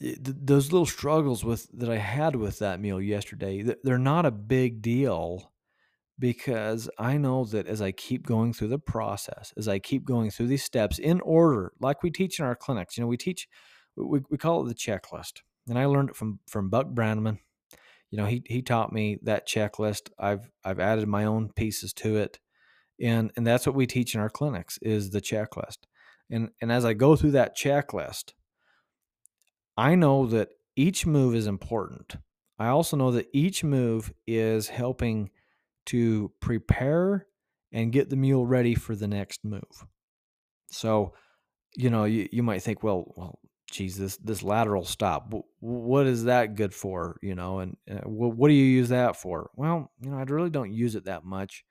th- 0.00 0.18
those 0.20 0.72
little 0.72 0.86
struggles 0.86 1.44
with 1.44 1.68
that 1.72 1.90
I 1.90 1.96
had 1.96 2.36
with 2.36 2.58
that 2.58 2.80
meal 2.80 3.00
yesterday, 3.00 3.62
they're 3.82 3.98
not 3.98 4.26
a 4.26 4.30
big 4.30 4.82
deal 4.82 5.52
because 6.18 6.90
I 6.98 7.16
know 7.16 7.44
that 7.44 7.66
as 7.66 7.80
I 7.80 7.92
keep 7.92 8.26
going 8.26 8.52
through 8.52 8.68
the 8.68 8.78
process, 8.78 9.52
as 9.56 9.68
I 9.68 9.78
keep 9.78 10.04
going 10.04 10.30
through 10.30 10.48
these 10.48 10.64
steps 10.64 10.98
in 10.98 11.20
order, 11.20 11.72
like 11.80 12.02
we 12.02 12.10
teach 12.10 12.40
in 12.40 12.44
our 12.44 12.56
clinics, 12.56 12.96
you 12.96 13.02
know, 13.02 13.08
we 13.08 13.16
teach, 13.16 13.46
we, 13.96 14.20
we 14.28 14.36
call 14.36 14.64
it 14.64 14.68
the 14.68 14.74
checklist. 14.74 15.42
And 15.68 15.78
I 15.78 15.84
learned 15.84 16.10
it 16.10 16.16
from, 16.16 16.40
from 16.48 16.70
Buck 16.70 16.88
Brannaman. 16.88 17.38
You 18.10 18.18
know, 18.18 18.26
he, 18.26 18.42
he 18.46 18.62
taught 18.62 18.92
me 18.92 19.18
that 19.22 19.46
checklist. 19.46 20.08
I've, 20.18 20.50
I've 20.64 20.80
added 20.80 21.06
my 21.06 21.24
own 21.24 21.50
pieces 21.54 21.92
to 21.94 22.16
it. 22.16 22.38
And, 23.00 23.30
and 23.36 23.46
that's 23.46 23.66
what 23.66 23.76
we 23.76 23.86
teach 23.86 24.14
in 24.14 24.20
our 24.20 24.30
clinics 24.30 24.78
is 24.82 25.10
the 25.10 25.20
checklist. 25.20 25.78
And, 26.30 26.50
and 26.60 26.70
as 26.70 26.84
I 26.84 26.92
go 26.92 27.16
through 27.16 27.32
that 27.32 27.56
checklist, 27.56 28.32
I 29.76 29.94
know 29.94 30.26
that 30.26 30.48
each 30.76 31.06
move 31.06 31.34
is 31.34 31.46
important. 31.46 32.16
I 32.58 32.68
also 32.68 32.96
know 32.96 33.12
that 33.12 33.28
each 33.32 33.62
move 33.62 34.12
is 34.26 34.68
helping 34.68 35.30
to 35.86 36.32
prepare 36.40 37.26
and 37.72 37.92
get 37.92 38.10
the 38.10 38.16
mule 38.16 38.46
ready 38.46 38.74
for 38.74 38.94
the 38.94 39.08
next 39.08 39.44
move. 39.44 39.86
So, 40.70 41.14
you 41.76 41.90
know, 41.90 42.04
you, 42.04 42.28
you 42.32 42.42
might 42.42 42.62
think, 42.62 42.82
well, 42.82 43.12
well, 43.16 43.38
geez, 43.70 43.96
this 43.96 44.16
this 44.18 44.42
lateral 44.42 44.84
stop, 44.84 45.32
what 45.60 46.06
is 46.06 46.24
that 46.24 46.56
good 46.56 46.74
for? 46.74 47.18
You 47.22 47.34
know, 47.34 47.60
and 47.60 47.76
uh, 47.90 48.00
what 48.08 48.48
do 48.48 48.54
you 48.54 48.64
use 48.64 48.88
that 48.88 49.16
for? 49.16 49.50
Well, 49.54 49.90
you 50.00 50.10
know, 50.10 50.18
I 50.18 50.22
really 50.22 50.50
don't 50.50 50.72
use 50.72 50.94
it 50.94 51.04
that 51.04 51.24
much, 51.24 51.64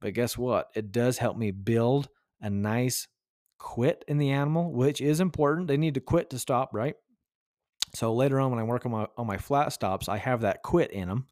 but 0.00 0.14
guess 0.14 0.38
what? 0.38 0.68
It 0.74 0.92
does 0.92 1.18
help 1.18 1.36
me 1.36 1.50
build 1.50 2.08
a 2.40 2.50
nice 2.50 3.08
quit 3.64 4.04
in 4.06 4.18
the 4.18 4.30
animal, 4.30 4.70
which 4.70 5.00
is 5.00 5.20
important. 5.20 5.68
They 5.68 5.78
need 5.78 5.94
to 5.94 6.00
quit 6.00 6.28
to 6.30 6.38
stop, 6.38 6.68
right? 6.74 6.96
So 7.94 8.12
later 8.12 8.38
on, 8.38 8.50
when 8.50 8.60
I 8.60 8.64
work 8.64 8.84
on 8.84 8.92
my 8.92 9.06
on 9.16 9.26
my 9.26 9.38
flat 9.38 9.72
stops, 9.72 10.06
I 10.06 10.18
have 10.18 10.42
that 10.42 10.62
quit 10.62 10.90
in 10.90 11.08
them. 11.08 11.28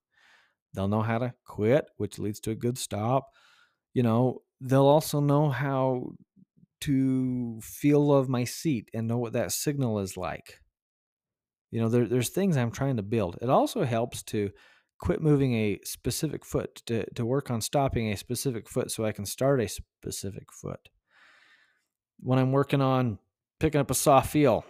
They'll 0.72 0.88
know 0.88 1.02
how 1.02 1.18
to 1.18 1.34
quit, 1.44 1.84
which 1.98 2.18
leads 2.18 2.40
to 2.40 2.50
a 2.50 2.54
good 2.54 2.78
stop. 2.78 3.28
You 3.92 4.02
know, 4.02 4.40
they'll 4.62 4.86
also 4.86 5.20
know 5.20 5.50
how 5.50 6.12
to 6.82 7.60
feel 7.60 8.12
of 8.12 8.30
my 8.30 8.44
seat 8.44 8.88
and 8.94 9.06
know 9.06 9.18
what 9.18 9.34
that 9.34 9.52
signal 9.52 9.98
is 9.98 10.16
like. 10.16 10.60
You 11.70 11.82
know, 11.82 11.90
there, 11.90 12.06
there's 12.06 12.30
things 12.30 12.56
I'm 12.56 12.72
trying 12.72 12.96
to 12.96 13.02
build. 13.02 13.36
It 13.42 13.50
also 13.50 13.84
helps 13.84 14.22
to 14.24 14.50
quit 14.98 15.20
moving 15.20 15.54
a 15.54 15.80
specific 15.84 16.46
foot 16.46 16.76
to, 16.86 17.04
to 17.14 17.26
work 17.26 17.50
on 17.50 17.60
stopping 17.60 18.10
a 18.10 18.16
specific 18.16 18.70
foot 18.70 18.90
so 18.90 19.04
I 19.04 19.12
can 19.12 19.26
start 19.26 19.60
a 19.60 19.68
specific 19.68 20.50
foot. 20.50 20.88
When 22.22 22.38
I'm 22.38 22.52
working 22.52 22.80
on 22.80 23.18
picking 23.60 23.80
up 23.80 23.90
a 23.90 23.94
soft 23.94 24.30
feel, 24.30 24.64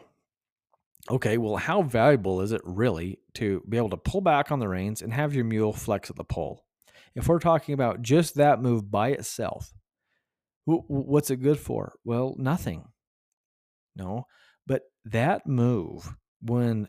Okay, 1.11 1.37
well, 1.37 1.57
how 1.57 1.83
valuable 1.83 2.41
is 2.43 2.53
it 2.53 2.61
really 2.65 3.19
to 3.35 3.63
be 3.69 3.77
able 3.77 3.91
to 3.91 3.97
pull 3.97 4.21
back 4.21 4.53
on 4.53 4.61
the 4.61 4.69
reins 4.69 5.03
and 5.03 5.13
have 5.13 5.35
your 5.35 5.45
mule 5.45 5.73
flex 5.73 6.11
at 6.11 6.17
the 6.17 6.25
pole? 6.25 6.65
If 7.15 7.27
we're 7.27 7.41
talking 7.41 7.75
about 7.75 8.03
just 8.03 8.37
that 8.37 8.63
move 8.63 8.91
by 8.91 9.09
itself, 9.09 9.73
what's 10.65 11.31
it 11.31 11.43
good 11.43 11.59
for? 11.59 11.95
Well, 12.05 12.37
nothing. 12.39 12.89
No, 13.97 14.27
but 14.67 14.83
that 15.07 15.47
move 15.47 16.15
when 16.41 16.89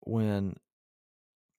when 0.00 0.56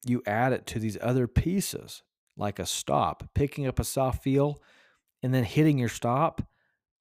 you 0.06 0.22
add 0.28 0.52
it 0.52 0.68
to 0.68 0.80
these 0.80 0.98
other 1.00 1.28
pieces, 1.28 2.04
like 2.36 2.60
a 2.60 2.66
stop, 2.66 3.30
picking 3.34 3.66
up 3.66 3.80
a 3.80 3.86
soft 3.86 4.22
feel, 4.22 4.62
and 5.24 5.34
then 5.34 5.46
hitting 5.46 5.78
your 5.78 5.90
stop, 5.90 6.42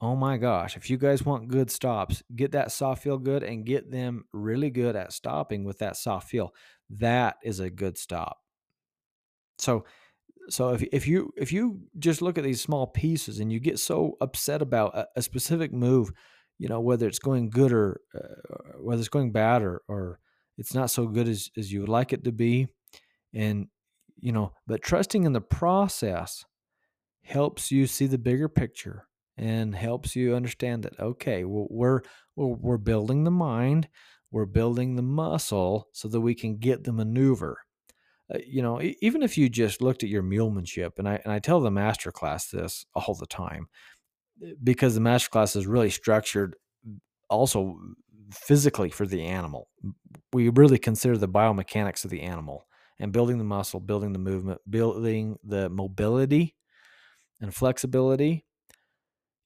Oh 0.03 0.17
my 0.17 0.37
gosh, 0.37 0.77
if 0.77 0.91
you 0.91 0.99
guys 0.99 1.25
want 1.25 1.47
good 1.47 1.71
stops, 1.71 2.25
get 2.35 2.53
that 2.53 2.73
soft 2.73 3.05
feel 3.05 3.19
good 3.19 3.45
and 3.45 3.65
get 3.65 3.93
them 3.93 4.25
really 4.33 4.69
good 4.69 4.97
at 4.97 5.13
stopping 5.13 5.63
with 5.63 5.79
that 5.79 5.97
soft 5.97 6.29
feel. 6.29 6.53
That 6.91 7.37
is 7.45 7.61
a 7.61 7.71
good 7.71 7.97
stop. 7.97 8.39
So 9.59 9.85
so 10.49 10.71
if 10.75 10.83
if 10.93 11.07
you 11.09 11.33
if 11.37 11.53
you 11.53 11.83
just 11.99 12.23
look 12.23 12.39
at 12.39 12.45
these 12.45 12.61
small 12.61 12.87
pieces 12.89 13.41
and 13.41 13.53
you 13.53 13.61
get 13.61 13.79
so 13.79 14.17
upset 14.21 14.63
about 14.63 14.97
a, 14.97 15.09
a 15.17 15.23
specific 15.23 15.73
move, 15.73 16.13
you 16.59 16.69
know 16.69 16.81
whether 16.81 17.07
it's 17.07 17.21
going 17.21 17.51
good 17.51 17.73
or 17.73 18.01
uh, 18.15 18.79
whether 18.81 19.01
it's 19.01 19.09
going 19.09 19.33
bad 19.33 19.63
or 19.63 19.83
or 19.89 20.19
it's 20.59 20.75
not 20.75 20.91
so 20.91 21.07
good 21.07 21.29
as 21.29 21.51
as 21.57 21.73
you 21.73 21.81
would 21.81 21.89
like 21.89 22.13
it 22.13 22.25
to 22.25 22.33
be, 22.33 22.69
and 23.35 23.69
you 24.21 24.33
know, 24.33 24.53
but 24.67 24.83
trusting 24.83 25.25
in 25.25 25.33
the 25.33 25.41
process 25.41 26.45
helps 27.23 27.71
you 27.71 27.87
see 27.87 28.07
the 28.07 28.19
bigger 28.19 28.49
picture 28.49 29.07
and 29.37 29.75
helps 29.75 30.15
you 30.15 30.35
understand 30.35 30.83
that 30.83 30.99
okay 31.01 31.45
we're, 31.45 32.01
we're 32.37 32.79
building 32.79 33.25
the 33.25 33.31
mind 33.31 33.89
we're 34.31 34.47
building 34.47 34.97
the 34.97 35.03
muscle 35.03 35.89
so 35.93 36.09
that 36.09 36.21
we 36.21 36.35
can 36.35 36.57
get 36.57 36.85
the 36.85 36.93
maneuver. 36.93 37.59
Uh, 38.33 38.39
you 38.47 38.63
know 38.63 38.81
even 39.01 39.23
if 39.23 39.37
you 39.37 39.49
just 39.49 39.83
looked 39.83 40.03
at 40.03 40.09
your 40.09 40.23
mulemanship 40.23 40.99
and 40.99 41.09
i 41.09 41.21
and 41.25 41.33
i 41.33 41.39
tell 41.39 41.61
the 41.61 41.71
master 41.71 42.13
class 42.13 42.49
this 42.49 42.87
all 42.95 43.15
the 43.15 43.27
time 43.27 43.67
eh, 44.45 44.53
because 44.63 44.95
the 44.95 45.01
master 45.01 45.29
class 45.29 45.57
is 45.57 45.67
really 45.67 45.91
structured 45.91 46.55
also 47.29 47.79
physically 48.33 48.91
for 48.91 49.07
the 49.07 49.25
animal. 49.25 49.69
We 50.33 50.49
really 50.49 50.79
consider 50.79 51.19
the 51.19 51.29
biomechanics 51.29 52.05
of 52.05 52.11
the 52.11 52.23
animal 52.23 52.67
and 52.99 53.13
building 53.13 53.39
the 53.39 53.45
muscle 53.45 53.81
building 53.81 54.13
the 54.13 54.19
movement 54.19 54.61
building 54.71 55.37
the 55.43 55.69
mobility 55.69 56.55
and 57.41 57.55
flexibility 57.55 58.45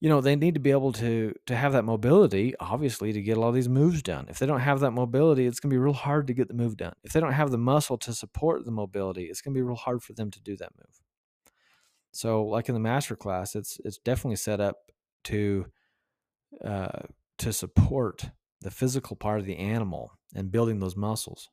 you 0.01 0.09
know 0.09 0.20
they 0.20 0.36
need 0.36 0.55
to 0.55 0.61
be 0.61 0.70
able 0.70 0.92
to 0.92 1.34
to 1.47 1.57
have 1.57 1.72
that 1.72 1.84
mobility 1.84 2.55
obviously 2.61 3.12
to 3.12 3.22
get 3.22 3.38
all 3.38 3.53
these 3.53 3.68
moves 3.68 4.03
done. 4.03 4.26
If 4.28 4.38
they 4.38 4.47
don't 4.47 4.61
have 4.61 4.80
that 4.80 4.90
mobility 4.92 5.47
it's 5.47 5.61
going 5.61 5.70
to 5.70 5.74
be 5.74 5.78
real 5.78 5.94
hard 5.94 6.26
to 6.26 6.34
get 6.34 6.49
the 6.49 6.55
move 6.55 6.76
done. 6.76 6.94
If 7.03 7.12
they 7.12 7.20
don't 7.20 7.32
have 7.32 7.51
the 7.51 7.59
muscle 7.59 7.99
to 7.99 8.12
support 8.12 8.64
the 8.64 8.70
mobility 8.70 9.24
it's 9.24 9.40
going 9.40 9.55
to 9.55 9.59
be 9.59 9.62
real 9.62 9.76
hard 9.76 10.03
for 10.03 10.12
them 10.12 10.30
to 10.30 10.40
do 10.40 10.57
that 10.57 10.72
move. 10.76 11.01
So 12.12 12.44
like 12.44 12.68
in 12.68 12.74
the 12.74 12.80
master 12.80 13.16
class 13.16 13.55
it's 13.55 13.80
it's 13.84 13.99
definitely 13.99 14.36
set 14.36 14.61
up 14.61 14.76
to 15.24 15.66
uh, 16.64 17.03
to 17.38 17.53
support 17.53 18.30
the 18.61 18.70
physical 18.70 19.16
part 19.16 19.40
of 19.40 19.47
the 19.47 19.59
animal 19.59 20.12
and 20.34 20.51
building 20.51 20.78
those 20.78 20.97
muscles. 20.97 21.51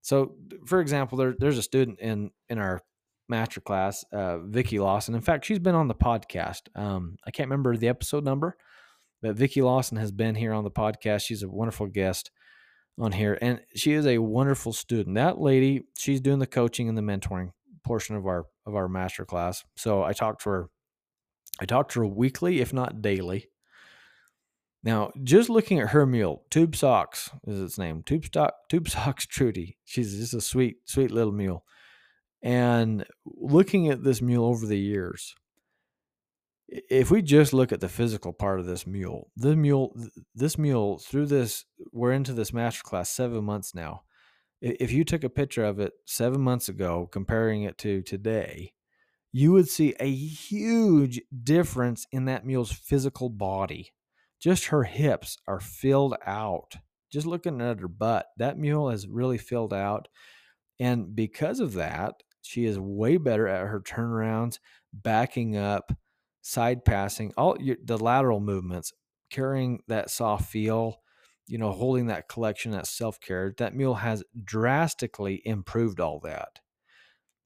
So 0.00 0.36
for 0.66 0.80
example 0.80 1.18
there, 1.18 1.34
there's 1.38 1.58
a 1.58 1.62
student 1.62 2.00
in 2.00 2.30
in 2.48 2.58
our 2.58 2.82
masterclass, 3.30 4.04
uh, 4.12 4.38
Vicki 4.38 4.78
Lawson. 4.78 5.14
In 5.14 5.20
fact, 5.20 5.44
she's 5.44 5.58
been 5.58 5.74
on 5.74 5.88
the 5.88 5.94
podcast. 5.94 6.62
Um, 6.74 7.16
I 7.26 7.30
can't 7.30 7.48
remember 7.48 7.76
the 7.76 7.88
episode 7.88 8.24
number, 8.24 8.56
but 9.22 9.36
Vicki 9.36 9.62
Lawson 9.62 9.98
has 9.98 10.10
been 10.12 10.34
here 10.34 10.52
on 10.52 10.64
the 10.64 10.70
podcast. 10.70 11.26
She's 11.26 11.42
a 11.42 11.48
wonderful 11.48 11.86
guest 11.86 12.30
on 12.98 13.12
here, 13.12 13.38
and 13.40 13.60
she 13.74 13.92
is 13.92 14.06
a 14.06 14.18
wonderful 14.18 14.72
student. 14.72 15.16
That 15.16 15.40
lady, 15.40 15.84
she's 15.96 16.20
doing 16.20 16.38
the 16.38 16.46
coaching 16.46 16.88
and 16.88 16.96
the 16.96 17.02
mentoring 17.02 17.52
portion 17.84 18.16
of 18.16 18.26
our 18.26 18.46
of 18.66 18.74
our 18.74 18.88
masterclass. 18.88 19.64
So 19.76 20.02
I 20.02 20.12
talked 20.12 20.42
to 20.42 20.50
her. 20.50 20.70
I 21.60 21.64
talked 21.64 21.92
to 21.92 22.00
her 22.00 22.06
weekly, 22.06 22.60
if 22.60 22.72
not 22.72 23.02
daily. 23.02 23.50
Now, 24.84 25.10
just 25.24 25.50
looking 25.50 25.80
at 25.80 25.88
her 25.88 26.06
mule, 26.06 26.44
Tube 26.50 26.76
Socks 26.76 27.30
is 27.46 27.60
its 27.60 27.78
name. 27.78 28.02
Tube 28.04 28.24
Stock, 28.24 28.54
Tube 28.68 28.88
Socks 28.88 29.26
Trudy. 29.26 29.76
She's 29.84 30.16
just 30.16 30.34
a 30.34 30.40
sweet, 30.40 30.76
sweet 30.84 31.10
little 31.10 31.32
mule. 31.32 31.64
And 32.42 33.04
looking 33.24 33.88
at 33.88 34.04
this 34.04 34.22
mule 34.22 34.46
over 34.46 34.66
the 34.66 34.78
years, 34.78 35.34
if 36.68 37.10
we 37.10 37.22
just 37.22 37.52
look 37.52 37.72
at 37.72 37.80
the 37.80 37.88
physical 37.88 38.32
part 38.32 38.60
of 38.60 38.66
this 38.66 38.86
mule, 38.86 39.30
the 39.36 39.56
mule, 39.56 39.96
this 40.34 40.58
mule 40.58 40.98
through 40.98 41.26
this, 41.26 41.64
we're 41.92 42.12
into 42.12 42.32
this 42.32 42.52
master 42.52 42.82
class 42.82 43.10
seven 43.10 43.44
months 43.44 43.74
now. 43.74 44.02
If 44.60 44.92
you 44.92 45.04
took 45.04 45.24
a 45.24 45.30
picture 45.30 45.64
of 45.64 45.80
it 45.80 45.92
seven 46.04 46.40
months 46.40 46.68
ago, 46.68 47.08
comparing 47.10 47.62
it 47.62 47.78
to 47.78 48.02
today, 48.02 48.72
you 49.32 49.52
would 49.52 49.68
see 49.68 49.94
a 50.00 50.10
huge 50.10 51.20
difference 51.44 52.06
in 52.12 52.24
that 52.26 52.44
mule's 52.44 52.72
physical 52.72 53.28
body. 53.30 53.92
Just 54.40 54.66
her 54.66 54.84
hips 54.84 55.38
are 55.46 55.60
filled 55.60 56.16
out. 56.26 56.76
Just 57.10 57.26
looking 57.26 57.60
at 57.60 57.80
her 57.80 57.88
butt, 57.88 58.26
that 58.36 58.58
mule 58.58 58.90
has 58.90 59.06
really 59.06 59.38
filled 59.38 59.72
out. 59.72 60.08
And 60.80 61.14
because 61.14 61.60
of 61.60 61.74
that, 61.74 62.22
she 62.42 62.64
is 62.64 62.78
way 62.78 63.16
better 63.16 63.48
at 63.48 63.66
her 63.66 63.80
turnarounds, 63.80 64.58
backing 64.92 65.56
up, 65.56 65.92
side 66.40 66.84
passing, 66.84 67.32
all 67.36 67.56
your, 67.60 67.76
the 67.84 67.98
lateral 67.98 68.40
movements, 68.40 68.92
carrying 69.30 69.80
that 69.88 70.10
soft 70.10 70.50
feel, 70.50 70.96
you 71.46 71.58
know, 71.58 71.72
holding 71.72 72.06
that 72.06 72.28
collection, 72.28 72.72
that 72.72 72.86
self 72.86 73.20
care. 73.20 73.54
That 73.58 73.74
mule 73.74 73.96
has 73.96 74.24
drastically 74.44 75.42
improved 75.44 76.00
all 76.00 76.20
that. 76.20 76.60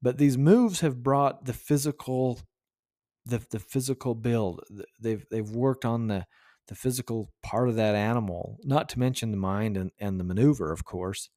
But 0.01 0.19
these 0.19 0.39
moves 0.39 0.81
have 0.81 1.03
brought 1.03 1.45
the 1.45 1.53
physical, 1.53 2.41
the, 3.25 3.45
the 3.51 3.61
physical 3.61 4.15
build. 4.15 4.61
They've 5.01 5.25
they've 5.31 5.51
worked 5.51 5.85
on 5.85 6.09
the 6.09 6.27
the 6.69 6.75
physical 6.77 7.33
part 7.43 7.69
of 7.69 7.75
that 7.75 7.97
animal, 7.97 8.59
not 8.63 8.89
to 8.91 8.99
mention 8.99 9.33
the 9.33 9.37
mind 9.37 9.77
and, 9.77 9.91
and 9.99 10.19
the 10.19 10.25
maneuver, 10.25 10.73
of 10.73 10.85
course. 10.85 11.29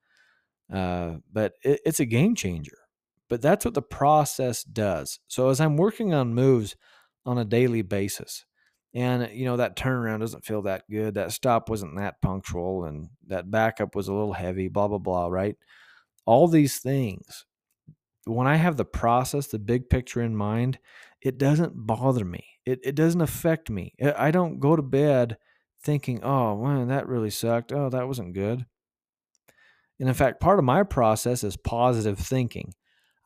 Uh, 0.71 1.15
but 1.31 1.53
it, 1.63 1.79
it's 1.85 1.99
a 1.99 2.05
game 2.05 2.35
changer 2.35 2.77
but 3.29 3.41
that's 3.41 3.65
what 3.65 3.73
the 3.73 3.81
process 3.81 4.63
does. 4.63 5.19
So 5.27 5.49
as 5.49 5.59
I'm 5.59 5.77
working 5.77 6.13
on 6.13 6.33
moves 6.33 6.75
on 7.25 7.37
a 7.37 7.45
daily 7.45 7.81
basis, 7.81 8.45
and 8.93 9.29
you 9.33 9.45
know 9.45 9.57
that 9.57 9.75
turnaround 9.75 10.21
doesn't 10.21 10.45
feel 10.45 10.61
that 10.63 10.89
good 10.89 11.15
that 11.15 11.33
stop 11.33 11.69
wasn't 11.69 11.97
that 11.97 12.21
punctual 12.21 12.85
and 12.85 13.09
that 13.27 13.51
backup 13.51 13.93
was 13.93 14.07
a 14.07 14.13
little 14.13 14.33
heavy 14.33 14.69
blah 14.69 14.87
blah 14.87 14.97
blah 14.97 15.27
right? 15.27 15.55
All 16.25 16.47
these 16.47 16.79
things 16.79 17.45
when 18.27 18.47
i 18.47 18.55
have 18.55 18.75
the 18.75 18.85
process 18.85 19.47
the 19.47 19.59
big 19.59 19.87
picture 19.87 20.21
in 20.21 20.35
mind 20.35 20.79
it 21.21 21.39
doesn't 21.39 21.73
bother 21.75 22.23
me. 22.23 22.45
It, 22.67 22.81
it 22.83 22.93
doesn't 22.93 23.21
affect 23.21 23.71
me. 23.71 23.95
I 24.15 24.29
don't 24.29 24.59
go 24.59 24.75
to 24.75 24.83
bed 24.83 25.37
thinking 25.83 26.23
oh 26.23 26.63
man 26.63 26.87
that 26.89 27.07
really 27.07 27.31
sucked. 27.31 27.71
Oh 27.71 27.89
that 27.89 28.07
wasn't 28.07 28.33
good. 28.33 28.65
And 29.99 30.07
in 30.07 30.15
fact 30.15 30.39
part 30.39 30.59
of 30.59 30.65
my 30.65 30.83
process 30.83 31.43
is 31.43 31.57
positive 31.57 32.19
thinking 32.19 32.73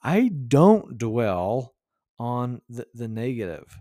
i 0.02 0.30
don't 0.47 0.97
dwell 0.97 1.74
on 2.18 2.62
the, 2.70 2.86
the 2.93 3.08
negative 3.08 3.80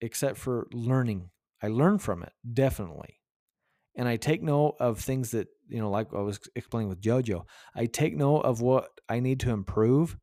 except 0.00 0.38
for 0.38 0.68
learning. 0.72 1.30
I 1.62 1.68
learn 1.68 1.98
from 1.98 2.22
it, 2.22 2.32
definitely. 2.52 3.20
And 3.96 4.06
I 4.06 4.16
take 4.16 4.42
note 4.42 4.76
of 4.78 4.98
things 4.98 5.30
that, 5.30 5.48
you 5.68 5.80
know, 5.80 5.90
like 5.90 6.12
I 6.14 6.20
was 6.20 6.38
explaining 6.54 6.90
with 6.90 7.00
JoJo, 7.00 7.44
I 7.74 7.86
take 7.86 8.14
note 8.14 8.40
of 8.40 8.60
what 8.60 8.90
I 9.08 9.20
need 9.20 9.40
to 9.40 9.50
improve. 9.50 10.18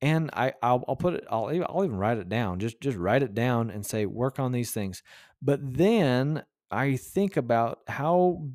And 0.00 0.30
I, 0.32 0.54
I'll, 0.62 0.84
I'll 0.88 0.96
put 0.96 1.14
it, 1.14 1.24
I'll, 1.28 1.48
I'll 1.68 1.84
even 1.84 1.96
write 1.96 2.18
it 2.18 2.28
down, 2.28 2.60
just, 2.60 2.80
just 2.80 2.96
write 2.96 3.22
it 3.22 3.34
down 3.34 3.70
and 3.70 3.84
say, 3.84 4.06
work 4.06 4.38
on 4.38 4.52
these 4.52 4.70
things. 4.70 5.02
But 5.42 5.60
then 5.62 6.44
I 6.70 6.96
think 6.96 7.36
about 7.36 7.80
how 7.88 8.48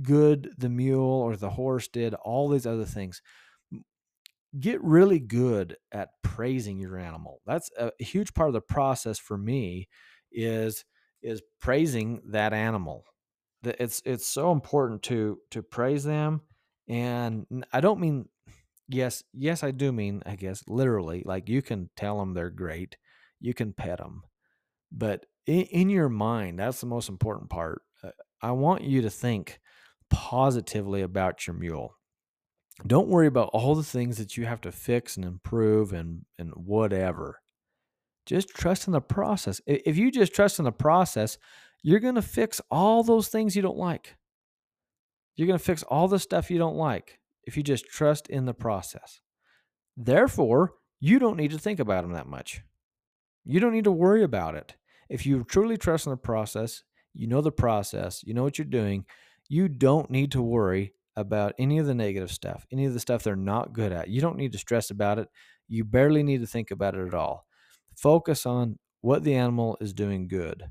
good 0.00 0.54
the 0.56 0.70
mule 0.70 1.04
or 1.04 1.36
the 1.36 1.50
horse 1.50 1.88
did, 1.88 2.14
all 2.14 2.48
these 2.48 2.66
other 2.66 2.86
things 2.86 3.22
get 4.58 4.82
really 4.82 5.18
good 5.18 5.76
at 5.92 6.10
praising 6.22 6.78
your 6.78 6.98
animal. 6.98 7.40
That's 7.46 7.70
a 7.78 7.92
huge 7.98 8.34
part 8.34 8.48
of 8.48 8.54
the 8.54 8.60
process 8.60 9.18
for 9.18 9.36
me 9.36 9.88
is 10.32 10.84
is 11.22 11.42
praising 11.60 12.20
that 12.30 12.52
animal. 12.52 13.04
It's 13.64 14.00
it's 14.04 14.26
so 14.26 14.52
important 14.52 15.02
to 15.04 15.38
to 15.50 15.62
praise 15.62 16.04
them 16.04 16.42
and 16.88 17.46
I 17.72 17.80
don't 17.80 18.00
mean 18.00 18.28
yes, 18.88 19.22
yes 19.32 19.62
I 19.62 19.70
do 19.72 19.92
mean 19.92 20.22
I 20.24 20.36
guess 20.36 20.64
literally 20.68 21.22
like 21.26 21.48
you 21.48 21.60
can 21.60 21.90
tell 21.96 22.18
them 22.18 22.34
they're 22.34 22.50
great. 22.50 22.96
You 23.40 23.54
can 23.54 23.72
pet 23.72 23.98
them. 23.98 24.22
But 24.90 25.26
in, 25.46 25.62
in 25.62 25.90
your 25.90 26.08
mind, 26.08 26.58
that's 26.58 26.80
the 26.80 26.86
most 26.86 27.08
important 27.08 27.50
part. 27.50 27.82
Uh, 28.02 28.10
I 28.40 28.52
want 28.52 28.82
you 28.82 29.02
to 29.02 29.10
think 29.10 29.60
positively 30.10 31.02
about 31.02 31.46
your 31.46 31.54
mule 31.54 31.97
don't 32.86 33.08
worry 33.08 33.26
about 33.26 33.50
all 33.52 33.74
the 33.74 33.82
things 33.82 34.18
that 34.18 34.36
you 34.36 34.46
have 34.46 34.60
to 34.62 34.72
fix 34.72 35.16
and 35.16 35.24
improve 35.24 35.92
and 35.92 36.24
and 36.38 36.52
whatever. 36.54 37.40
Just 38.26 38.50
trust 38.50 38.86
in 38.86 38.92
the 38.92 39.00
process. 39.00 39.60
If 39.66 39.96
you 39.96 40.10
just 40.10 40.34
trust 40.34 40.58
in 40.58 40.64
the 40.64 40.72
process 40.72 41.38
you're 41.84 42.00
going 42.00 42.16
to 42.16 42.22
fix 42.22 42.60
all 42.72 43.04
those 43.04 43.28
things 43.28 43.54
you 43.54 43.62
don't 43.62 43.76
like. 43.76 44.16
You're 45.36 45.46
going 45.46 45.58
to 45.58 45.64
fix 45.64 45.84
all 45.84 46.08
the 46.08 46.18
stuff 46.18 46.50
you 46.50 46.58
don't 46.58 46.76
like 46.76 47.20
if 47.44 47.56
you 47.56 47.62
just 47.62 47.86
trust 47.86 48.28
in 48.28 48.46
the 48.46 48.54
process. 48.54 49.20
Therefore 49.96 50.74
you 51.00 51.18
don't 51.18 51.36
need 51.36 51.52
to 51.52 51.58
think 51.58 51.78
about 51.78 52.02
them 52.02 52.12
that 52.12 52.26
much. 52.26 52.62
You 53.44 53.60
don't 53.60 53.72
need 53.72 53.84
to 53.84 53.92
worry 53.92 54.24
about 54.24 54.56
it. 54.56 54.74
If 55.08 55.24
you 55.24 55.44
truly 55.44 55.76
trust 55.76 56.06
in 56.06 56.10
the 56.10 56.16
process 56.16 56.82
you 57.14 57.26
know 57.26 57.40
the 57.40 57.52
process 57.52 58.22
you 58.24 58.34
know 58.34 58.42
what 58.42 58.58
you're 58.58 58.64
doing 58.64 59.04
you 59.48 59.68
don't 59.68 60.10
need 60.10 60.32
to 60.32 60.42
worry 60.42 60.92
about 61.18 61.52
any 61.58 61.78
of 61.78 61.86
the 61.86 61.94
negative 61.94 62.30
stuff, 62.30 62.64
any 62.70 62.84
of 62.84 62.94
the 62.94 63.00
stuff 63.00 63.24
they're 63.24 63.34
not 63.34 63.72
good 63.72 63.90
at. 63.90 64.08
You 64.08 64.20
don't 64.20 64.36
need 64.36 64.52
to 64.52 64.58
stress 64.58 64.90
about 64.90 65.18
it. 65.18 65.28
You 65.66 65.84
barely 65.84 66.22
need 66.22 66.40
to 66.40 66.46
think 66.46 66.70
about 66.70 66.94
it 66.94 67.06
at 67.06 67.14
all. 67.14 67.44
Focus 67.96 68.46
on 68.46 68.78
what 69.00 69.24
the 69.24 69.34
animal 69.34 69.76
is 69.80 69.92
doing 69.92 70.28
good. 70.28 70.70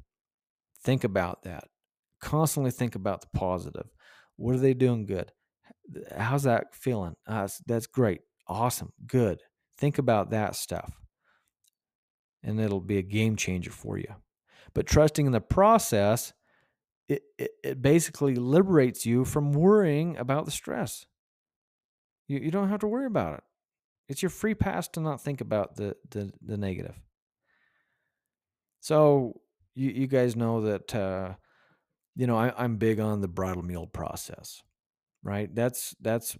Think 0.84 1.04
about 1.04 1.44
that. 1.44 1.66
Constantly 2.22 2.72
think 2.72 2.96
about 2.96 3.20
the 3.22 3.28
positive. 3.34 3.88
What 4.38 4.56
are 4.56 4.60
they 4.60 4.74
doing 4.74 5.06
good? 5.06 5.34
How's 6.16 6.44
that 6.44 6.74
feeling? 6.74 7.16
Uh, 7.28 7.42
that's, 7.42 7.62
that's 7.68 7.88
great. 7.88 8.22
Awesome. 8.48 8.94
Good. 9.06 9.42
Think 9.78 9.98
about 9.98 10.32
that 10.32 10.56
stuff. 10.56 10.94
And 12.42 12.60
it'll 12.62 12.80
be 12.80 13.00
a 13.00 13.04
game 13.04 13.36
changer 13.36 13.72
for 13.72 13.98
you. 13.98 14.16
But 14.74 14.88
trusting 14.88 15.26
in 15.26 15.34
the 15.34 15.42
process 15.42 16.32
it, 17.08 17.24
it, 17.38 17.52
it 17.64 17.82
basically 17.82 18.36
liberates 18.36 19.06
you 19.06 19.26
from 19.26 19.54
worrying 19.54 20.18
about 20.18 20.46
the 20.46 20.52
stress. 20.52 21.06
You, 22.28 22.40
you 22.40 22.52
don't 22.52 22.70
have 22.70 22.82
to 22.82 22.88
worry 22.88 23.06
about 23.06 23.36
it. 23.36 23.44
It's 24.10 24.22
your 24.22 24.30
free 24.30 24.56
pass 24.56 24.88
to 24.90 25.00
not 25.00 25.22
think 25.22 25.42
about 25.42 25.76
the, 25.76 25.96
the, 26.10 26.32
the 26.42 26.58
negative. 26.58 27.00
So 28.80 29.42
you, 29.76 29.90
you 29.90 30.08
guys 30.08 30.36
know 30.36 30.62
that, 30.62 30.96
uh, 30.96 31.34
you 32.16 32.28
know, 32.28 32.38
I, 32.38 32.54
I'm 32.58 32.78
big 32.78 33.00
on 33.00 33.22
the 33.22 33.28
bridle 33.28 33.64
mule 33.64 33.88
process, 33.88 34.62
right? 35.24 35.54
That's, 35.54 35.96
that's 36.02 36.38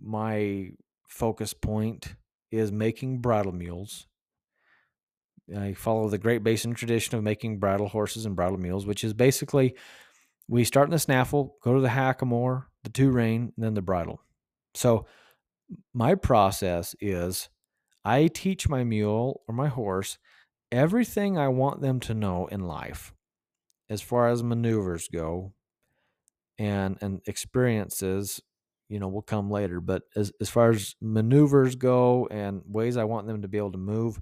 my 0.00 0.70
focus 1.08 1.52
point 1.52 2.14
is 2.50 2.72
making 2.72 3.20
bridle 3.20 3.52
mules. 3.52 4.06
I 5.56 5.74
follow 5.74 6.08
the 6.08 6.18
Great 6.18 6.44
Basin 6.44 6.74
tradition 6.74 7.16
of 7.18 7.24
making 7.24 7.58
bridle 7.58 7.88
horses 7.88 8.24
and 8.24 8.36
bridle 8.36 8.58
mules, 8.58 8.86
which 8.86 9.02
is 9.02 9.12
basically 9.12 9.74
we 10.50 10.64
start 10.64 10.88
in 10.88 10.90
the 10.90 10.98
snaffle, 10.98 11.56
go 11.62 11.74
to 11.74 11.80
the 11.80 11.88
hackamore, 11.88 12.64
the 12.82 12.90
two 12.90 13.12
rein, 13.12 13.52
then 13.56 13.74
the 13.74 13.82
bridle. 13.82 14.20
So 14.74 15.06
my 15.94 16.16
process 16.16 16.96
is 17.00 17.48
I 18.04 18.26
teach 18.26 18.68
my 18.68 18.82
mule 18.82 19.42
or 19.46 19.54
my 19.54 19.68
horse 19.68 20.18
everything 20.72 21.38
I 21.38 21.48
want 21.48 21.80
them 21.80 22.00
to 22.00 22.14
know 22.14 22.48
in 22.48 22.66
life 22.66 23.12
as 23.88 24.02
far 24.02 24.28
as 24.28 24.42
maneuvers 24.42 25.06
go 25.06 25.52
and 26.58 26.98
and 27.00 27.20
experiences 27.26 28.40
you 28.88 28.98
know 28.98 29.08
will 29.08 29.22
come 29.22 29.50
later 29.50 29.80
but 29.80 30.02
as, 30.16 30.32
as 30.40 30.50
far 30.50 30.70
as 30.70 30.96
maneuvers 31.00 31.74
go 31.74 32.28
and 32.30 32.62
ways 32.66 32.96
i 32.96 33.04
want 33.04 33.26
them 33.26 33.42
to 33.42 33.48
be 33.48 33.58
able 33.58 33.72
to 33.72 33.78
move 33.78 34.20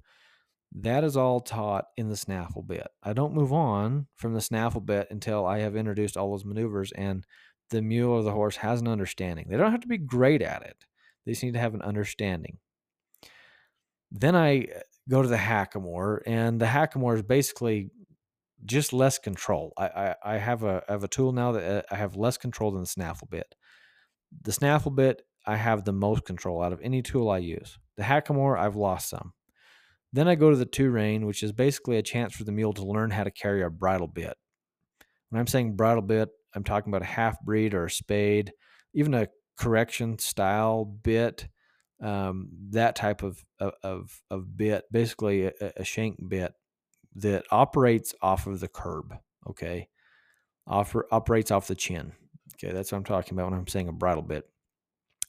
that 0.73 1.03
is 1.05 1.17
all 1.17 1.41
taught 1.41 1.87
in 1.97 2.09
the 2.09 2.17
snaffle 2.17 2.63
bit. 2.63 2.89
I 3.03 3.13
don't 3.13 3.35
move 3.35 3.53
on 3.53 4.07
from 4.17 4.35
the 4.35 4.41
snaffle 4.41 4.81
bit 4.81 5.09
until 5.11 5.47
I 5.47 5.61
have 5.61 5.77
introduced 5.77 6.17
all 6.17 6.31
those 6.31 6.45
maneuvers 6.45 6.93
and 6.93 7.25
the 7.71 7.83
mule 7.83 8.13
or 8.13 8.23
the 8.23 8.33
horse 8.33 8.57
has 8.57 8.81
an 8.81 8.89
understanding. 8.89 9.47
They 9.49 9.57
don't 9.57 9.73
have 9.73 9.81
to 9.81 9.89
be 9.89 9.99
great 9.99 10.43
at 10.43 10.63
it, 10.63 10.77
they 11.25 11.33
just 11.33 11.43
need 11.43 11.55
to 11.55 11.61
have 11.61 11.75
an 11.75 11.83
understanding. 11.83 12.59
Then 14.11 14.35
I 14.35 14.61
uh, 14.61 14.81
go 15.09 15.21
to 15.23 15.29
the 15.29 15.37
hackamore, 15.37 16.21
and 16.27 16.61
the 16.61 16.67
hackamore 16.67 17.17
is 17.17 17.23
basically 17.23 17.91
just 18.65 18.93
less 18.93 19.19
control. 19.19 19.73
I, 19.77 19.87
I, 19.87 20.15
I 20.25 20.37
have 20.39 20.65
a 20.65 20.83
I 20.89 20.93
have 20.93 21.05
a 21.05 21.09
tool 21.09 21.33
now 21.33 21.53
that 21.53 21.65
uh, 21.65 21.83
I 21.95 21.97
have 21.97 22.17
less 22.17 22.37
control 22.37 22.71
than 22.71 22.81
the 22.81 22.87
snaffle 22.87 23.29
bit. 23.31 23.55
The 24.43 24.53
snaffle 24.53 24.91
bit 24.91 25.23
I 25.47 25.57
have 25.57 25.85
the 25.85 25.93
most 25.93 26.25
control 26.25 26.63
out 26.63 26.73
of 26.73 26.81
any 26.83 27.03
tool 27.03 27.31
I 27.31 27.39
use. 27.39 27.79
The 27.97 28.03
hackamore 28.03 28.59
I've 28.59 28.77
lost 28.77 29.11
some. 29.11 29.33
Then 30.13 30.29
I 30.29 30.35
go 30.35 30.51
to 30.51 30.57
the 30.57 30.65
two 30.65 30.91
rein, 30.91 31.27
which 31.27 31.43
is 31.43 31.53
basically 31.53 31.99
a 31.99 32.03
chance 32.03 32.35
for 32.35 32.45
the 32.45 32.53
mule 32.53 32.73
to 32.75 32.85
learn 32.85 33.11
how 33.11 33.25
to 33.25 33.31
carry 33.31 33.63
a 33.63 33.71
bridle 33.71 34.07
bit. 34.07 34.35
When 35.29 35.39
I'm 35.39 35.47
saying 35.47 35.77
bridle 35.77 36.03
bit, 36.03 36.31
I'm 36.55 36.65
talking 36.65 36.91
about 36.91 37.03
a 37.03 37.07
half 37.07 37.41
breed 37.43 37.75
or 37.75 37.85
a 37.85 37.91
spade, 37.91 38.53
even 38.95 39.13
a 39.13 39.29
correction 39.59 40.19
style 40.19 40.85
bit, 40.85 41.47
um, 42.01 42.49
that 42.71 42.97
type 42.97 43.23
of, 43.23 43.45
of, 43.83 44.23
of 44.31 44.57
bit, 44.57 44.85
basically 44.91 45.47
a, 45.47 45.53
a 45.77 45.85
shank 45.85 46.17
bit 46.29 46.53
that 47.17 47.45
operates 47.51 48.15
off 48.23 48.47
of 48.47 48.61
the 48.61 48.69
curb. 48.69 49.15
Okay. 49.49 49.89
Offer, 50.67 51.07
operates 51.11 51.51
off 51.51 51.67
the 51.67 51.75
chin. 51.75 52.13
Okay. 52.55 52.73
That's 52.73 52.93
what 52.93 52.99
I'm 52.99 53.05
talking 53.05 53.35
about 53.35 53.51
when 53.51 53.59
I'm 53.59 53.67
saying 53.67 53.89
a 53.89 53.93
bridle 53.93 54.23
bit. 54.23 54.45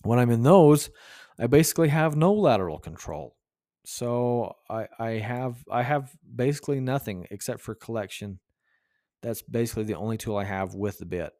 When 0.03 0.19
I'm 0.19 0.31
in 0.31 0.43
those, 0.43 0.89
I 1.37 1.47
basically 1.47 1.89
have 1.89 2.15
no 2.15 2.33
lateral 2.33 2.79
control. 2.79 3.35
So 3.91 4.55
I 4.69 4.87
I 4.99 5.09
have 5.13 5.63
I 5.69 5.81
have 5.81 6.15
basically 6.35 6.79
nothing 6.79 7.25
except 7.31 7.59
for 7.59 7.73
collection. 7.73 8.39
That's 9.23 9.41
basically 9.41 9.85
the 9.85 9.95
only 9.95 10.15
tool 10.15 10.37
I 10.37 10.43
have 10.43 10.75
with 10.75 10.99
the 10.99 11.07
bit. 11.07 11.33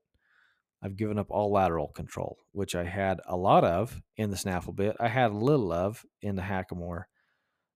I've 0.82 0.96
given 0.96 1.20
up 1.20 1.28
all 1.30 1.52
lateral 1.52 1.90
control, 1.90 2.38
which 2.52 2.74
I 2.74 2.86
had 2.86 3.20
a 3.28 3.38
lot 3.38 3.64
of 3.64 4.02
in 4.18 4.32
the 4.32 4.36
snaffle 4.36 4.74
bit. 4.74 4.96
I 5.00 5.10
had 5.10 5.30
a 5.30 5.38
little 5.38 5.72
of 5.72 6.04
in 6.24 6.36
the 6.36 6.42
hackamore, 6.42 7.04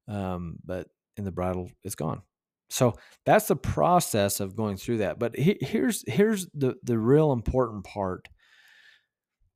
um, 0.07 0.55
but 0.65 0.87
in 1.17 1.23
the 1.23 1.31
bridle, 1.31 1.69
it's 1.83 1.93
gone. 1.93 2.23
So 2.71 2.95
that's 3.27 3.47
the 3.47 3.55
process 3.55 4.39
of 4.39 4.55
going 4.55 4.77
through 4.77 4.97
that. 4.97 5.19
But 5.19 5.35
he, 5.35 5.55
here's 5.61 6.03
here's 6.07 6.47
the 6.51 6.77
the 6.81 6.97
real 6.97 7.31
important 7.31 7.83
part 7.83 8.27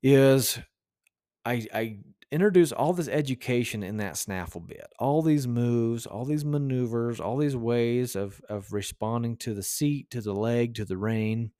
is 0.00 0.60
I 1.44 1.66
I 1.74 1.98
introduce 2.30 2.72
all 2.72 2.92
this 2.92 3.08
education 3.08 3.82
in 3.82 3.96
that 3.98 4.16
snaffle 4.16 4.60
bit, 4.60 4.86
all 4.98 5.22
these 5.22 5.46
moves, 5.48 6.06
all 6.06 6.24
these 6.24 6.44
maneuvers, 6.44 7.20
all 7.20 7.36
these 7.36 7.56
ways 7.56 8.14
of 8.16 8.40
of 8.48 8.72
responding 8.72 9.36
to 9.38 9.54
the 9.54 9.62
seat, 9.62 10.10
to 10.10 10.20
the 10.20 10.34
leg, 10.34 10.74
to 10.74 10.84
the 10.84 10.96
rein. 10.96 11.52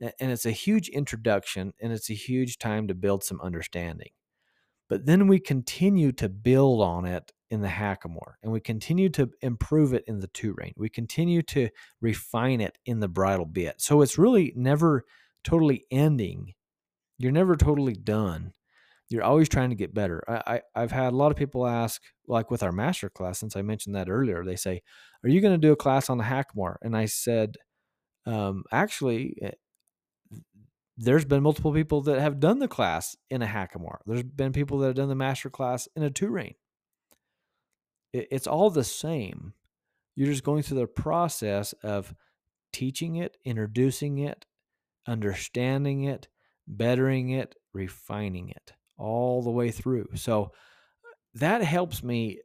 And 0.00 0.30
it's 0.30 0.44
a 0.46 0.50
huge 0.50 0.88
introduction 0.88 1.72
and 1.80 1.92
it's 1.92 2.10
a 2.10 2.14
huge 2.14 2.58
time 2.58 2.88
to 2.88 2.94
build 2.94 3.24
some 3.24 3.40
understanding. 3.40 4.10
But 4.88 5.06
then 5.06 5.28
we 5.28 5.40
continue 5.40 6.12
to 6.12 6.28
build 6.28 6.82
on 6.82 7.06
it 7.06 7.32
in 7.50 7.62
the 7.62 7.68
hackamore 7.68 8.34
and 8.42 8.52
we 8.52 8.60
continue 8.60 9.08
to 9.10 9.30
improve 9.40 9.94
it 9.94 10.04
in 10.06 10.18
the 10.18 10.26
two 10.26 10.54
rein. 10.58 10.74
We 10.76 10.90
continue 10.90 11.40
to 11.42 11.70
refine 12.00 12.60
it 12.60 12.76
in 12.84 13.00
the 13.00 13.08
bridle 13.08 13.46
bit. 13.46 13.80
So 13.80 14.02
it's 14.02 14.18
really 14.18 14.52
never 14.56 15.04
totally 15.42 15.84
ending. 15.90 16.54
You're 17.18 17.32
never 17.32 17.56
totally 17.56 17.94
done. 17.94 18.52
You're 19.14 19.22
always 19.22 19.48
trying 19.48 19.70
to 19.70 19.76
get 19.76 19.94
better. 19.94 20.24
I, 20.26 20.60
I 20.74 20.80
have 20.80 20.90
had 20.90 21.12
a 21.12 21.16
lot 21.16 21.30
of 21.30 21.36
people 21.36 21.68
ask, 21.68 22.02
like 22.26 22.50
with 22.50 22.64
our 22.64 22.72
master 22.72 23.08
class, 23.08 23.38
since 23.38 23.54
I 23.54 23.62
mentioned 23.62 23.94
that 23.94 24.10
earlier, 24.10 24.44
they 24.44 24.56
say, 24.56 24.82
"Are 25.22 25.28
you 25.28 25.40
going 25.40 25.54
to 25.54 25.66
do 25.66 25.70
a 25.70 25.76
class 25.76 26.10
on 26.10 26.18
the 26.18 26.24
hackamore?" 26.24 26.78
And 26.82 26.96
I 26.96 27.04
said, 27.04 27.54
um, 28.26 28.64
actually, 28.72 29.38
eh, 29.40 29.52
there's 30.96 31.24
been 31.24 31.44
multiple 31.44 31.72
people 31.72 32.00
that 32.02 32.18
have 32.18 32.40
done 32.40 32.58
the 32.58 32.66
class 32.66 33.16
in 33.30 33.40
a 33.40 33.46
hackamore. 33.46 33.98
There's 34.04 34.24
been 34.24 34.52
people 34.52 34.78
that 34.78 34.88
have 34.88 34.96
done 34.96 35.08
the 35.08 35.14
master 35.14 35.48
class 35.48 35.86
in 35.94 36.02
a 36.02 36.10
two. 36.10 36.36
It, 36.36 36.56
it's 38.12 38.48
all 38.48 38.68
the 38.68 38.82
same. 38.82 39.52
You're 40.16 40.26
just 40.26 40.42
going 40.42 40.64
through 40.64 40.80
the 40.80 40.88
process 40.88 41.72
of 41.84 42.12
teaching 42.72 43.14
it, 43.14 43.36
introducing 43.44 44.18
it, 44.18 44.44
understanding 45.06 46.02
it, 46.02 46.26
bettering 46.66 47.30
it, 47.30 47.54
refining 47.72 48.48
it 48.48 48.72
all 48.96 49.42
the 49.42 49.50
way 49.50 49.70
through. 49.70 50.08
So 50.14 50.52
that 51.34 51.62
helps 51.62 52.02
me 52.02 52.40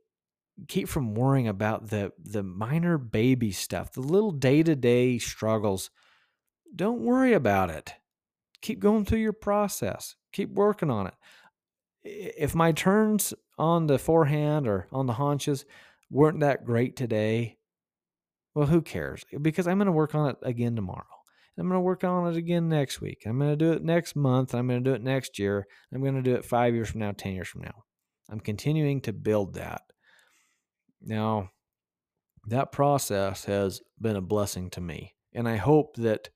keep 0.68 0.89
from 0.89 1.16
worrying 1.16 1.47
about 1.47 1.89
the 1.89 2.12
the 2.22 2.43
minor 2.43 2.97
baby 2.97 3.52
stuff, 3.52 3.93
the 3.93 4.02
little 4.02 4.32
day-to-day 4.32 5.18
struggles. 5.20 5.89
Don't 6.76 7.02
worry 7.02 7.34
about 7.34 7.70
it 7.70 7.93
keep 8.62 8.80
going 8.80 9.06
through 9.06 9.20
your 9.20 9.34
process, 9.34 10.16
keep 10.32 10.50
working 10.50 10.89
on 10.89 11.08
it. 11.08 11.14
If 12.04 12.56
my 12.56 12.72
turns 12.72 13.34
on 13.58 13.88
the 13.88 14.00
forehand 14.00 14.68
or 14.68 14.88
on 14.91 15.06
the 15.06 15.14
haunches 15.14 15.66
weren't 16.10 16.39
that 16.39 16.66
great 16.66 16.95
today, 16.95 17.58
well, 18.56 18.68
who 18.68 18.82
cares? 18.82 19.24
Because 19.41 19.68
I'm 19.68 19.78
going 19.78 19.88
to 19.88 19.91
work 19.91 20.16
on 20.16 20.30
it 20.30 20.38
again 20.41 20.76
tomorrow. 20.76 21.06
I'm 21.60 21.68
going 21.68 21.78
to 21.78 21.82
work 21.82 22.03
on 22.03 22.32
it 22.32 22.38
again 22.38 22.70
next 22.70 23.01
week. 23.01 23.24
I'm 23.26 23.38
going 23.38 23.51
to 23.51 23.55
do 23.57 23.74
it 23.74 23.84
next 23.84 24.16
month. 24.16 24.55
I'm 24.55 24.68
going 24.68 24.84
to 24.84 24.89
do 24.89 24.95
it 24.95 25.03
next 25.03 25.38
year. 25.38 25.68
I'm 25.93 26.01
going 26.01 26.16
to 26.16 26.22
do 26.22 26.36
it 26.36 26.45
five 26.45 26.74
years 26.74 26.89
from 26.89 27.01
now, 27.01 27.12
10 27.12 27.34
years 27.34 27.47
from 27.47 27.62
now. 27.62 27.84
I'm 28.30 28.39
continuing 28.39 29.01
to 29.01 29.14
build 29.14 29.55
that. 29.55 29.82
Now, 31.01 31.49
that 32.47 32.72
process 32.72 33.45
has 33.45 33.82
been 33.99 34.16
a 34.16 34.22
blessing 34.22 34.70
to 34.72 34.82
me. 34.82 35.16
And 35.34 35.47
I 35.47 35.57
hope 35.57 35.97
that 35.97 36.30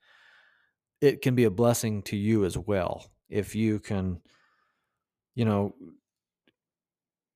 it 1.00 1.22
can 1.22 1.36
be 1.36 1.46
a 1.46 1.52
blessing 1.52 2.02
to 2.04 2.18
you 2.18 2.46
as 2.46 2.58
well 2.58 3.06
if 3.30 3.56
you 3.56 3.80
can 3.80 4.22
you 5.36 5.46
know 5.46 5.74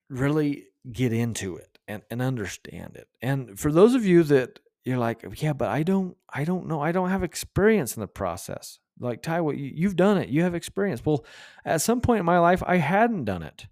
really 0.09 0.65
get 0.91 1.11
into 1.11 1.57
it 1.57 1.77
and, 1.87 2.01
and 2.09 2.21
understand 2.21 2.95
it 2.95 3.07
and 3.21 3.59
for 3.59 3.71
those 3.71 3.93
of 3.95 4.05
you 4.05 4.23
that 4.23 4.59
you're 4.87 4.97
like 4.97 5.23
yeah 5.37 5.53
but 5.53 5.67
i 5.67 5.83
don't 5.83 6.15
i 6.33 6.43
don't 6.43 6.67
know 6.67 6.81
i 6.81 6.91
don't 6.91 7.09
have 7.09 7.23
experience 7.23 7.95
in 7.95 8.01
the 8.01 8.07
process. 8.07 8.79
Like 8.99 9.21
ty 9.21 9.41
what 9.41 9.57
you, 9.57 9.71
you've 9.75 9.95
done 9.95 10.17
it 10.17 10.29
you 10.29 10.43
have 10.43 10.55
experience. 10.55 11.05
Well 11.05 11.25
at 11.65 11.81
some 11.81 12.01
point 12.01 12.21
in 12.21 12.25
my 12.25 12.39
life 12.39 12.63
i 12.65 12.77
hadn't 12.77 13.25
done 13.25 13.43
it. 13.43 13.67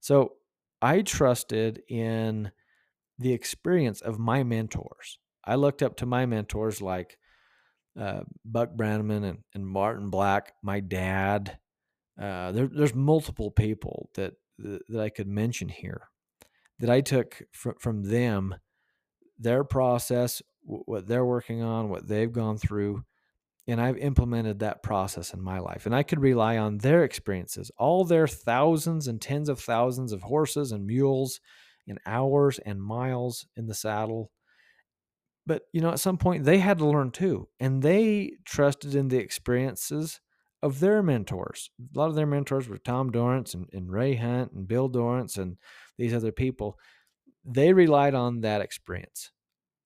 So 0.00 0.34
i 0.82 1.02
trusted 1.02 1.82
in 1.88 2.50
the 3.18 3.32
experience 3.32 4.00
of 4.00 4.18
my 4.18 4.42
mentors. 4.42 5.18
I 5.44 5.54
looked 5.54 5.82
up 5.82 5.96
to 5.98 6.06
my 6.06 6.26
mentors 6.26 6.82
like 6.82 7.18
uh, 7.98 8.20
Buck 8.44 8.70
Brannaman 8.76 9.24
and, 9.24 9.38
and 9.54 9.66
Martin 9.66 10.10
Black, 10.10 10.54
my 10.62 10.80
dad. 10.80 11.58
Uh, 12.20 12.52
there, 12.52 12.66
there's 12.66 12.94
multiple 12.94 13.50
people 13.50 14.10
that 14.14 14.34
that 14.58 15.00
I 15.00 15.08
could 15.08 15.26
mention 15.28 15.68
here 15.68 16.08
that 16.78 16.90
I 16.90 17.00
took 17.00 17.42
fr- 17.52 17.78
from 17.78 18.04
them, 18.04 18.54
their 19.42 19.64
process, 19.64 20.42
what 20.64 21.06
they're 21.06 21.24
working 21.24 21.62
on, 21.62 21.88
what 21.88 22.06
they've 22.06 22.32
gone 22.32 22.58
through, 22.58 23.04
and 23.66 23.80
I've 23.80 23.98
implemented 23.98 24.60
that 24.60 24.82
process 24.82 25.34
in 25.34 25.40
my 25.40 25.58
life. 25.58 25.86
And 25.86 25.94
I 25.94 26.02
could 26.02 26.20
rely 26.20 26.58
on 26.58 26.78
their 26.78 27.04
experiences, 27.04 27.70
all 27.78 28.04
their 28.04 28.26
thousands 28.26 29.08
and 29.08 29.20
tens 29.20 29.48
of 29.48 29.60
thousands 29.60 30.12
of 30.12 30.22
horses 30.22 30.72
and 30.72 30.86
mules, 30.86 31.40
and 31.86 31.98
hours 32.06 32.58
and 32.60 32.82
miles 32.82 33.46
in 33.56 33.66
the 33.66 33.74
saddle 33.74 34.30
but 35.46 35.62
you 35.72 35.80
know 35.80 35.90
at 35.90 36.00
some 36.00 36.16
point 36.16 36.44
they 36.44 36.58
had 36.58 36.78
to 36.78 36.86
learn 36.86 37.10
too 37.10 37.48
and 37.60 37.82
they 37.82 38.32
trusted 38.44 38.94
in 38.94 39.08
the 39.08 39.18
experiences 39.18 40.20
of 40.62 40.80
their 40.80 41.02
mentors 41.02 41.70
a 41.94 41.98
lot 41.98 42.08
of 42.08 42.14
their 42.14 42.26
mentors 42.26 42.68
were 42.68 42.78
tom 42.78 43.10
dorrance 43.10 43.54
and, 43.54 43.68
and 43.72 43.90
ray 43.90 44.14
hunt 44.14 44.52
and 44.52 44.68
bill 44.68 44.88
dorrance 44.88 45.36
and 45.36 45.56
these 45.98 46.14
other 46.14 46.32
people 46.32 46.78
they 47.44 47.72
relied 47.72 48.14
on 48.14 48.40
that 48.40 48.60
experience 48.60 49.30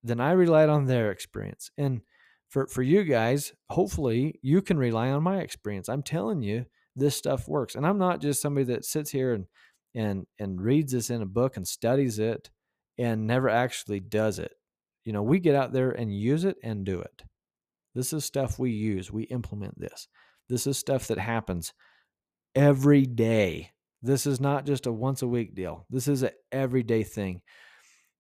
then 0.03 0.21
i 0.21 0.33
relied 0.33 0.69
on 0.69 0.87
their 0.87 1.11
experience 1.11 1.71
and 1.79 2.01
for, 2.49 2.67
for 2.67 2.83
you 2.83 3.03
guys 3.03 3.53
hopefully 3.71 4.39
you 4.43 4.63
can 4.63 4.79
rely 4.79 5.11
on 5.11 5.23
my 5.23 5.41
experience 5.41 5.89
i'm 5.89 6.03
telling 6.03 6.43
you 6.43 6.65
this 6.95 7.17
stuff 7.17 7.49
works 7.49 7.75
and 7.75 7.87
i'm 7.87 7.99
not 7.99 8.21
just 8.21 8.41
somebody 8.41 8.65
that 8.65 8.85
sits 8.85 9.11
here 9.11 9.33
and 9.35 9.47
and 9.95 10.27
and 10.39 10.61
reads 10.61 10.93
this 10.93 11.11
in 11.11 11.23
a 11.23 11.27
book 11.27 11.57
and 11.57 11.67
studies 11.67 12.19
it 12.19 12.51
and 12.99 13.27
never 13.27 13.49
actually 13.49 14.01
does 14.01 14.39
it 14.39 14.53
you 15.07 15.13
know, 15.13 15.23
we 15.23 15.39
get 15.39 15.55
out 15.55 15.73
there 15.73 15.93
and 15.93 16.13
use 16.13 16.45
it 16.45 16.59
and 16.65 16.85
do 16.85 17.01
it. 17.01 17.23
This 17.95 18.13
is 18.13 18.25
stuff 18.25 18.59
we 18.59 18.73
use. 18.73 19.11
We 19.11 19.23
implement 19.23 19.79
this. 19.79 20.09
This 20.49 20.67
is 20.67 20.77
stuff 20.77 21.07
that 21.07 21.19
happens 21.19 21.73
every 22.57 23.07
day. 23.07 23.71
This 24.07 24.27
is 24.27 24.41
not 24.41 24.67
just 24.67 24.87
a 24.87 24.93
once 24.93 25.23
a 25.23 25.29
week 25.29 25.55
deal. 25.55 25.87
This 25.91 26.09
is 26.09 26.23
an 26.23 26.31
everyday 26.53 27.03
thing. 27.03 27.43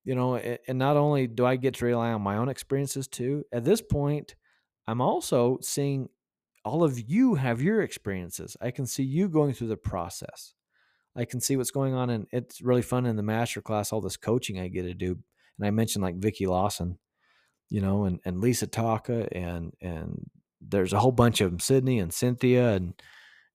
You 0.04 0.14
know, 0.14 0.36
and 0.36 0.78
not 0.78 0.96
only 0.96 1.26
do 1.26 1.44
I 1.44 1.56
get 1.56 1.74
to 1.74 1.84
rely 1.86 2.12
on 2.12 2.22
my 2.22 2.36
own 2.36 2.48
experiences 2.48 3.08
too, 3.08 3.44
at 3.52 3.64
this 3.64 3.82
point, 3.82 4.36
I'm 4.86 5.00
also 5.00 5.58
seeing 5.62 6.08
all 6.64 6.84
of 6.84 6.98
you 7.08 7.34
have 7.34 7.60
your 7.60 7.82
experiences. 7.82 8.56
I 8.60 8.70
can 8.70 8.86
see 8.86 9.02
you 9.02 9.28
going 9.28 9.52
through 9.52 9.68
the 9.68 9.76
process. 9.76 10.54
I 11.16 11.24
can 11.24 11.40
see 11.40 11.56
what's 11.56 11.70
going 11.72 11.94
on, 11.94 12.10
and 12.10 12.26
it's 12.30 12.60
really 12.60 12.82
fun 12.82 13.06
in 13.06 13.16
the 13.16 13.22
master 13.22 13.60
class, 13.62 13.92
all 13.92 14.00
this 14.00 14.16
coaching 14.16 14.60
I 14.60 14.68
get 14.68 14.82
to 14.82 14.94
do 14.94 15.18
and 15.58 15.66
I 15.66 15.70
mentioned 15.70 16.02
like 16.02 16.16
Vicki 16.16 16.46
Lawson, 16.46 16.98
you 17.68 17.80
know, 17.80 18.04
and, 18.04 18.20
and 18.24 18.40
Lisa 18.40 18.66
Taka 18.66 19.28
and 19.32 19.72
and 19.80 20.30
there's 20.60 20.92
a 20.92 20.98
whole 20.98 21.12
bunch 21.12 21.40
of 21.40 21.50
them, 21.50 21.60
Sydney 21.60 21.98
and 21.98 22.12
Cynthia 22.12 22.74
and 22.74 22.94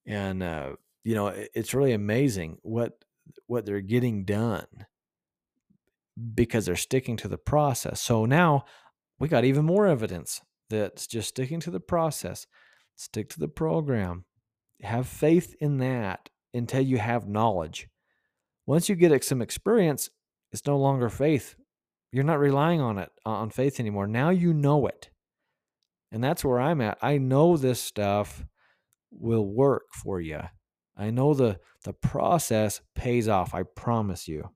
and 0.05 0.43
uh, 0.43 0.71
you 1.03 1.15
know, 1.15 1.27
it's 1.55 1.73
really 1.73 1.93
amazing 1.93 2.57
what 2.61 2.93
what 3.47 3.65
they're 3.65 3.81
getting 3.81 4.25
done 4.25 4.65
because 6.33 6.65
they're 6.65 6.75
sticking 6.75 7.17
to 7.17 7.27
the 7.27 7.37
process. 7.37 8.01
So 8.01 8.25
now 8.25 8.65
we 9.19 9.27
got 9.27 9.45
even 9.45 9.65
more 9.65 9.87
evidence 9.87 10.41
that's 10.69 11.07
just 11.07 11.29
sticking 11.29 11.59
to 11.61 11.71
the 11.71 11.79
process. 11.79 12.47
Stick 12.95 13.29
to 13.29 13.39
the 13.39 13.47
program. 13.47 14.25
Have 14.81 15.07
faith 15.07 15.55
in 15.59 15.77
that 15.77 16.29
until 16.53 16.81
you 16.81 16.97
have 16.97 17.27
knowledge. 17.27 17.87
Once 18.65 18.89
you 18.89 18.95
get 18.95 19.23
some 19.23 19.41
experience, 19.41 20.09
it's 20.51 20.65
no 20.65 20.77
longer 20.77 21.09
faith. 21.09 21.55
You're 22.11 22.23
not 22.23 22.39
relying 22.39 22.81
on 22.81 22.97
it 22.97 23.09
on 23.25 23.49
faith 23.49 23.79
anymore. 23.79 24.07
Now 24.07 24.29
you 24.29 24.53
know 24.53 24.85
it. 24.87 25.09
And 26.11 26.23
that's 26.23 26.43
where 26.43 26.59
I'm 26.59 26.81
at. 26.81 26.97
I 27.01 27.17
know 27.17 27.55
this 27.55 27.81
stuff 27.81 28.43
will 29.11 29.45
work 29.45 29.83
for 29.93 30.19
you. 30.19 30.41
I 30.97 31.09
know 31.09 31.33
the 31.33 31.59
the 31.83 31.93
process 31.93 32.81
pays 32.95 33.27
off. 33.27 33.53
I 33.53 33.63
promise 33.63 34.27
you. 34.27 34.49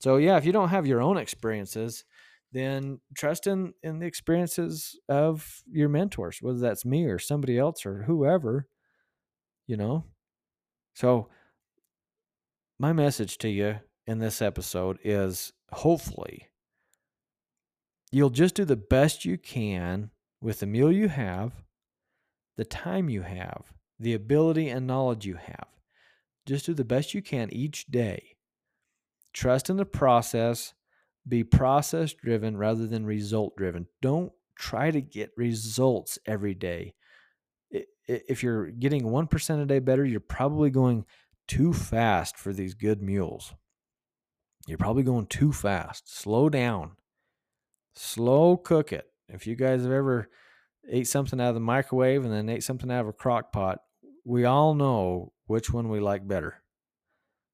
So 0.00 0.16
yeah, 0.16 0.36
if 0.36 0.44
you 0.44 0.52
don't 0.52 0.68
have 0.68 0.86
your 0.86 1.00
own 1.00 1.16
experiences, 1.16 2.04
then 2.52 3.00
trust 3.14 3.46
in 3.46 3.74
in 3.82 3.98
the 3.98 4.06
experiences 4.06 4.98
of 5.08 5.62
your 5.70 5.88
mentors, 5.88 6.38
whether 6.40 6.58
that's 6.58 6.84
me 6.84 7.04
or 7.06 7.18
somebody 7.18 7.58
else 7.58 7.86
or 7.86 8.02
whoever, 8.02 8.66
you 9.66 9.76
know. 9.76 10.04
So 10.94 11.28
my 12.78 12.92
message 12.92 13.38
to 13.38 13.48
you 13.48 13.78
in 14.06 14.18
this 14.18 14.42
episode 14.42 14.98
is 15.04 15.52
hopefully 15.70 16.48
You'll 18.10 18.30
just 18.30 18.54
do 18.54 18.64
the 18.64 18.76
best 18.76 19.24
you 19.24 19.36
can 19.36 20.10
with 20.40 20.60
the 20.60 20.66
meal 20.66 20.90
you 20.90 21.08
have, 21.08 21.52
the 22.56 22.64
time 22.64 23.10
you 23.10 23.22
have, 23.22 23.72
the 23.98 24.14
ability 24.14 24.68
and 24.68 24.86
knowledge 24.86 25.26
you 25.26 25.34
have. 25.34 25.66
Just 26.46 26.66
do 26.66 26.74
the 26.74 26.84
best 26.84 27.14
you 27.14 27.22
can 27.22 27.52
each 27.52 27.86
day. 27.86 28.36
Trust 29.32 29.70
in 29.70 29.76
the 29.76 29.84
process. 29.84 30.74
Be 31.26 31.44
process 31.44 32.14
driven 32.14 32.56
rather 32.56 32.86
than 32.86 33.04
result 33.04 33.56
driven. 33.56 33.86
Don't 34.00 34.32
try 34.56 34.90
to 34.90 35.00
get 35.00 35.30
results 35.36 36.18
every 36.26 36.54
day. 36.54 36.94
If 38.06 38.42
you're 38.42 38.70
getting 38.70 39.02
1% 39.02 39.62
a 39.62 39.66
day 39.66 39.80
better, 39.80 40.04
you're 40.04 40.20
probably 40.20 40.70
going 40.70 41.04
too 41.46 41.74
fast 41.74 42.38
for 42.38 42.54
these 42.54 42.74
good 42.74 43.02
mules. 43.02 43.52
You're 44.66 44.78
probably 44.78 45.02
going 45.02 45.26
too 45.26 45.52
fast. 45.52 46.14
Slow 46.14 46.48
down. 46.48 46.92
Slow 47.94 48.56
cook 48.56 48.92
it. 48.92 49.06
If 49.28 49.46
you 49.46 49.56
guys 49.56 49.82
have 49.82 49.92
ever 49.92 50.30
ate 50.90 51.06
something 51.06 51.38
out 51.40 51.48
of 51.48 51.54
the 51.54 51.60
microwave 51.60 52.24
and 52.24 52.32
then 52.32 52.48
ate 52.48 52.64
something 52.64 52.90
out 52.90 53.02
of 53.02 53.08
a 53.08 53.12
crock 53.12 53.52
pot, 53.52 53.80
we 54.24 54.44
all 54.44 54.74
know 54.74 55.32
which 55.46 55.72
one 55.72 55.88
we 55.88 56.00
like 56.00 56.26
better. 56.26 56.62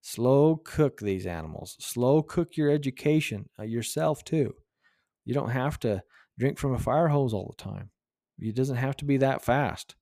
Slow 0.00 0.56
cook 0.56 1.00
these 1.00 1.26
animals. 1.26 1.76
Slow 1.80 2.22
cook 2.22 2.56
your 2.56 2.70
education 2.70 3.48
uh, 3.58 3.62
yourself 3.62 4.24
too. 4.24 4.54
You 5.24 5.32
don't 5.32 5.50
have 5.50 5.78
to 5.80 6.02
drink 6.38 6.58
from 6.58 6.74
a 6.74 6.78
fire 6.78 7.08
hose 7.08 7.32
all 7.32 7.54
the 7.56 7.62
time. 7.62 7.90
It 8.38 8.54
doesn't 8.54 8.76
have 8.76 8.96
to 8.98 9.04
be 9.04 9.18
that 9.18 9.42
fast. 9.42 9.94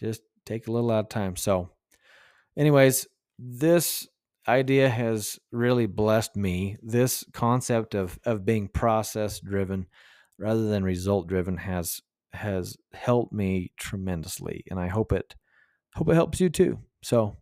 Just 0.00 0.22
take 0.44 0.66
a 0.66 0.72
little 0.72 0.90
out 0.90 1.04
of 1.04 1.08
time. 1.08 1.36
So, 1.36 1.70
anyways, 2.56 3.06
this 3.38 4.08
idea 4.48 4.88
has 4.88 5.38
really 5.52 5.86
blessed 5.86 6.36
me. 6.36 6.76
This 6.82 7.24
concept 7.32 7.94
of 7.94 8.18
of 8.24 8.44
being 8.44 8.68
process 8.68 9.38
driven 9.38 9.86
rather 10.38 10.68
than 10.68 10.82
result 10.82 11.28
driven 11.28 11.58
has 11.58 12.00
has 12.32 12.76
helped 12.92 13.32
me 13.32 13.72
tremendously, 13.76 14.64
and 14.70 14.80
I 14.80 14.88
hope 14.88 15.12
it 15.12 15.34
hope 15.94 16.08
it 16.08 16.14
helps 16.14 16.40
you 16.40 16.48
too. 16.48 16.78
So, 17.02 17.36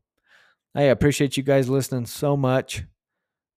I 0.74 0.82
appreciate 0.82 1.36
you 1.36 1.42
guys 1.42 1.68
listening 1.68 2.06
so 2.06 2.36
much. 2.36 2.84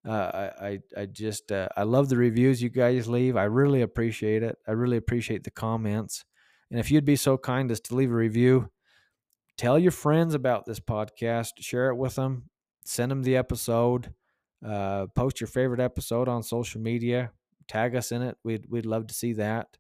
Uh, 0.08 0.50
I, 0.60 0.80
I 0.98 1.06
just 1.06 1.52
uh, 1.52 1.70
I 1.78 1.84
love 1.84 2.10
the 2.10 2.18
reviews 2.18 2.62
you 2.62 2.70
guys 2.70 3.08
leave. 3.08 3.38
I 3.38 3.44
really 3.44 3.82
appreciate 3.82 4.44
it. 4.44 4.58
I 4.68 4.72
really 4.72 4.98
appreciate 4.98 5.44
the 5.44 5.52
comments. 5.52 6.26
And 6.72 6.80
if 6.80 6.92
you'd 6.92 7.06
be 7.06 7.16
so 7.16 7.38
kind 7.38 7.72
as 7.72 7.80
to 7.82 7.96
leave 7.96 8.12
a 8.12 8.16
review, 8.16 8.70
tell 9.58 9.78
your 9.78 9.92
friends 9.92 10.34
about 10.34 10.66
this 10.66 10.80
podcast, 10.80 11.52
share 11.60 11.90
it 11.90 11.96
with 11.96 12.16
them, 12.16 12.50
send 12.84 13.12
them 13.12 13.22
the 13.22 13.38
episode, 13.38 14.14
uh, 14.66 15.06
post 15.16 15.40
your 15.40 15.48
favorite 15.48 15.80
episode 15.80 16.28
on 16.28 16.42
social 16.44 16.82
media, 16.82 17.32
tag 17.68 17.96
us 17.96 18.12
in 18.12 18.24
it. 18.24 18.38
We'd 18.44 18.66
we'd 18.70 18.86
love 18.86 19.08
to 19.08 19.14
see 19.14 19.34
that. 19.34 19.78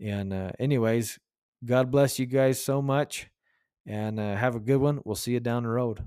And 0.00 0.32
uh, 0.32 0.50
anyways, 0.58 1.18
God 1.64 1.90
bless 1.90 2.18
you 2.18 2.26
guys 2.26 2.62
so 2.62 2.82
much, 2.82 3.28
and 3.86 4.18
uh, 4.18 4.34
have 4.36 4.56
a 4.56 4.60
good 4.60 4.78
one. 4.78 5.02
We'll 5.04 5.14
see 5.14 5.32
you 5.32 5.40
down 5.40 5.64
the 5.64 5.68
road. 5.68 6.02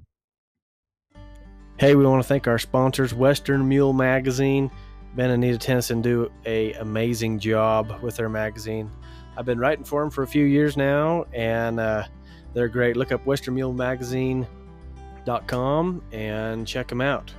Hey, 1.77 1.93
we 1.95 2.03
want 2.05 2.23
to 2.23 2.27
thank 2.27 2.47
our 2.47 2.57
sponsors, 2.57 3.13
Western 3.13 3.67
Mule 3.67 3.93
Magazine. 3.93 4.71
Ben 5.15 5.29
and 5.29 5.43
Anita 5.43 5.59
Tennyson 5.59 6.01
do 6.01 6.31
a 6.45 6.73
amazing 6.73 7.39
job 7.39 8.01
with 8.01 8.15
their 8.15 8.29
magazine. 8.29 8.89
I've 9.37 9.45
been 9.45 9.59
writing 9.59 9.85
for 9.85 10.01
them 10.01 10.09
for 10.09 10.23
a 10.23 10.27
few 10.27 10.45
years 10.45 10.77
now, 10.77 11.25
and 11.33 11.79
uh, 11.79 12.05
they're 12.53 12.67
great. 12.67 12.97
Look 12.97 13.11
up 13.11 13.23
westernmulemagazine.com 13.25 16.03
and 16.11 16.67
check 16.67 16.87
them 16.87 17.01
out. 17.01 17.31